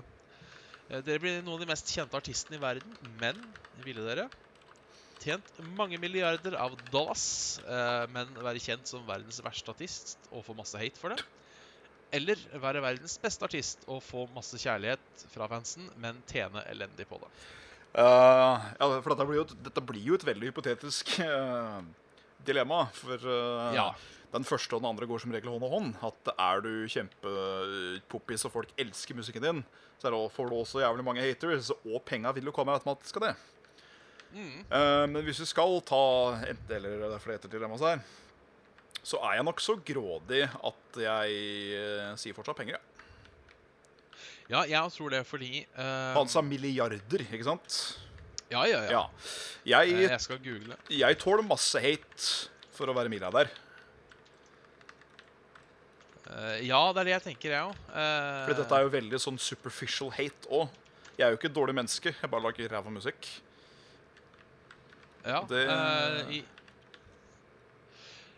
eh, 0.91 1.03
Dere 1.05 1.21
blir 1.23 1.43
noen 1.43 1.57
av 1.57 1.65
de 1.65 1.71
mest 1.73 1.91
kjente 1.93 2.19
artistene 2.19 2.59
i 2.59 2.63
verden, 2.63 2.97
men 3.01 3.41
ville 3.87 4.05
dere 4.07 4.29
tjent 5.25 5.55
mange 5.63 5.97
milliarder 6.03 6.57
av 6.61 6.75
dollars, 6.93 7.59
eh, 7.65 8.05
men 8.13 8.35
være 8.37 8.61
kjent 8.61 8.91
som 8.91 9.07
verdens 9.09 9.41
verste 9.45 9.73
artist 9.73 10.27
og 10.31 10.45
få 10.45 10.57
masse 10.59 10.79
hate 10.81 11.01
for 11.01 11.15
det? 11.15 11.21
Eller 12.15 12.39
være 12.63 12.83
verdens 12.85 13.17
beste 13.23 13.47
artist 13.47 13.87
og 13.91 14.03
få 14.05 14.27
masse 14.31 14.59
kjærlighet 14.61 15.25
fra 15.33 15.49
fansen, 15.51 15.89
men 15.99 16.21
tjene 16.31 16.63
elendig 16.71 17.09
på 17.11 17.19
det? 17.23 17.31
Eh, 17.95 18.65
ja, 18.81 18.89
for 19.05 19.13
dette 19.15 19.27
blir, 19.29 19.39
jo, 19.39 19.45
et- 19.47 19.63
dette 19.69 19.83
blir 19.87 20.03
jo 20.03 20.17
et 20.19 20.25
veldig 20.27 20.49
hypotetisk 20.51 21.13
uh, 21.23 21.79
dilemma. 22.45 22.89
For 22.99 23.15
uh, 23.23 23.71
Ja. 23.77 23.93
den 24.35 24.43
første 24.45 24.75
og 24.75 24.83
den 24.83 24.91
andre 24.91 25.07
går 25.07 25.21
som 25.23 25.31
regel 25.33 25.53
hånd 25.55 25.63
i 25.63 25.71
hånd. 25.71 25.95
At 26.03 26.33
er 26.35 26.61
du 26.65 26.73
kjempepoppis 26.91 28.45
og 28.49 28.53
folk 28.57 28.73
elsker 28.83 29.15
musikken 29.15 29.43
din, 29.47 29.65
så 30.03 30.09
er 30.09 30.17
det, 30.17 30.23
får 30.35 30.51
du 30.51 30.57
også 30.59 30.83
jævlig 30.83 31.05
mange 31.07 31.23
haters, 31.23 31.71
og 31.87 32.03
penga 32.05 32.33
vil 32.35 32.51
jo 32.51 32.53
komme 32.57 32.75
automatisk 32.75 33.21
av 33.23 33.29
det. 33.29 33.35
Mm. 34.35 34.65
Men 35.15 35.21
hvis 35.23 35.39
vi 35.39 35.47
skal 35.47 35.77
ta 35.87 36.01
enten 36.51 36.73
eller 36.75 37.05
det 37.05 37.13
er 37.15 37.23
flere 37.23 37.47
dilemmaer 37.47 37.85
her, 37.93 38.01
så 39.07 39.21
er 39.23 39.37
jeg 39.39 39.45
nok 39.47 39.61
så 39.63 39.77
grådig 39.87 40.41
at 40.51 40.99
jeg 40.99 42.17
sier 42.19 42.35
fortsatt 42.35 42.59
penger. 42.59 42.81
Ja. 42.81 42.94
Ja, 44.53 44.63
jeg 44.69 44.93
tror 44.93 45.11
det 45.15 45.23
fordi 45.27 45.63
uh... 45.79 46.13
Han 46.19 46.29
sa 46.29 46.43
milliarder, 46.45 47.23
ikke 47.33 47.47
sant? 47.47 47.77
Ja, 48.53 48.65
ja, 48.69 48.83
ja. 48.85 48.91
Ja. 48.93 49.05
Eh, 49.65 49.71
Jeg, 49.73 50.11
Jeg 50.11 50.21
skal 50.21 50.39
google. 50.45 50.77
jeg 50.93 51.19
tåler 51.23 51.47
masse 51.49 51.81
hate 51.81 52.51
for 52.77 52.91
å 52.93 52.95
være 52.97 53.09
milliardær. 53.09 53.49
Uh, 56.25 56.57
ja, 56.65 56.79
det 56.97 57.03
er 57.03 57.09
det 57.09 57.13
jeg 57.15 57.25
tenker, 57.29 57.53
jeg 57.53 57.67
òg. 57.69 57.81
Fordi 57.95 58.57
dette 58.63 58.77
er 58.79 58.85
jo 58.87 58.93
veldig 58.95 59.19
sånn 59.21 59.37
superficial 59.41 60.13
hate 60.17 60.49
òg. 60.57 60.73
Jeg 61.19 61.27
er 61.29 61.35
jo 61.35 61.39
ikke 61.39 61.51
et 61.51 61.57
dårlig 61.57 61.75
menneske, 61.79 62.13
jeg 62.17 62.31
bare 62.33 62.43
lager 62.49 62.73
ræva 62.73 62.91
musikk. 62.91 63.29
ja, 65.25 65.41
det- 65.49 65.69
uh, 65.69 66.33
i, 66.35 66.41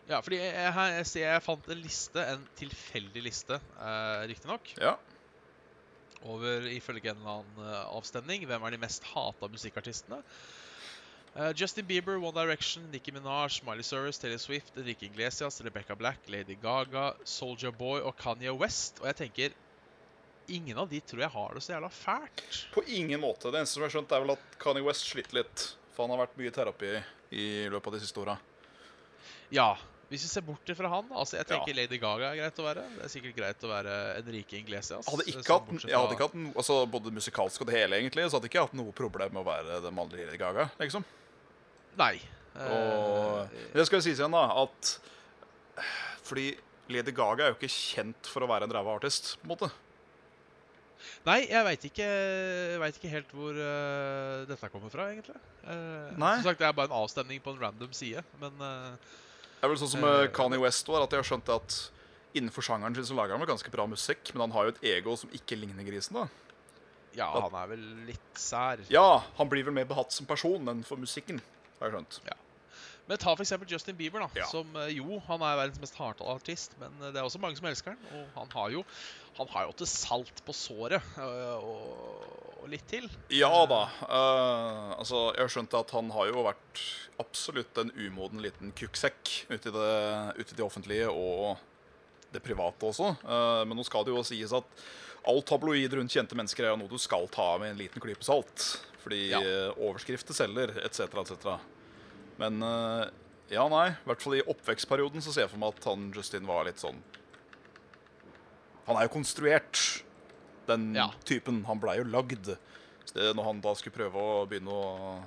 ja, 0.07 0.19
fordi 0.23 0.37
jeg, 0.39 0.53
jeg, 0.55 0.73
jeg, 1.03 1.21
jeg 1.23 1.41
fant 1.43 1.65
en 1.73 1.81
liste, 1.83 2.21
en 2.35 2.45
tilfeldig 2.55 3.23
liste, 3.25 3.57
uh, 3.79 4.23
riktignok, 4.29 4.69
Ja. 4.79 4.95
Over 6.23 6.65
ifølge 6.71 7.11
en 7.11 7.19
eller 7.19 7.41
annen 7.41 7.67
eh, 7.67 7.83
avstemning. 7.97 8.45
Hvem 8.49 8.63
er 8.63 8.75
de 8.75 8.81
mest 8.81 9.05
hata 9.13 9.49
musikkartistene? 9.51 10.21
Uh, 11.37 11.51
Justin 11.53 11.85
Bieber, 11.85 12.17
One 12.17 12.33
Direction, 12.33 12.87
Nicki 12.91 13.11
Minaj, 13.13 13.61
Miley 13.63 13.83
Cyrus, 13.85 14.17
Taylor 14.17 14.39
Swift, 14.41 14.77
Enrique 14.77 15.05
Iglesias, 15.05 15.61
Rebecca 15.61 15.95
Black, 15.95 16.17
Lady 16.27 16.57
Gaga, 16.61 17.11
Soldier 17.23 17.71
Boy 17.71 18.01
og 18.01 18.15
Kanye 18.17 18.51
West. 18.57 19.01
Og 19.01 19.11
jeg 19.11 19.15
tenker 19.15 19.63
Ingen 20.47 20.77
av 20.79 20.87
de 20.87 21.01
tror 21.03 21.19
jeg 21.19 21.33
har 21.33 21.53
det 21.53 21.61
så 21.65 21.73
jævla 21.73 21.89
fælt. 21.91 22.59
På 22.71 22.79
ingen 22.87 23.19
måte. 23.19 23.51
Det 23.51 23.59
eneste 23.59 23.75
som 23.75 23.83
jeg 23.83 23.89
har 23.89 23.95
skjønt, 23.97 24.13
er 24.15 24.21
vel 24.23 24.31
at 24.37 24.53
Kanye 24.63 24.85
West 24.85 25.03
sliter 25.09 25.41
litt. 25.41 25.63
For 25.91 26.05
han 26.05 26.13
har 26.15 26.21
vært 26.21 26.37
mye 26.39 26.47
i 26.47 26.53
terapi 26.55 26.91
i 27.35 27.47
løpet 27.67 27.89
av 27.91 27.97
de 27.97 27.99
siste 28.05 28.21
åra. 28.23 28.37
Ja, 29.51 29.73
hvis 30.07 30.23
vi 30.23 30.29
ser 30.31 30.43
bort 30.47 30.69
fra 30.77 30.89
han 30.91 31.09
altså 31.11 31.35
Jeg 31.37 31.47
tenker 31.49 31.73
Ja. 31.73 31.81
Lady 31.81 31.97
Gaga 31.99 32.29
er 32.31 32.37
greit 32.39 32.59
å 32.61 32.65
være. 32.67 32.83
Det 32.95 33.03
er 33.03 33.11
sikkert 33.11 33.35
greit 33.35 33.65
å 33.67 33.71
være 33.71 33.95
Enrique 34.21 34.59
Inglesias. 34.61 35.07
Hadde 35.09 35.25
eh, 35.27 35.33
ikke 35.33 35.57
hatt, 35.57 35.83
jeg 35.83 35.97
hadde 35.97 36.15
ikke 36.15 36.27
hatt 36.29 36.37
no- 36.39 36.53
altså 36.55 36.77
både 36.87 37.11
musikalsk 37.11 37.61
og 37.65 37.67
det 37.67 37.75
hele, 37.75 37.99
egentlig, 37.99 38.27
så 38.29 38.37
hadde 38.37 38.47
jeg 38.47 38.55
ikke 38.55 38.65
hatt 38.69 38.77
noe 38.79 38.95
problem 38.95 39.35
med 39.35 39.43
å 39.43 39.47
være 39.49 39.81
den 39.83 39.97
mannlige 39.97 40.29
Lady 40.29 40.39
Gaga. 40.41 40.69
liksom. 40.79 41.05
Nei. 41.97 42.15
Og 42.57 43.43
Eh, 43.53 43.67
det 43.75 43.85
skal 43.85 43.99
jo 43.99 44.05
sies 44.07 44.17
igjen, 44.17 44.33
da, 44.33 44.47
at 44.63 44.99
Fordi 46.27 46.55
Lady 46.89 47.11
Gaga 47.11 47.45
er 47.45 47.51
jo 47.53 47.57
ikke 47.59 47.69
kjent 47.71 48.29
for 48.31 48.43
å 48.43 48.49
være 48.49 48.65
en 48.67 48.73
ræva 48.73 48.95
artist, 48.97 49.35
på 49.41 49.45
en 49.47 49.53
måte. 49.53 49.69
Nei, 51.27 51.41
jeg 51.45 51.63
veit 51.67 51.85
ikke, 51.89 52.07
ikke 52.87 53.11
helt 53.11 53.31
hvor 53.35 53.55
uh, 53.59 54.45
dette 54.47 54.69
kommer 54.71 54.91
fra, 54.91 55.09
egentlig. 55.11 55.35
Uh, 55.63 56.09
Nei. 56.17 56.33
Som 56.39 56.49
sagt, 56.49 56.61
Det 56.63 56.67
er 56.67 56.75
bare 56.77 56.89
en 56.89 56.97
avstemning 57.03 57.43
på 57.43 57.53
en 57.53 57.61
random 57.61 57.93
side, 57.95 58.23
men 58.41 58.63
eh, 58.63 59.15
Det 59.57 59.65
er 59.65 59.71
vel 59.73 59.77
sånn 59.81 59.89
som 59.89 60.03
Eh, 60.03 60.07
med 60.21 60.33
Kanye 60.33 60.59
West 60.61 60.87
var, 60.87 61.03
at 61.03 61.09
jeg 61.11 61.19
har 61.23 61.27
skjønt 61.29 61.49
at 61.49 61.77
innenfor 62.37 62.61
sjangeren 62.61 62.93
sin 62.95 63.05
så 63.09 63.15
lager 63.17 63.33
han 63.33 63.41
vel 63.41 63.49
ganske 63.49 63.71
bra 63.73 63.87
musikk, 63.89 64.33
men 64.33 64.41
han 64.45 64.51
har 64.51 64.67
jo 64.67 64.73
et 64.75 64.83
ego 64.97 65.15
som 65.17 65.29
ikke 65.33 65.57
ligner 65.57 65.83
grisen, 65.87 66.13
da. 66.13 66.27
ja, 67.17 67.31
At- 67.33 67.49
han 67.51 67.55
er 67.63 67.67
vel 67.75 67.85
litt 68.05 68.33
sær. 68.37 68.77
Ja, 68.89 69.23
han 69.37 69.49
blir 69.49 69.63
vel 69.65 69.73
mer 69.73 69.85
behatt 69.85 70.11
som 70.13 70.25
person 70.27 70.67
enn 70.69 70.83
for 70.85 70.97
musikken, 70.97 71.41
har 71.79 71.89
jeg 71.89 71.97
skjønt. 71.97 72.19
Men 73.07 73.19
ta 73.21 73.31
f.eks. 73.37 73.53
Justin 73.71 73.95
Bieber, 73.95 74.19
da. 74.25 74.27
Ja. 74.35 74.47
Som 74.51 74.75
eh, 74.75 74.89
jo, 74.97 75.21
han 75.29 75.43
er 75.47 75.55
verdens 75.61 75.79
mest 75.79 75.95
hata 75.95 76.25
artist, 76.27 76.73
men 76.81 76.91
eh, 76.99 77.13
det 77.15 77.21
er 77.21 77.27
også 77.27 77.39
mange 77.39 77.55
som 77.59 77.67
elsker 77.69 77.95
han. 77.95 78.09
Og 78.19 78.41
han 78.41 78.51
har 78.57 78.73
jo 78.75 78.83
Han 79.37 79.47
har 79.53 79.67
jo 79.69 79.73
til 79.77 79.87
salt 79.91 80.39
på 80.47 80.53
såret, 80.57 81.03
øh, 81.21 81.57
og, 81.61 82.21
og 82.63 82.69
litt 82.71 82.87
til. 82.89 83.05
Ja 83.29 83.51
da. 83.69 83.83
Uh, 84.01 84.95
altså, 84.97 85.27
jeg 85.37 85.43
har 85.45 85.51
skjønt 85.53 85.75
at 85.77 85.93
han 85.93 86.09
har 86.15 86.31
jo 86.31 86.41
vært 86.47 86.81
absolutt 87.21 87.77
en 87.83 87.91
umoden 87.95 88.41
liten 88.41 88.73
kukksekk 88.77 89.33
ute 89.51 89.69
i 89.69 89.75
det, 89.75 89.91
ute 90.41 90.51
i 90.51 90.57
det 90.57 90.65
offentlige 90.65 91.11
og 91.13 91.53
det 92.33 92.41
private 92.43 92.89
også. 92.89 93.13
Uh, 93.21 93.61
men 93.69 93.77
nå 93.77 93.85
skal 93.85 94.03
det 94.07 94.15
jo 94.17 94.25
sies 94.25 94.51
at 94.57 94.83
all 95.27 95.43
tabloid 95.45 95.93
rundt 95.99 96.17
kjente 96.17 96.35
mennesker 96.37 96.65
er 96.65 96.73
jo 96.73 96.81
noe 96.81 96.91
du 96.91 96.97
skal 97.01 97.29
ta 97.29 97.53
med 97.61 97.75
en 97.75 97.79
liten 97.85 98.01
klype 98.03 98.25
salt. 98.25 98.65
Fordi 99.03 99.29
Ja. 99.31 99.39
eh, 99.39 99.69
overskrifter 99.77 100.33
selger, 100.35 100.73
etc., 100.83 101.05
etc. 101.21 101.59
Men 102.37 102.61
eh, 102.63 103.05
ja, 103.55 103.63
nei. 103.71 103.87
I 103.93 104.09
hvert 104.09 104.21
fall 104.23 104.37
i 104.39 104.43
oppvekstperioden 104.45 105.23
så 105.23 105.33
ser 105.33 105.45
jeg 105.47 105.53
for 105.53 105.61
meg 105.61 105.77
at 105.77 105.87
han 105.89 106.09
Justin 106.15 106.45
var 106.49 106.67
litt 106.67 106.81
sånn 106.81 106.99
Han 108.87 108.95
er 108.99 109.07
jo 109.07 109.13
konstruert, 109.17 109.81
den 110.67 110.93
Ja. 110.95 111.09
typen. 111.27 111.63
Han 111.67 111.79
blei 111.79 111.97
jo 111.99 112.05
lagd. 112.07 112.53
Så 113.07 113.33
når 113.35 113.43
han 113.49 113.59
da 113.63 113.73
skulle 113.75 113.95
prøve 113.97 114.15
å 114.19 114.45
begynne 114.47 114.71
å 114.71 115.23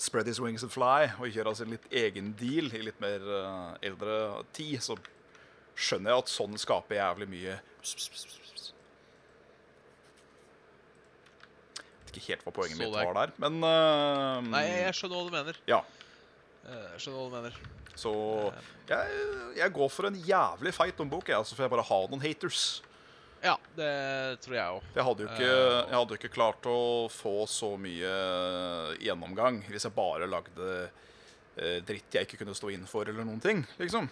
spread 0.00 0.26
his 0.26 0.40
wings 0.40 0.62
and 0.64 0.72
fly 0.72 1.10
og 1.20 1.28
gjøre 1.28 1.52
sin 1.58 1.70
litt 1.74 1.86
egen 1.92 2.32
deal 2.38 2.70
i 2.74 2.80
litt 2.86 3.00
mer 3.02 3.20
uh, 3.20 3.74
eldre 3.84 4.42
tid, 4.56 4.78
så 4.82 4.96
skjønner 5.76 6.14
jeg 6.14 6.22
at 6.24 6.32
sånn 6.32 6.56
skaper 6.58 6.96
jævlig 6.96 7.28
mye 7.28 7.58
Vet 12.06 12.16
ikke 12.16 12.32
helt 12.32 12.46
hva 12.46 12.54
poenget 12.56 12.78
Så 12.78 12.82
mitt 12.86 12.94
var 12.96 13.14
der, 13.20 13.34
men 13.42 13.58
uh, 13.62 14.40
Nei, 14.50 14.64
jeg 14.86 14.96
skjønner 14.98 15.20
hva 15.20 15.26
du 15.28 15.34
mener. 15.36 15.60
Ja. 15.70 15.82
Eh, 16.66 16.86
Jeg 16.94 17.00
skjønner 17.04 17.18
hva 17.20 17.30
du 17.30 17.36
mener. 17.38 17.58
Så 18.00 18.12
jeg, 18.88 19.24
jeg 19.58 19.72
går 19.76 19.90
for 19.92 20.06
en 20.08 20.14
jævlig 20.24 20.72
feit 20.76 21.00
bok, 21.10 21.28
jeg, 21.28 21.36
altså, 21.36 21.56
for 21.56 21.66
jeg 21.66 21.72
bare 21.74 21.88
har 21.88 22.08
noen 22.08 22.22
haters. 22.22 22.82
Ja, 23.42 23.54
det 23.76 24.40
tror 24.44 24.54
jeg 24.56 24.72
òg. 24.76 24.88
Jeg 24.94 25.04
Eh, 25.48 25.76
jeg 25.88 25.96
hadde 25.96 26.14
jo 26.16 26.18
ikke 26.20 26.32
klart 26.34 26.66
å 26.68 27.08
få 27.12 27.46
så 27.48 27.70
mye 27.80 28.10
gjennomgang 29.00 29.62
hvis 29.70 29.86
jeg 29.88 29.94
bare 29.96 30.28
lagde 30.28 30.66
eh, 31.56 31.78
dritt 31.86 32.12
jeg 32.12 32.28
ikke 32.28 32.42
kunne 32.42 32.56
stå 32.56 32.70
inn 32.74 32.84
for, 32.88 33.08
eller 33.08 33.24
noen 33.24 33.40
ting. 33.40 33.64
liksom. 33.80 34.10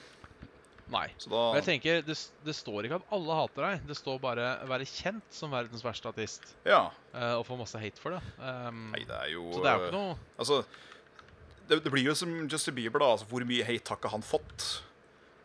Nei. 0.88 1.06
Så 1.20 1.28
da 1.28 1.42
Men 1.52 1.60
jeg 1.60 1.66
tenker, 1.68 1.98
det, 2.06 2.16
det 2.46 2.54
står 2.56 2.86
ikke 2.88 2.96
at 3.02 3.10
alle 3.12 3.34
hater 3.36 3.66
deg. 3.66 3.82
Det 3.90 3.96
står 3.98 4.20
bare 4.22 4.46
'være 4.64 4.86
kjent 4.88 5.26
som 5.36 5.52
verdens 5.52 5.84
verste 5.84 6.08
artist' 6.08 6.54
Ja. 6.64 6.90
eh, 7.12 7.34
og 7.36 7.44
få 7.44 7.58
masse 7.60 7.76
hate 7.76 8.00
for 8.00 8.16
det. 8.16 8.22
Um, 8.40 8.90
Nei, 8.94 9.04
det 9.04 9.12
er 9.18 9.28
jo 9.34 9.50
så 9.52 9.60
det 9.62 9.68
er 9.68 9.76
jo 9.76 9.84
ikke 9.90 9.98
noe 9.98 10.16
Altså, 10.38 10.64
det, 11.68 11.80
det 11.84 11.92
blir 11.92 12.08
jo 12.08 12.16
som 12.18 12.34
Justin 12.50 12.76
Bieber, 12.78 13.02
da. 13.02 13.12
Altså, 13.14 13.28
hvor 13.30 13.44
mye 13.48 13.66
hate 13.66 13.92
har 13.92 14.00
ikke 14.00 14.12
han 14.12 14.24
fått? 14.26 14.68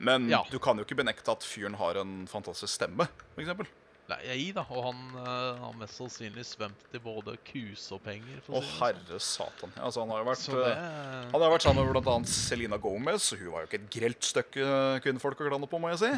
Men 0.04 0.28
Ja. 0.32 0.42
du 0.52 0.58
kan 0.60 0.78
jo 0.80 0.84
ikke 0.88 0.98
benekte 1.00 1.32
at 1.32 1.46
fyren 1.48 1.78
har 1.80 2.00
en 2.02 2.26
fantastisk 2.28 2.74
stemme, 2.74 3.08
f.eks. 3.38 3.72
Nei, 4.12 4.52
da. 4.52 4.66
Og 4.68 4.84
han 4.90 4.98
uh, 5.16 5.62
har 5.62 5.76
mest 5.80 5.96
sannsynlig 5.96 6.44
svømt 6.46 6.92
i 6.92 7.00
både 7.00 7.38
kuse 7.48 7.96
og 7.96 8.02
penger. 8.04 8.42
Å, 8.50 8.60
det 8.60 8.64
sånn. 8.66 8.74
herre 8.82 9.20
satan. 9.24 9.76
Altså, 9.80 10.04
han 10.04 10.12
har 10.12 10.20
jo 10.20 10.28
vært 10.28 10.48
det 10.52 10.74
uh, 10.76 11.30
Han 11.32 11.46
har 11.46 11.54
vært 11.54 11.66
sammen 11.66 11.88
med 11.88 11.96
bl.a. 11.96 12.18
Selena 12.28 12.80
Gomez, 12.84 13.30
og 13.32 13.40
hun 13.40 13.54
var 13.54 13.64
jo 13.64 13.72
ikke 13.72 13.80
et 13.80 13.88
grelt 13.96 14.28
stykke 14.28 14.68
kvinnfolk 15.06 15.46
å 15.46 15.48
glane 15.48 15.70
på, 15.72 15.80
må 15.80 15.94
jeg 15.94 16.02
si. 16.04 16.12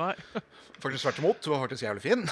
Nei. 0.00 0.12
Faktisk 0.82 1.06
tvert 1.06 1.22
imot. 1.22 1.46
Hun 1.46 1.54
var 1.54 1.62
faktisk 1.64 1.86
jævlig 1.86 2.02
fin. 2.04 2.26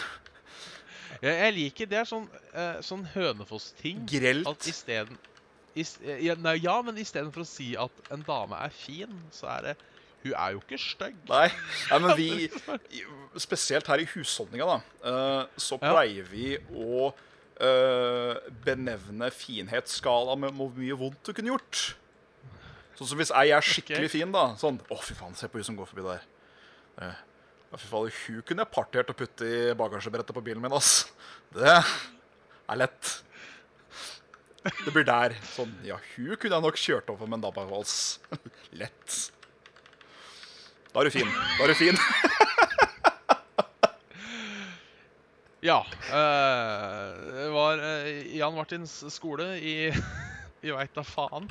Jeg, 1.23 1.33
jeg 1.33 1.53
liker 1.57 1.89
Det 1.89 1.97
er 2.03 2.09
sånn, 2.11 2.27
uh, 2.53 2.83
sånn 2.85 3.07
Hønefoss-ting. 3.15 4.03
Grelt. 4.11 4.51
At 4.51 4.67
isteden 4.69 5.15
is, 5.15 5.34
ja, 5.75 6.37
nei, 6.39 6.59
ja, 6.63 6.77
men 6.87 6.99
istedenfor 7.03 7.43
å 7.43 7.49
si 7.49 7.73
at 7.79 8.13
en 8.15 8.23
dame 8.27 8.59
er 8.63 8.75
fin, 8.75 9.21
så 9.35 9.51
er 9.57 9.69
det 9.71 9.75
Hun 10.25 10.33
er 10.33 10.55
jo 10.55 10.61
ikke 10.63 10.79
stygg. 10.81 11.17
Nei, 11.29 11.49
nei 11.91 11.99
men 12.01 12.15
vi 12.17 12.29
Spesielt 13.47 13.89
her 13.91 14.01
i 14.01 14.07
husholdninga, 14.09 14.69
da, 14.71 14.79
eh, 15.11 15.59
så 15.61 15.77
pleier 15.83 16.31
vi 16.31 16.55
å 16.71 17.11
eh, 17.59 18.39
benevne 18.65 19.29
finhetsskala 19.35 20.39
med 20.39 20.55
hvor 20.57 20.71
mye 20.79 20.97
vondt 21.03 21.27
du 21.27 21.35
kunne 21.35 21.53
gjort. 21.53 21.83
Sånn 22.95 23.11
som 23.11 23.19
hvis 23.19 23.35
ei 23.35 23.51
er 23.51 23.67
skikkelig 23.67 24.13
fin, 24.13 24.31
da. 24.35 24.53
Sånn 24.61 24.79
Å, 24.87 24.99
fy 25.03 25.17
faen, 25.19 25.35
se 25.39 25.51
på 25.51 25.59
hun 25.59 25.67
som 25.67 25.79
går 25.79 25.91
forbi 25.91 26.07
der. 26.07 26.25
Eh, 27.03 27.21
fy 27.75 27.91
faen, 27.91 28.15
hun 28.15 28.47
kunne 28.47 28.63
jeg 28.63 28.75
partert 28.75 29.11
og 29.11 29.19
putte 29.19 29.51
i 29.51 29.61
bagasjebrettet 29.79 30.37
på 30.37 30.45
bilen 30.47 30.63
min, 30.63 30.79
ass. 30.79 31.09
Det 31.55 31.75
er 31.75 32.79
lett. 32.79 33.14
Det 34.65 34.93
blir 34.95 35.05
der. 35.05 35.35
Sånn, 35.45 35.73
ja, 35.85 35.99
hun 36.17 36.37
kunne 36.41 36.57
jeg 36.57 36.65
nok 36.65 36.79
kjørt 36.81 37.11
over 37.13 37.29
med 37.29 37.37
en 37.39 37.45
dabbavals. 37.45 37.97
Lett. 38.81 39.17
Da 40.95 41.03
er 41.03 41.11
du 41.11 41.15
fin. 41.19 41.29
Da 41.59 41.65
er 41.67 41.73
du 41.75 41.79
fin. 41.79 41.99
Ja. 45.65 45.79
Øh, 46.13 47.13
det 47.33 47.47
var 47.55 47.81
øh, 47.81 48.37
Jan 48.37 48.53
Martins 48.53 48.99
skole 49.09 49.47
i 49.65 49.89
I 50.69 50.73
veit 50.77 50.93
da 50.93 51.01
faen. 51.09 51.47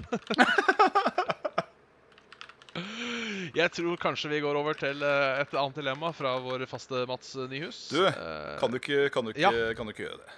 Jeg 3.57 3.71
tror 3.73 3.97
kanskje 4.01 4.29
vi 4.35 4.39
går 4.45 4.57
over 4.59 4.77
til 4.77 5.01
eh, 5.05 5.41
et 5.41 5.53
annet 5.57 5.79
dilemma 5.81 6.11
fra 6.13 6.35
vår 6.45 6.67
faste 6.69 7.03
Mats 7.09 7.33
Nyhus. 7.49 7.79
Du, 7.89 8.03
Kan 8.61 8.69
du 8.73 8.77
ikke, 8.77 9.09
kan 9.13 9.25
du 9.25 9.33
ikke, 9.33 9.41
Ja. 9.49 9.73
kan 9.77 9.89
du 9.89 9.93
ikke 9.95 10.05
gjøre 10.05 10.21
det? 10.21 10.37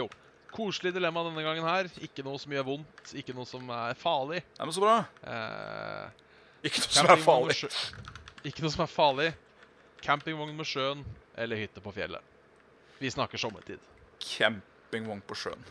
Jo. 0.00 0.08
Koselig 0.52 0.94
dilemma 0.96 1.22
denne 1.26 1.42
gangen 1.44 1.66
her. 1.68 1.88
Ikke 2.02 2.24
noe 2.24 2.38
som 2.40 2.52
gjør 2.54 2.64
vondt, 2.64 3.12
ikke 3.20 3.34
noe 3.36 3.44
som 3.46 3.68
er 3.74 3.94
farlig. 4.00 4.40
Nei, 4.58 4.64
men 4.66 4.74
så 4.74 4.80
bra. 4.84 4.94
Eh, 5.22 6.08
Ikke 6.68 6.80
noe 6.82 6.94
som 6.96 7.10
er 7.12 7.22
farlig. 7.22 7.56
Ikke 8.48 8.64
noe 8.64 8.72
som 8.74 8.82
er 8.86 8.90
farlig. 8.90 9.28
Campingvogn 10.02 10.54
med 10.56 10.66
sjøen 10.66 11.04
eller 11.38 11.56
hytte 11.60 11.82
på 11.84 11.92
fjellet. 11.94 12.22
Vi 12.98 13.10
snakker 13.10 13.38
sommertid. 13.38 13.78
Campingvogn 14.24 15.20
på 15.28 15.36
sjøen. 15.38 15.62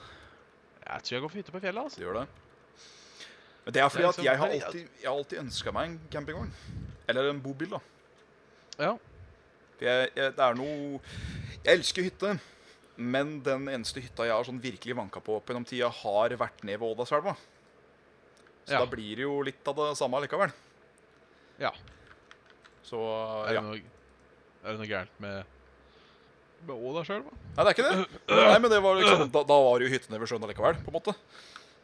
Jeg 0.88 1.04
tror 1.04 1.16
jeg 1.18 1.22
går 1.26 1.30
for 1.34 1.38
hytte 1.42 1.52
på 1.56 1.62
fjellet. 1.64 1.84
altså. 1.84 2.00
Det 2.00 2.06
gjør 2.08 2.20
det. 2.22 2.28
Men 3.66 3.74
det 3.76 3.82
er 3.84 3.90
fordi 3.90 4.04
Det 4.04 4.06
er 4.06 4.10
at 4.10 4.16
liksom- 4.16 4.26
jeg 4.26 4.38
har 4.38 4.48
er- 4.48 4.66
alltid, 4.66 4.88
jeg 5.02 5.10
har 5.10 5.18
alltid 5.18 5.40
ønska 5.40 5.72
meg 5.74 5.90
en 5.90 6.00
campingvogn. 6.12 6.52
Eller 7.10 7.30
en 7.30 7.42
bobil, 7.42 7.70
da. 7.70 7.80
Ja. 8.80 8.98
Jeg, 9.82 10.10
jeg, 10.16 10.32
det 10.36 10.40
er 10.40 10.54
noe 10.56 11.00
Jeg 11.66 11.78
elsker 11.80 12.04
hytte. 12.04 12.40
Men 12.98 13.42
den 13.46 13.68
eneste 13.70 14.02
hytta 14.02 14.26
jeg 14.26 14.34
har 14.34 14.44
sånn 14.48 14.62
virkelig 14.62 14.96
vanka 14.98 15.22
på 15.22 15.36
opp 15.38 15.46
gjennom 15.52 15.66
tida, 15.70 15.90
har 15.94 16.34
vært 16.40 16.64
ned 16.66 16.80
ved 16.82 16.90
Ådalselva. 16.96 17.36
Så 18.68 18.74
Ja. 18.74 18.80
da 18.80 18.86
blir 18.90 19.16
det 19.16 19.24
jo 19.24 19.42
litt 19.46 19.68
av 19.70 19.76
det 19.76 19.92
samme 19.98 20.20
likevel. 20.24 20.52
ja. 21.60 21.72
Så 22.88 22.98
Er, 23.48 23.54
ja. 23.54 23.62
det 23.62 23.68
noe, 23.68 23.82
er 24.64 24.72
det 24.72 24.80
noe 24.80 24.88
gærent 24.88 25.20
med 25.20 25.46
med 26.66 26.74
Ådalselva? 26.76 27.30
Nei, 27.56 27.64
det 27.64 27.68
er 27.68 27.76
ikke 27.76 27.86
det. 27.86 28.08
Nei, 28.50 28.60
men 28.60 28.72
det 28.72 28.80
var 28.82 28.96
liksom, 28.98 29.30
da, 29.32 29.44
da 29.44 29.58
var 29.62 29.78
det 29.80 29.88
jo 29.88 29.94
hyttene 29.94 30.20
ved 30.20 30.28
sjøen 30.32 30.44
allikevel, 30.48 30.80
på 30.82 30.90
en 30.90 30.96
måte. 30.98 31.14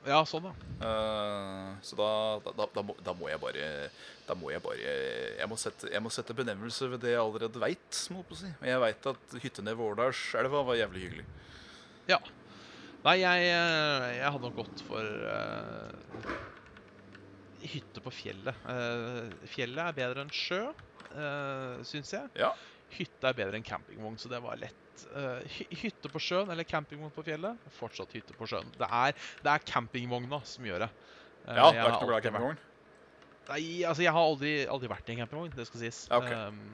Ja, 0.03 0.19
sånn, 0.27 0.49
ja. 0.49 0.53
Uh, 0.83 1.69
så 1.85 1.95
da, 1.95 2.09
da, 2.43 2.65
da, 2.75 2.81
må, 2.83 2.95
da 2.99 3.13
må 3.15 3.29
jeg 3.31 3.39
bare 3.39 3.67
Da 4.27 4.35
må 4.35 4.49
jeg 4.51 4.59
bare 4.59 4.95
Jeg 5.37 5.47
må 5.47 5.55
sette, 5.55 5.87
jeg 5.93 6.03
må 6.03 6.11
sette 6.11 6.35
benevnelse 6.35 6.89
ved 6.91 7.05
det 7.05 7.13
jeg 7.13 7.21
allerede 7.21 7.61
veit. 7.61 7.87
Si. 7.95 8.51
Jeg 8.67 8.81
veit 8.83 9.07
at 9.13 9.35
hyttene 9.39 9.71
i 9.71 9.77
ved 9.79 9.85
Årdalselva 9.93 10.65
var 10.67 10.79
jævlig 10.79 11.05
hyggelig. 11.07 11.27
ja. 12.11 12.19
Nei, 13.03 13.17
jeg, 13.19 13.47
eh, 13.51 14.03
jeg 14.15 14.31
hadde 14.31 14.47
nok 14.47 14.59
gått 14.61 14.81
for 14.87 15.03
uh, 15.27 16.37
hytte 17.67 18.03
på 18.05 18.13
fjellet. 18.15 18.61
Uh, 18.63 19.27
fjellet 19.51 19.89
er 19.89 19.97
bedre 19.97 20.23
enn 20.23 20.31
sjø, 20.31 20.61
uh, 21.11 21.81
syns 21.83 22.13
jeg. 22.15 22.31
Ja. 22.39 22.53
Hytte 22.97 23.29
er 23.29 23.37
bedre 23.37 23.59
enn 23.59 23.65
campingvogn, 23.67 24.19
så 24.21 24.31
det 24.31 24.39
var 24.43 24.59
lett. 24.61 25.05
Eh, 25.17 25.57
hy 25.57 25.67
hytte 25.83 26.11
på 26.13 26.21
sjøen 26.21 26.51
eller 26.53 26.67
campingvogn 26.69 27.13
på 27.15 27.25
fjellet? 27.25 27.67
Fortsatt 27.79 28.13
hytte 28.13 28.35
på 28.37 28.47
sjøen. 28.49 28.69
Det 28.77 28.87
er, 28.87 29.17
det 29.43 29.53
er 29.55 29.67
campingvogna 29.73 30.39
som 30.47 30.69
gjør 30.69 30.85
det. 30.85 30.91
Eh, 31.47 31.57
Ja, 31.57 31.69
det 31.71 31.81
er 31.81 31.89
ikke 31.89 32.05
noe 32.05 32.11
glad 32.13 32.23
i 32.23 32.27
campingvogn. 32.29 32.63
Nei, 33.49 33.63
altså 33.83 34.05
jeg 34.05 34.13
har 34.15 34.23
aldri, 34.23 34.51
aldri 34.71 34.89
vært 34.91 35.09
i 35.09 35.15
en 35.15 35.23
campingvogn, 35.25 35.55
det 35.57 35.67
skal 35.67 35.83
sies. 35.85 36.05
Okay. 36.13 36.41
Um, 36.47 36.65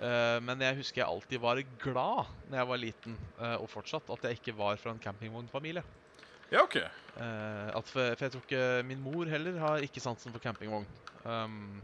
Uh, 0.00 0.38
men 0.40 0.62
jeg 0.64 0.78
husker 0.78 1.02
jeg 1.02 1.12
alltid 1.12 1.42
var 1.42 1.58
glad 1.82 2.28
når 2.48 2.56
jeg 2.56 2.68
var 2.70 2.78
liten, 2.80 3.16
uh, 3.36 3.56
og 3.60 3.66
fortsatt, 3.68 4.06
at 4.08 4.22
jeg 4.24 4.38
ikke 4.38 4.54
var 4.56 4.78
fra 4.80 4.94
en 4.94 5.02
campingvognfamilie. 5.02 5.82
Ja, 6.48 6.62
OK. 6.62 6.78
Uh, 7.18 7.68
for, 7.84 8.14
for 8.14 8.24
jeg 8.24 8.32
tror 8.32 8.46
ikke 8.46 8.62
min 8.88 9.02
mor 9.04 9.28
heller 9.28 9.58
har 9.60 9.84
ikke 9.84 10.00
sansen 10.00 10.32
for 10.32 10.40
campingvogn. 10.40 10.86
Um, 11.26 11.82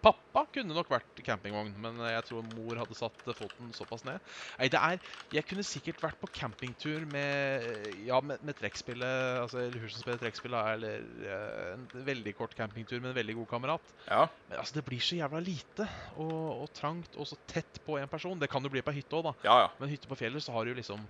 pappa 0.00 0.42
kunne 0.54 0.74
nok 0.74 0.90
vært 0.90 1.20
campingvogn, 1.24 1.72
men 1.82 1.98
jeg 2.08 2.24
tror 2.28 2.46
mor 2.54 2.78
hadde 2.80 2.96
satt 2.96 3.22
foten 3.36 3.72
såpass 3.76 4.04
ned. 4.06 4.18
Nei, 4.58 4.68
det 4.72 4.80
er 4.80 4.98
Jeg 5.34 5.46
kunne 5.48 5.64
sikkert 5.66 6.02
vært 6.02 6.20
på 6.20 6.30
campingtur 6.34 7.04
med 7.10 7.66
Ja, 8.06 8.20
med, 8.24 8.42
med 8.46 8.56
trekkspillet, 8.58 9.40
altså 9.42 9.60
eller 9.62 9.82
hun 9.82 9.92
som 9.92 10.04
spiller 10.04 10.20
trekkspill, 10.22 10.56
eller 10.56 11.04
uh, 11.24 11.72
en 11.74 12.06
veldig 12.06 12.34
kort 12.38 12.54
campingtur 12.58 12.98
med 13.00 13.12
en 13.12 13.18
veldig 13.18 13.36
god 13.42 13.50
kamerat. 13.54 13.94
Ja. 14.06 14.24
Men 14.48 14.62
altså, 14.62 14.78
det 14.78 14.86
blir 14.88 15.02
så 15.04 15.18
jævla 15.20 15.42
lite 15.44 15.88
og, 16.16 16.62
og 16.64 16.70
trangt 16.76 17.18
og 17.20 17.28
så 17.28 17.38
tett 17.50 17.82
på 17.86 17.98
en 18.00 18.10
person. 18.10 18.38
Det 18.40 18.50
kan 18.50 18.64
jo 18.64 18.72
bli 18.72 18.84
på 18.84 18.94
hytte 18.96 19.20
òg, 19.20 19.30
da. 19.30 19.34
Ja, 19.46 19.58
ja. 19.66 19.74
Men 19.80 19.92
hytte 19.92 20.10
på 20.10 20.18
fjellet 20.18 20.44
så 20.44 20.54
har 20.56 20.68
du 20.68 20.74
liksom 20.76 21.04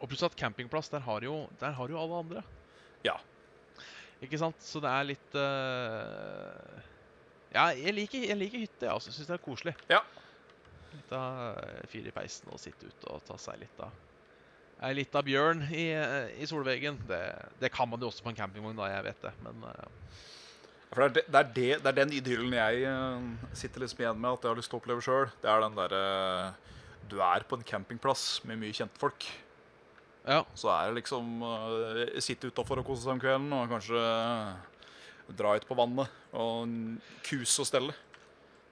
Og 0.00 0.08
plutselig 0.10 0.32
at 0.32 0.40
campingplass, 0.40 0.90
der 0.92 1.04
har 1.04 1.24
jo, 1.24 1.44
der 1.60 1.72
har 1.78 1.88
jo 1.88 2.00
alle 2.00 2.18
andre. 2.24 2.42
Ja. 3.06 3.14
Ikke 4.24 4.40
sant? 4.40 4.58
Så 4.64 4.82
det 4.82 4.90
er 4.90 5.06
litt 5.06 5.36
eh, 5.38 6.90
Ja, 7.54 7.68
jeg 7.78 7.94
liker, 7.94 8.24
jeg 8.26 8.38
liker 8.40 8.64
hytte, 8.64 8.86
jeg 8.88 8.94
også. 8.94 9.12
Syns 9.14 9.28
det 9.30 9.36
er 9.36 9.44
koselig. 9.44 9.74
Ja. 9.90 10.00
Litt 10.94 11.12
av 11.14 11.60
eh, 11.62 11.84
fyr 11.90 12.08
i 12.10 12.14
peisen 12.14 12.50
og 12.54 12.60
sitte 12.62 12.90
ute 12.90 13.10
og 13.14 13.22
ta 13.26 13.38
seg 13.40 13.62
litt 13.62 13.80
av 13.82 13.94
Ei 14.84 14.90
lita 14.98 15.22
bjørn 15.24 15.62
i, 15.70 15.84
eh, 15.94 16.32
i 16.42 16.46
solveggen. 16.50 16.98
Det, 17.08 17.20
det 17.60 17.70
kan 17.72 17.88
man 17.88 18.02
jo 18.02 18.10
også 18.10 18.24
på 18.26 18.32
en 18.32 18.38
campingvogn, 18.38 18.76
da, 18.76 18.88
jeg 18.90 19.06
vet 19.06 19.22
det. 19.22 19.30
Men 19.46 19.62
eh, 19.70 20.18
For 20.90 21.06
det 21.06 21.06
er, 21.06 21.14
det, 21.14 21.22
det, 21.30 21.38
er 21.38 21.52
det, 21.54 21.68
det 21.84 21.92
er 21.92 21.98
den 22.00 22.12
idyllen 22.18 22.56
jeg 22.58 22.82
eh, 22.90 23.54
sitter 23.56 23.84
liksom 23.84 24.02
igjen 24.02 24.20
med 24.20 24.34
at 24.34 24.44
jeg 24.44 24.50
har 24.52 24.60
lyst 24.60 24.72
til 24.72 24.78
å 24.78 24.82
oppleve 24.82 25.06
sjøl. 25.06 25.30
Det 25.40 25.50
er 25.52 25.64
den 25.64 25.78
derre 25.78 26.04
Du 27.08 27.16
er 27.22 27.46
på 27.48 27.56
en 27.60 27.66
campingplass 27.70 28.26
med 28.48 28.60
mye 28.60 28.74
kjentfolk. 28.76 29.30
ja. 30.26 30.42
Så 30.58 30.70
er 30.74 30.90
det 30.90 31.02
liksom 31.02 31.42
Sitte 32.18 32.50
utafor 32.50 32.82
og 32.82 32.86
kose 32.90 33.06
seg 33.06 33.14
om 33.14 33.22
kvelden 33.22 33.52
og 33.54 33.70
kanskje 33.72 34.04
dra 35.32 35.54
ut 35.56 35.64
på 35.68 35.76
vannet 35.78 36.08
og 36.36 36.68
kuse 37.24 37.60
og 37.64 37.66
stelle. 37.70 37.94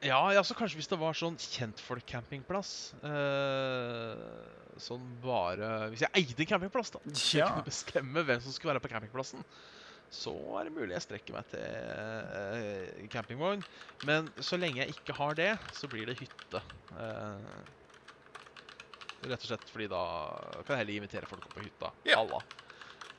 Ja, 0.03 0.19
altså 0.35 0.51
så 0.53 0.59
kanskje 0.59 0.81
hvis 0.81 0.89
det 0.91 0.99
var 0.99 1.15
sånn 1.15 1.37
kjentfolk-campingplass 1.39 2.71
eh, 3.07 4.23
Sånn 4.83 5.05
bare 5.23 5.69
Hvis 5.93 6.03
jeg 6.03 6.11
eide 6.19 6.43
en 6.43 6.49
campingplass, 6.51 6.91
da. 6.91 6.99
Så 7.13 7.37
jeg 7.39 7.45
Ja. 7.45 7.53
kunne 7.53 7.69
bestemme 7.69 8.25
hvem 8.27 8.41
som 8.43 8.53
skulle 8.57 8.73
være 8.75 8.83
på 8.83 8.91
campingplassen. 8.91 9.45
Så 10.13 10.33
er 10.59 10.65
det 10.69 10.73
mulig 10.75 10.93
jeg 10.97 11.05
strekker 11.07 11.33
meg 11.37 11.47
til 11.53 11.63
eh, 11.63 13.07
campingvogn. 13.15 13.63
Men 14.09 14.27
så 14.43 14.59
lenge 14.59 14.83
jeg 14.83 14.93
ikke 14.97 15.15
har 15.17 15.35
det, 15.39 15.53
så 15.73 15.87
blir 15.89 16.05
det 16.11 16.19
hytte. 16.19 16.61
Eh, 16.99 17.63
rett 19.31 19.39
og 19.39 19.47
slett 19.53 19.71
fordi 19.71 19.87
da 19.89 20.03
kan 20.67 20.75
jeg 20.75 20.83
heller 20.83 20.99
invitere 20.99 21.31
folk 21.31 21.47
opp 21.47 21.55
på 21.55 21.63
hytta. 21.65 21.93
Ja. 22.11 22.19
Halla. 22.25 22.43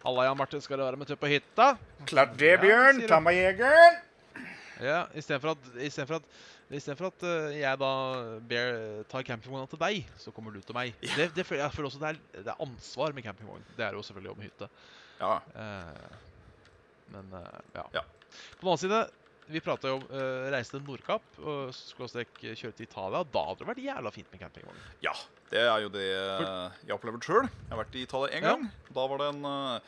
Halla, 0.04 0.26
Jan 0.26 0.36
Martin, 0.36 0.60
skal 0.60 0.82
du 0.82 0.84
være 0.84 0.98
med 1.00 1.08
tur 1.08 1.16
på 1.16 1.30
hytta? 1.32 1.78
Klart 2.10 2.34
det, 2.36 2.58
Bjørn. 2.60 2.98
Ja, 3.00 3.08
Ta 3.08 3.22
meg 3.24 3.38
jegeren! 3.38 4.02
Ja, 4.84 4.98
istedenfor 5.16 5.54
at, 5.54 5.70
i 5.80 5.88
for 5.94 6.18
at, 6.18 6.26
i 6.76 6.82
for 6.84 7.08
at 7.08 7.24
uh, 7.24 7.54
jeg 7.56 7.80
da 7.80 7.92
ber, 8.50 8.82
tar 9.08 9.24
campingvogna 9.24 9.70
til 9.72 9.80
deg, 9.80 10.10
så 10.20 10.34
kommer 10.36 10.52
du 10.52 10.60
til 10.60 10.76
meg. 10.76 10.92
Ja. 11.00 11.14
Det, 11.22 11.30
det, 11.38 11.46
jeg 11.56 11.72
føler 11.72 11.88
også 11.88 12.02
det 12.02 12.10
er, 12.10 12.20
det 12.36 12.52
er 12.52 12.66
ansvar 12.66 13.16
med 13.16 13.24
campingvogn. 13.24 13.64
Det 13.78 13.86
er 13.88 13.96
jo 13.96 14.04
selvfølgelig 14.04 14.34
om 14.34 14.44
hytte. 14.44 14.70
Ja. 15.22 15.38
Uh, 15.56 16.20
men 17.16 17.32
uh, 17.38 17.48
ja. 17.78 17.88
Ja. 18.02 18.04
På 18.60 18.66
den 18.66 18.74
annen 18.74 18.84
side, 18.84 19.02
vi 19.50 19.60
prata 19.60 19.88
jo 19.92 19.96
om 20.00 20.04
uh, 20.12 20.50
reise 20.54 20.72
til 20.72 20.82
Nordkapp 20.88 21.40
og 21.44 21.74
skråstrek 21.76 22.32
kjøre 22.42 22.74
til 22.78 22.88
Italia. 22.88 23.24
Da 23.24 23.44
hadde 23.50 23.60
det 23.64 23.68
vært 23.68 23.84
jævla 23.84 24.12
fint 24.16 24.32
med 24.32 24.40
campingvogn. 24.46 24.84
ja. 25.02 25.14
Det 25.54 25.60
er 25.70 25.84
jo 25.84 25.90
det 25.94 26.08
uh, 26.18 26.72
jeg 26.82 26.96
opplever 26.96 27.22
sjøl. 27.22 27.46
Jeg 27.46 27.70
har 27.70 27.78
vært 27.84 27.96
i 28.00 28.04
Italia 28.08 28.30
én 28.40 28.42
Ja. 28.42 28.54
gang. 28.56 28.64
Da 28.90 29.04
var 29.08 29.18
det 29.22 29.28
en 29.36 29.46
uh, 29.46 29.80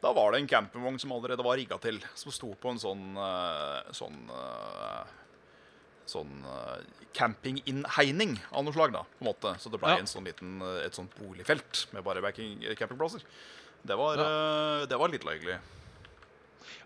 da 0.00 0.12
var 0.16 0.32
det 0.32 0.38
en 0.40 0.46
campingvogn 0.48 0.96
som 0.98 1.12
allerede 1.12 1.44
var 1.44 1.58
rigga 1.60 1.76
til, 1.78 1.98
som 2.16 2.32
sto 2.32 2.54
på 2.56 2.70
en 2.72 2.78
sånn 2.80 3.02
eh, 3.20 3.90
sånn 3.92 4.30
eh, 4.32 5.10
Sånn 6.08 6.30
eh, 6.42 6.80
campinginnhegning 7.14 8.32
av 8.50 8.64
noe 8.64 8.72
slag, 8.74 8.94
da. 8.96 9.02
på 9.18 9.22
en 9.22 9.28
måte. 9.28 9.52
Så 9.60 9.70
det 9.70 9.78
ble 9.78 9.92
Ja. 9.92 9.98
en 10.00 10.08
sånn 10.10 10.24
liten, 10.24 10.56
eh, 10.62 10.86
et 10.86 10.94
sånt 10.96 11.12
boligfelt 11.20 11.84
med 11.92 12.02
bare 12.02 12.22
campingplasser. 12.32 13.20
Det 13.84 13.94
var, 13.96 14.16
Ja. 14.16 14.24
eh, 14.80 14.86
det 14.86 14.96
var 14.98 15.08
litt 15.12 15.22
hyggelig. 15.22 15.58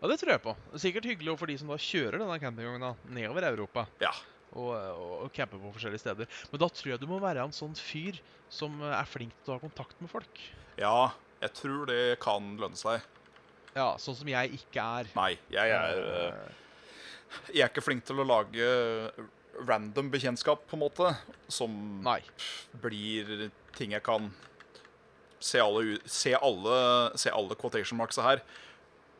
Ja, 0.00 0.10
det 0.10 0.18
tror 0.20 0.34
jeg 0.34 0.42
på. 0.44 0.54
Sikkert 0.80 1.08
hyggelig 1.08 1.36
for 1.40 1.50
de 1.50 1.58
som 1.60 1.72
da 1.72 1.80
kjører 1.80 2.20
denne 2.20 2.38
campingvogna 2.42 2.94
nedover 3.14 3.48
Europa. 3.50 3.86
Ja. 4.02 4.12
og, 4.54 4.70
og, 4.74 5.28
camper 5.34 5.58
på 5.58 5.72
forskjellige 5.74 6.04
steder. 6.04 6.30
Men 6.52 6.62
da 6.62 6.68
tror 6.70 6.92
jeg 6.92 7.02
du 7.02 7.08
må 7.10 7.18
være 7.22 7.42
en 7.42 7.54
sånn 7.54 7.74
fyr 7.78 8.20
som 8.52 8.76
eh, 8.82 8.94
er 8.94 9.08
flink 9.08 9.34
til 9.42 9.54
å 9.54 9.58
ha 9.58 9.64
kontakt 9.64 10.00
med 10.02 10.12
folk. 10.12 10.42
ja, 10.78 11.10
jeg 11.42 11.52
tror 11.58 11.88
det 11.90 12.16
kan 12.24 12.54
lønne 12.56 12.78
seg. 12.78 13.02
Ja, 13.74 13.94
Sånn 14.00 14.16
som 14.16 14.28
jeg 14.30 14.54
ikke 14.54 14.82
er. 15.00 15.08
Nei, 15.16 15.32
jeg 15.52 15.72
er 15.74 15.98
eh, 15.98 16.52
Jeg 17.50 17.64
er 17.66 17.72
ikke 17.72 17.82
flink 17.82 18.04
til 18.06 18.22
å 18.22 18.26
lage 18.28 18.68
random 19.66 20.08
bekjentskap, 20.12 20.62
på 20.70 20.78
en 20.78 20.84
måte, 20.84 21.10
som 21.52 21.74
Nei. 22.06 22.20
blir 22.82 23.48
ting 23.74 23.94
jeg 23.94 24.02
kan 24.06 24.30
se 25.42 25.60
alle, 25.60 25.98
se 26.08 26.32
alle, 26.38 26.76
se 27.20 27.32
alle 27.34 27.58
quotation 27.58 27.98
marksa 27.98 28.24
her. 28.24 28.44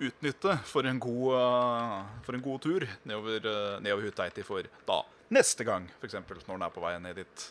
Utnytte 0.05 0.57
for 0.69 0.87
en 0.89 0.99
god, 1.03 1.35
eh, 1.39 2.23
for 2.27 2.37
en 2.37 2.45
god 2.45 2.63
tur 2.65 2.87
nedover, 3.07 3.47
uh, 3.49 3.77
nedover 3.85 4.09
Huteiti 4.11 4.45
for 4.47 4.67
da 4.89 5.01
neste 5.35 5.65
gang, 5.67 5.87
f.eks. 6.01 6.15
når 6.21 6.51
den 6.53 6.67
er 6.67 6.75
på 6.75 6.83
vei 6.85 6.93
ned 7.03 7.17
dit. 7.23 7.47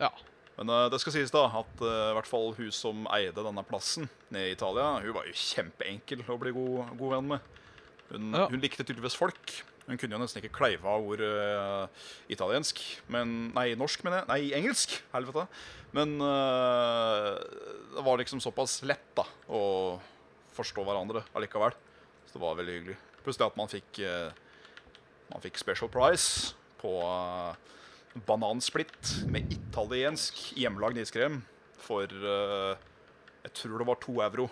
Ja. 0.00 0.10
Men 0.58 0.72
eh, 0.74 0.88
det 0.90 0.98
skal 1.02 1.14
sies 1.14 1.30
da 1.34 1.44
at 1.60 1.82
eh, 1.86 2.04
i 2.10 2.14
hvert 2.18 2.28
fall 2.28 2.50
hun 2.56 2.70
som 2.74 3.06
eide 3.14 3.44
denne 3.46 3.62
plassen 3.66 4.08
nede 4.34 4.50
i 4.50 4.56
Italia, 4.56 4.96
hun 5.04 5.14
var 5.14 5.28
jo 5.28 5.36
kjempeenkel 5.38 6.24
å 6.26 6.38
bli 6.42 6.54
god, 6.56 6.94
god 6.98 7.14
venn 7.16 7.32
med. 7.34 7.58
Hun, 8.10 8.30
Ja. 8.34 8.48
hun 8.50 8.62
likte 8.62 8.82
tydeligvis 8.82 9.18
folk. 9.18 9.60
Hun 9.88 9.96
kunne 9.96 10.18
jo 10.18 10.20
nesten 10.20 10.42
ikke 10.42 10.52
kleive 10.58 10.84
av 10.84 11.06
ord 11.08 11.22
uh, 11.24 12.08
italiensk. 12.28 12.80
Men, 13.08 13.54
nei, 13.54 13.70
norsk, 13.78 14.02
mener 14.04 14.20
jeg. 14.20 14.28
Nei, 14.28 14.40
engelsk. 14.58 14.98
Helvete. 15.14 15.46
Men 15.96 16.18
uh, 16.20 17.38
det 17.94 18.04
var 18.04 18.20
liksom 18.20 18.42
såpass 18.44 18.82
lett 18.84 19.06
da 19.16 19.24
å 19.48 19.62
forstå 20.58 20.84
hverandre 20.86 21.24
allikevel. 21.38 21.76
Så 22.26 22.36
det 22.36 22.42
var 22.44 22.58
veldig 22.58 22.76
hyggelig. 22.76 22.98
Pluss 23.24 23.40
det 23.40 23.46
at 23.48 23.58
man 23.58 23.70
fikk 23.70 24.02
eh, 24.04 24.30
Man 25.28 25.42
fikk 25.44 25.58
special 25.60 25.90
price 25.92 26.54
på 26.80 26.92
eh, 27.04 27.56
banansplitt 28.28 29.12
med 29.28 29.50
italiensk 29.52 30.38
hjemmelagd 30.58 31.00
iskrem 31.02 31.42
for 31.82 32.08
eh, 32.08 32.72
Jeg 33.44 33.54
tror 33.62 33.78
det 33.80 33.88
var 33.88 34.00
to 34.02 34.18
euro. 34.24 34.48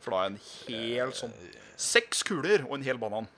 For 0.00 0.16
da 0.16 0.26
en 0.30 0.40
hel 0.40 1.12
sånn 1.16 1.34
Seks 1.80 2.24
kuler 2.28 2.66
og 2.66 2.76
en 2.76 2.84
hel 2.84 3.00
banan. 3.00 3.28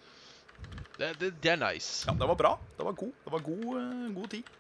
Det, 0.99 1.13
det, 1.21 1.31
det 1.43 1.53
er 1.55 1.61
nice. 1.61 2.03
Ja, 2.09 2.15
det 2.19 2.27
var 2.27 2.39
bra. 2.39 2.57
Det 2.77 2.87
var 2.87 2.97
god. 2.99 3.13
Det 3.25 3.33
var 3.35 3.45
god, 3.47 3.77
god 4.17 4.29
tid. 4.35 4.51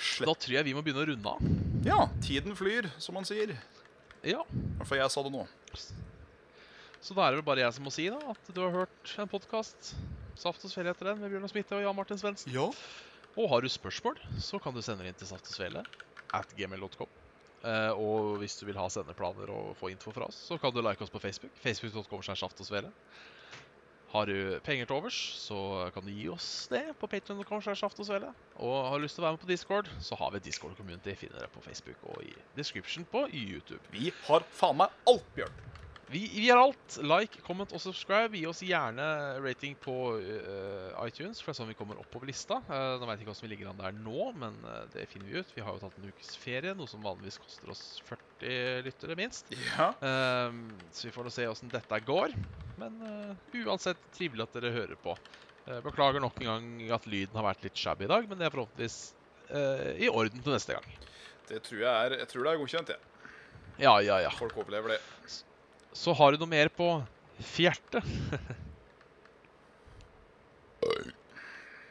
Slett. 0.00 0.28
Da 0.28 0.34
tror 0.36 0.56
jeg 0.58 0.68
vi 0.68 0.74
må 0.76 0.84
begynne 0.84 1.02
å 1.02 1.08
runde 1.10 1.32
av. 1.32 1.48
Ja, 1.84 1.98
tiden 2.24 2.56
flyr, 2.56 2.88
som 3.00 3.16
man 3.16 3.28
sier. 3.28 3.52
I 4.24 4.34
Ja. 4.34 4.44
hvert 4.78 4.86
fall 4.88 4.98
jeg 5.00 5.10
sa 5.10 5.22
det 5.22 5.32
nå. 5.32 5.46
Så 7.00 7.14
da 7.16 7.24
er 7.26 7.30
det 7.32 7.40
vel 7.40 7.46
bare 7.46 7.62
jeg 7.64 7.72
som 7.72 7.84
må 7.86 7.92
si 7.94 8.08
da, 8.12 8.18
at 8.28 8.50
du 8.52 8.60
har 8.60 8.70
hørt 8.74 9.14
en 9.18 9.28
podkast. 9.30 9.94
Saft 10.36 10.64
og 10.64 10.70
Svele 10.72 10.92
heter 10.92 11.10
den, 11.10 11.20
med 11.22 11.30
Bjørn 11.32 11.48
Smitte 11.48 11.76
og 11.76 11.82
Jan 11.84 11.96
Martin 11.96 12.18
Svendsen. 12.20 12.52
Ja. 12.52 12.66
Og 13.38 13.48
har 13.48 13.60
du 13.64 13.68
spørsmål, 13.72 14.18
så 14.42 14.60
kan 14.60 14.74
du 14.74 14.82
sende 14.82 15.04
det 15.04 15.12
inn 15.14 15.18
til 15.20 15.26
Saft 15.30 15.48
og 15.48 15.54
Svele 15.56 15.84
at 16.36 16.52
gmail.com. 16.56 17.08
Uh, 17.60 17.92
og 17.92 18.38
hvis 18.40 18.56
du 18.60 18.64
vil 18.66 18.76
ha 18.80 18.86
sendeplaner 18.88 19.50
og 19.52 19.74
få 19.76 19.90
info 19.92 20.12
fra 20.16 20.24
oss, 20.28 20.36
så 20.48 20.56
kan 20.60 20.72
du 20.72 20.80
like 20.80 21.02
oss 21.04 21.12
på 21.12 21.20
Facebook. 21.20 21.52
Facebook.com 21.60 22.22
slash 22.24 22.40
Saft 22.40 22.60
og 22.60 22.66
Svele. 22.68 22.92
Har 24.10 24.26
du 24.26 24.58
penger 24.66 24.88
til 24.90 24.96
overs, 24.96 25.18
så 25.38 25.56
kan 25.94 26.02
du 26.02 26.10
gi 26.10 26.26
oss 26.32 26.66
det 26.72 26.82
på 26.98 27.06
patreon.com. 27.06 27.62
slash 27.62 27.78
Saft 27.84 28.00
og 28.00 28.74
har 28.88 28.98
du 28.98 29.04
lyst 29.04 29.14
til 29.14 29.22
å 29.22 29.28
være 29.28 29.36
med 29.36 29.44
på 29.44 29.50
Discord, 29.52 29.90
så 30.02 30.18
har 30.18 30.32
vi 30.34 30.42
Discord-community. 30.42 31.14
Finner 31.14 31.38
dere 31.38 31.52
på 31.54 31.62
Facebook 31.62 32.02
og 32.10 32.24
i 32.26 32.34
description 32.56 33.06
på 33.12 33.28
YouTube. 33.30 33.80
Vi 33.94 34.10
har 34.26 34.42
faen 34.50 34.82
meg 34.82 34.90
alt, 35.06 35.30
Bjørn. 35.36 35.79
Vi, 36.10 36.24
vi 36.34 36.48
gjør 36.48 36.64
alt. 36.64 36.96
Like, 37.06 37.38
comment 37.46 37.70
og 37.76 37.82
subscribe. 37.82 38.34
Gi 38.34 38.42
oss 38.50 38.62
gjerne 38.66 39.04
rating 39.44 39.76
på 39.78 39.94
uh, 40.18 40.96
iTunes, 41.04 41.38
for 41.38 41.50
det 41.50 41.54
er 41.54 41.58
sånn 41.60 41.70
vi 41.70 41.76
kommer 41.78 42.00
opp 42.02 42.08
på 42.10 42.22
lista. 42.26 42.58
Uh, 42.66 42.98
nå 42.98 43.06
jeg 43.12 43.20
ikke 43.20 43.28
hvordan 43.30 43.44
vi 43.44 43.50
ligger 43.52 43.68
an 43.70 43.78
der 43.78 43.94
nå, 43.94 44.30
men 44.40 44.56
uh, 44.66 44.80
det 44.90 45.06
finner 45.12 45.30
vi 45.30 45.38
ut. 45.38 45.52
Vi 45.54 45.62
har 45.62 45.76
jo 45.76 45.82
tatt 45.84 46.00
en 46.00 46.08
ukes 46.10 46.32
ferie, 46.40 46.74
noe 46.74 46.90
som 46.90 47.04
vanligvis 47.06 47.38
koster 47.42 47.70
oss 47.70 47.84
40 48.08 48.82
lyttere, 48.88 49.18
minst. 49.20 49.52
Ja. 49.76 49.92
Ehm, 50.06 50.64
så 50.96 51.06
vi 51.06 51.12
får 51.14 51.26
nå 51.26 51.32
se 51.34 51.46
åssen 51.46 51.70
dette 51.70 52.00
går. 52.08 52.34
Men 52.80 52.96
uansett 53.60 54.00
trivelig 54.16 54.46
at 54.46 54.56
dere 54.56 54.72
hører 54.72 54.98
på. 54.98 55.14
Beklager 55.84 56.22
nok 56.24 56.40
en 56.40 56.48
gang 56.48 56.94
at 56.96 57.06
lyden 57.10 57.36
har 57.36 57.44
vært 57.50 57.66
litt 57.66 57.76
shabby 57.76 58.08
i 58.08 58.10
dag, 58.10 58.24
men 58.26 58.40
det 58.40 58.48
er 58.48 58.54
forhåpentligvis 58.54 58.98
i 60.00 60.08
orden 60.08 60.40
til 60.40 60.56
neste 60.56 60.78
gang. 60.78 60.88
Det 61.50 61.60
tror 61.66 61.82
jeg 61.84 61.92
er, 61.92 62.16
jeg 62.22 62.30
tror 62.32 62.46
det 62.46 62.54
er 62.54 62.62
godkjent, 62.62 62.94
jeg. 62.94 63.36
Ja, 63.84 63.94
ja, 64.00 64.18
ja. 64.24 64.32
Folk 64.40 64.56
overlever 64.56 64.96
det. 64.96 65.00
Så 65.92 66.12
har 66.14 66.32
du 66.32 66.38
noe 66.40 66.50
mer 66.50 66.70
på 66.72 66.86
fjertet? 67.38 68.04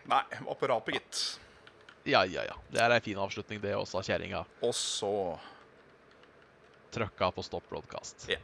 Nei, 0.09 0.23
var 0.45 0.55
på 0.57 0.67
rapet, 0.71 0.95
gitt. 0.95 1.39
Ja, 2.09 2.23
ja, 2.25 2.45
ja. 2.47 2.55
Det 2.71 2.81
er 2.81 2.95
ei 2.95 3.01
en 3.01 3.05
fin 3.05 3.19
avslutning, 3.21 3.59
det 3.61 3.75
også, 3.77 3.99
av 3.99 4.07
kjerringa. 4.07 4.45
Og 4.65 4.73
så 4.75 5.13
Trøkka 6.89 7.27
på 7.35 7.43
stopp 7.45 7.67
broadcast. 7.69 8.25
Ja. 8.31 8.39